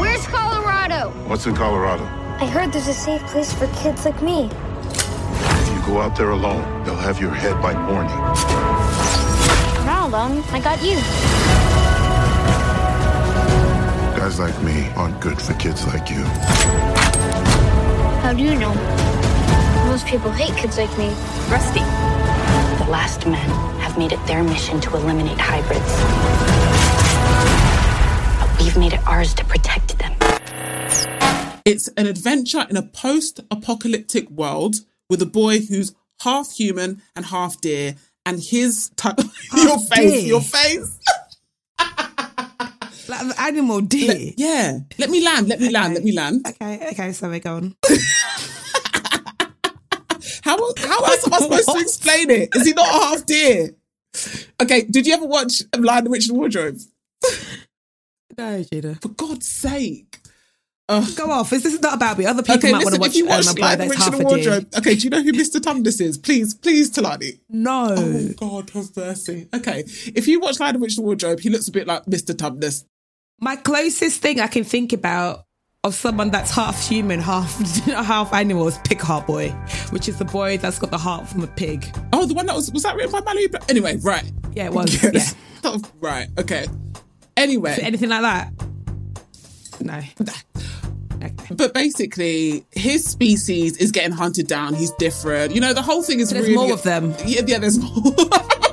Where's 0.00 0.26
Colorado? 0.26 1.10
What's 1.28 1.46
in 1.46 1.54
Colorado? 1.54 2.04
I 2.42 2.46
heard 2.46 2.72
there's 2.72 2.88
a 2.88 2.94
safe 2.94 3.22
place 3.26 3.52
for 3.52 3.66
kids 3.82 4.04
like 4.04 4.20
me. 4.22 4.48
If 4.50 5.68
you 5.74 5.80
go 5.86 6.00
out 6.00 6.16
there 6.16 6.30
alone, 6.30 6.84
they'll 6.84 6.96
have 6.96 7.20
your 7.20 7.30
head 7.34 7.60
by 7.60 7.74
morning. 7.74 8.12
I'm 9.78 9.86
not 9.86 10.08
alone. 10.08 10.42
I 10.52 10.60
got 10.60 10.82
you. 10.82 10.96
Guys 14.18 14.38
like 14.38 14.60
me 14.62 14.88
aren't 14.96 15.18
good 15.20 15.40
for 15.40 15.54
kids 15.54 15.86
like 15.86 16.10
you. 16.10 16.24
How 18.22 18.32
do 18.34 18.42
you 18.42 18.54
know? 18.54 18.74
Most 20.00 20.08
people 20.08 20.32
hate 20.32 20.56
kids 20.56 20.78
like 20.78 20.96
me. 20.96 21.08
Rusty. 21.50 21.80
The 21.80 22.90
last 22.90 23.26
men 23.26 23.50
have 23.80 23.98
made 23.98 24.12
it 24.12 24.26
their 24.26 24.42
mission 24.42 24.80
to 24.80 24.96
eliminate 24.96 25.36
hybrids. 25.38 25.92
But 28.40 28.64
we've 28.64 28.78
made 28.78 28.94
it 28.94 29.06
ours 29.06 29.34
to 29.34 29.44
protect 29.44 29.98
them. 29.98 30.14
It's 31.66 31.88
an 31.98 32.06
adventure 32.06 32.66
in 32.70 32.78
a 32.78 32.82
post 32.82 33.40
apocalyptic 33.50 34.30
world 34.30 34.76
with 35.10 35.20
a 35.20 35.26
boy 35.26 35.58
who's 35.60 35.94
half 36.22 36.50
human 36.50 37.02
and 37.14 37.26
half 37.26 37.60
deer. 37.60 37.96
And 38.24 38.40
his 38.40 38.90
type, 38.96 39.18
your 39.54 39.78
face, 39.80 40.12
deer? 40.12 40.20
your 40.20 40.40
face. 40.40 40.98
Like 43.06 43.20
an 43.20 43.32
animal 43.38 43.82
deer. 43.82 44.32
Yeah. 44.38 44.78
Let 44.98 45.10
me 45.10 45.22
land. 45.22 45.48
Let 45.48 45.60
me 45.60 45.68
land. 45.68 45.92
Let 45.92 46.04
me 46.04 46.12
land. 46.12 46.46
Okay, 46.48 46.88
okay, 46.92 47.12
sorry, 47.12 47.40
go 47.40 47.56
on. 47.56 47.76
How 50.58 50.74
how 50.78 51.04
else 51.04 51.26
am 51.26 51.32
I 51.34 51.38
supposed 51.38 51.68
to 51.68 51.78
explain 51.78 52.30
it? 52.30 52.48
Is 52.54 52.66
he 52.66 52.72
not 52.72 52.88
a 52.88 52.92
half 53.06 53.26
deer? 53.26 53.70
Okay. 54.60 54.82
Did 54.82 55.06
you 55.06 55.14
ever 55.14 55.26
watch 55.26 55.62
Lion 55.76 56.04
the 56.04 56.10
Witch 56.10 56.28
and 56.28 56.36
Wardrobe? 56.38 56.78
No, 58.38 58.62
Judah. 58.72 58.94
For 59.02 59.08
God's 59.08 59.46
sake. 59.48 60.18
Go 60.88 61.30
off. 61.30 61.50
This 61.50 61.64
is 61.66 61.80
not 61.80 61.94
about 61.94 62.16
me. 62.18 62.24
Other 62.26 62.42
people 62.42 62.56
Okay, 62.56 62.72
might 62.72 62.84
listen, 62.84 63.00
want 63.00 63.12
to 63.12 63.22
watch 63.22 63.46
watch 63.46 63.48
um, 63.48 63.56
a 63.56 63.60
Lion 63.60 63.78
the 63.78 63.86
Witch 63.86 64.00
and 64.00 64.14
a 64.14 64.16
the 64.16 64.16
deer. 64.16 64.26
Wardrobe, 64.26 64.66
okay, 64.78 64.94
do 64.94 65.00
you 65.04 65.10
know 65.10 65.22
who 65.22 65.32
Mr. 65.32 65.60
Tumnus 65.60 66.00
is? 66.00 66.16
Please, 66.16 66.54
please, 66.54 66.90
Tolani. 66.90 67.38
No. 67.50 67.94
Oh, 67.98 68.28
God, 68.36 68.70
have 68.70 68.96
mercy. 68.96 69.46
Okay, 69.54 69.84
if 70.14 70.26
you 70.26 70.40
watch 70.40 70.58
Lion 70.58 70.74
the 70.74 70.78
Witch 70.80 70.96
and 70.96 71.04
the 71.04 71.06
Wardrobe, 71.06 71.40
he 71.40 71.50
looks 71.50 71.68
a 71.68 71.72
bit 71.72 71.86
like 71.86 72.06
Mr. 72.06 72.34
Tumnus. 72.34 72.84
My 73.40 73.56
closest 73.56 74.22
thing 74.22 74.40
I 74.40 74.46
can 74.48 74.64
think 74.64 74.92
about 74.92 75.44
of 75.82 75.94
someone 75.94 76.30
that's 76.30 76.50
half 76.50 76.86
human, 76.88 77.20
half 77.20 77.54
half 77.86 78.32
animal 78.34 78.68
is 78.68 78.76
Pig 78.84 79.00
Heart 79.00 79.26
Boy, 79.26 79.48
which 79.90 80.08
is 80.08 80.18
the 80.18 80.24
boy 80.26 80.58
that's 80.58 80.78
got 80.78 80.90
the 80.90 80.98
heart 80.98 81.26
from 81.28 81.42
a 81.42 81.46
pig. 81.46 81.86
Oh, 82.12 82.26
the 82.26 82.34
one 82.34 82.46
that 82.46 82.54
was 82.56 82.70
was 82.72 82.82
that 82.82 82.96
written 82.96 83.12
by 83.12 83.20
Malorie? 83.20 83.50
Bla- 83.50 83.60
Anyway, 83.68 83.96
right. 84.02 84.30
Yeah, 84.54 84.66
it 84.66 84.72
was. 84.72 85.02
Yes. 85.02 85.34
right. 86.00 86.28
Okay. 86.38 86.66
Anyway, 87.36 87.74
Yeah. 87.78 87.84
Anything 87.86 88.10
like 88.10 88.22
that? 88.22 88.52
No. 89.80 90.02
but 91.56 91.72
basically, 91.72 92.66
his 92.72 93.02
species 93.04 93.78
is 93.78 93.90
getting 93.90 94.12
hunted 94.12 94.46
down. 94.46 94.74
He's 94.74 94.90
different. 94.92 95.54
You 95.54 95.62
know, 95.62 95.72
the 95.72 95.80
whole 95.82 96.02
thing 96.02 96.20
is 96.20 96.28
So 96.28 96.34
there's 96.34 96.48
really 96.48 96.62
more 96.66 96.74
of 96.74 96.82
them. 96.82 97.14
Yeah, 97.24 97.40
yeah. 97.46 97.58
There's 97.58 97.78
more. 97.78 98.12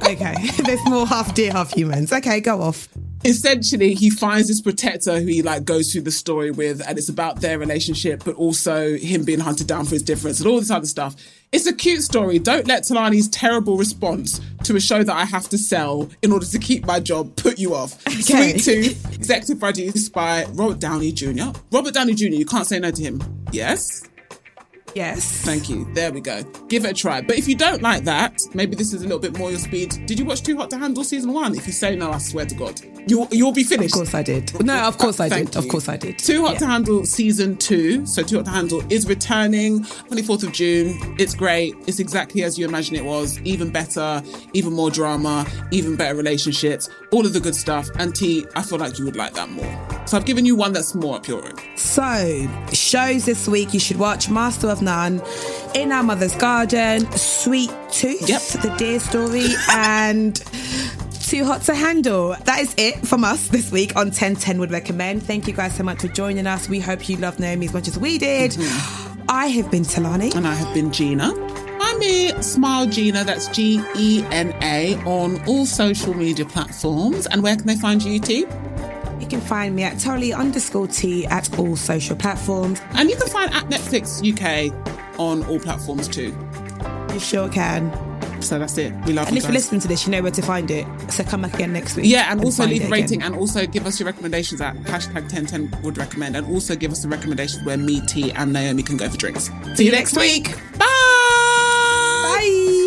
Okay. 0.08 0.36
There's 0.64 0.80
more 0.86 1.06
half 1.06 1.36
deer, 1.36 1.52
half 1.52 1.74
humans. 1.74 2.14
Okay, 2.14 2.40
go 2.40 2.62
off. 2.62 2.88
Essentially 3.26 3.94
he 3.94 4.10
finds 4.10 4.48
this 4.48 4.62
protector 4.62 5.20
who 5.20 5.28
he 5.28 5.42
like 5.42 5.66
goes 5.66 5.92
through 5.92 6.02
the 6.02 6.12
story 6.12 6.52
with 6.52 6.82
and 6.88 6.98
it's 6.98 7.10
about 7.10 7.42
their 7.42 7.58
relationship 7.60 8.24
but 8.24 8.36
also 8.36 8.96
him 8.96 9.24
being 9.24 9.40
hunted 9.40 9.68
down 9.68 9.86
for 9.86 9.92
his 9.92 10.04
difference 10.04 10.40
and 10.40 10.48
all 10.48 10.60
this 10.60 10.72
other 10.72 10.86
stuff. 10.86 11.16
It's 11.52 11.66
a 11.66 11.74
cute 11.74 12.02
story. 12.04 12.40
Don't 12.40 12.68
let 12.68 12.84
tolani's 12.84 13.28
terrible 13.30 13.78
response 13.78 14.42
to 14.64 14.76
a 14.76 14.80
show 14.80 15.04
that 15.04 15.16
i 15.16 15.24
have 15.24 15.48
to 15.50 15.58
sell 15.58 16.10
in 16.22 16.32
order 16.32 16.46
to 16.46 16.60
keep 16.60 16.86
my 16.86 17.00
job 17.00 17.36
put 17.36 17.58
you 17.58 17.74
off. 17.74 18.06
Okay. 18.08 18.58
sweet 18.58 18.64
tooth 18.64 19.14
executive 19.14 19.60
produced 19.60 20.14
by 20.14 20.46
robert 20.54 20.80
downey 20.80 21.12
jr 21.12 21.52
robert 21.72 21.94
downey 21.94 22.14
jr 22.14 22.26
you 22.26 22.46
can't 22.46 22.68
say 22.68 22.80
no 22.80 22.92
to 22.92 23.02
him. 23.02 23.22
Yes 23.52 24.04
Yes. 24.96 25.42
Thank 25.46 25.70
you. 25.70 25.86
There 25.94 26.12
we 26.12 26.22
go. 26.22 26.44
Give 26.70 26.86
it 26.86 26.92
a 26.92 26.94
try. 26.94 27.22
But 27.22 27.38
if 27.38 27.48
you 27.48 27.56
don't 27.56 27.82
like 27.82 28.04
that, 28.06 28.42
maybe 28.54 28.76
this 28.76 28.94
is 28.94 29.02
a 29.02 29.06
little 29.06 29.20
bit 29.20 29.38
more 29.38 29.50
your 29.52 29.60
speed. 29.60 30.06
Did 30.08 30.18
you 30.18 30.26
watch 30.26 30.42
Too 30.42 30.58
Hot 30.58 30.70
to 30.72 30.78
Handle 30.78 31.04
season 31.04 31.34
one? 31.34 31.56
If 31.56 31.68
you 31.68 31.74
say 31.74 31.96
no, 31.96 32.12
I 32.12 32.18
swear 32.18 32.46
to 32.46 32.56
God, 32.56 32.82
you'll 33.08 33.28
you'll 33.32 33.52
be 33.52 33.64
finished. 33.64 33.94
Of 33.94 34.00
course 34.00 34.14
I 34.14 34.24
did. 34.24 34.54
No, 34.66 34.76
of 34.88 34.96
uh, 34.96 34.98
course 34.98 35.20
I 35.20 35.30
Thank 35.30 35.52
did. 35.52 35.64
Of 35.64 35.68
course 35.70 35.88
I 35.90 35.98
did. 35.98 36.18
Too 36.20 36.42
Hot 36.44 36.54
Yeah. 36.54 36.60
to 36.60 36.66
Handle 36.68 37.06
season 37.06 37.58
two. 37.58 38.06
So 38.06 38.24
Too 38.24 38.38
Hot 38.38 38.46
to 38.46 38.52
Handle 38.52 38.84
is 38.92 39.08
returning 39.08 39.84
24th 39.84 40.44
of 40.44 40.52
June. 40.52 40.98
It's 41.20 41.36
great. 41.36 41.76
It's 41.86 42.00
exactly 42.00 42.44
as 42.44 42.58
you 42.58 42.66
imagine 42.68 42.96
it 42.96 43.06
was. 43.06 43.40
Even 43.42 43.70
better, 43.70 44.24
even 44.54 44.74
more 44.74 44.90
drama, 44.90 45.46
even 45.72 45.96
better 45.96 46.16
relationships, 46.16 46.90
all 47.12 47.26
of 47.26 47.34
the 47.34 47.40
good 47.40 47.56
stuff. 47.56 47.88
And 48.00 48.16
T, 48.16 48.46
I 48.56 48.64
feel 48.64 48.80
like 48.80 48.98
you 48.98 49.06
would 49.06 49.16
like 49.16 49.34
that 49.34 49.50
more. 49.50 49.97
So 50.08 50.16
I've 50.16 50.26
given 50.26 50.46
you 50.46 50.56
one 50.56 50.72
that's 50.72 50.96
more 50.96 51.18
up 51.18 51.28
your 51.28 51.42
road. 51.42 51.60
So, 51.76 52.50
shows 52.72 53.26
this 53.26 53.46
week 53.46 53.74
you 53.74 53.80
should 53.80 53.98
watch 53.98 54.30
Master 54.30 54.70
of 54.70 54.82
None, 54.82 55.22
In 55.76 55.92
Our 55.92 56.02
Mother's 56.02 56.34
Garden, 56.36 57.12
Sweet 57.12 57.70
Tooth, 57.92 58.22
The 58.22 58.74
Deer 58.78 59.02
Story, 59.02 59.48
and 59.70 60.36
Too 61.24 61.44
Hot 61.44 61.62
to 61.64 61.76
Handle. 61.76 62.38
That 62.46 62.60
is 62.62 62.74
it 62.78 63.06
from 63.06 63.26
us 63.26 63.50
this 63.50 63.70
week 63.70 63.98
on 63.98 64.08
1010 64.08 64.60
Would 64.62 64.72
Recommend. 64.72 65.24
Thank 65.24 65.46
you 65.46 65.54
guys 65.54 65.76
so 65.76 65.84
much 65.84 66.00
for 66.00 66.08
joining 66.08 66.48
us. 66.48 66.70
We 66.70 66.80
hope 66.80 67.10
you 67.10 67.18
love 67.18 67.38
Naomi 67.38 67.66
as 67.66 67.74
much 67.74 67.90
as 67.90 68.00
we 68.00 68.18
did. 68.18 68.52
Mm-hmm. 68.52 69.26
I 69.28 69.48
have 69.48 69.70
been 69.70 69.84
Tolani. 69.84 70.34
And 70.36 70.48
I 70.48 70.54
have 70.54 70.74
been 70.74 70.94
Gina. 70.94 71.34
I'm 71.82 72.00
me, 72.00 72.30
Smile 72.42 72.88
Gina, 72.88 73.26
that's 73.26 73.50
G 73.50 73.84
E 73.98 74.24
N 74.32 74.56
A, 74.62 74.96
on 75.04 75.44
all 75.48 75.66
social 75.66 76.14
media 76.14 76.46
platforms. 76.46 77.28
And 77.28 77.44
where 77.44 77.58
can 77.58 77.68
they 77.68 77.76
find 77.76 78.02
you, 78.02 78.20
T? 78.20 78.46
You 79.28 79.32
can 79.40 79.42
find 79.42 79.76
me 79.76 79.84
at 79.84 80.00
Tolly 80.00 80.32
underscore 80.32 80.88
T 80.88 81.26
at 81.26 81.60
all 81.60 81.76
social 81.76 82.16
platforms. 82.16 82.80
And 82.92 83.10
you 83.10 83.18
can 83.18 83.28
find 83.28 83.54
at 83.54 83.66
Netflix 83.66 84.24
UK 84.24 84.74
on 85.20 85.44
all 85.48 85.60
platforms 85.60 86.08
too. 86.08 86.34
You 87.12 87.20
sure 87.20 87.50
can. 87.50 87.92
So 88.42 88.58
that's 88.58 88.78
it. 88.78 88.94
We 89.06 89.12
love 89.12 89.28
And 89.28 89.36
you 89.36 89.40
if 89.40 89.44
you're 89.44 89.52
listening 89.52 89.82
to 89.82 89.88
this, 89.90 90.06
you 90.06 90.14
know 90.14 90.22
where 90.22 90.32
to 90.32 90.42
find 90.42 90.72
it. 90.72 90.88
So 91.12 91.26
come 91.26 91.42
back 91.42 91.56
again 91.56 91.74
next 91.74 91.98
week. 91.98 92.06
Yeah, 92.06 92.32
and 92.32 92.42
also 92.42 92.66
leave 92.66 92.86
a 92.86 92.88
rating 92.88 93.20
again. 93.20 93.34
and 93.34 93.36
also 93.36 93.66
give 93.68 93.86
us 93.86 94.00
your 94.00 94.08
recommendations 94.08 94.62
at 94.62 94.76
hashtag 94.78 95.24
1010 95.30 95.82
would 95.84 95.98
recommend 95.98 96.38
and 96.38 96.48
also 96.48 96.78
give 96.78 96.94
us 96.94 97.02
the 97.02 97.10
recommendations 97.10 97.66
where 97.66 97.76
me, 97.76 98.00
T, 98.08 98.32
and 98.32 98.54
Naomi 98.54 98.82
can 98.82 98.96
go 98.96 99.10
for 99.10 99.18
drinks. 99.18 99.50
See 99.76 99.88
you 99.88 99.92
next 99.92 100.16
week. 100.16 100.56
Bye! 100.78 100.86
Bye. 102.24 102.87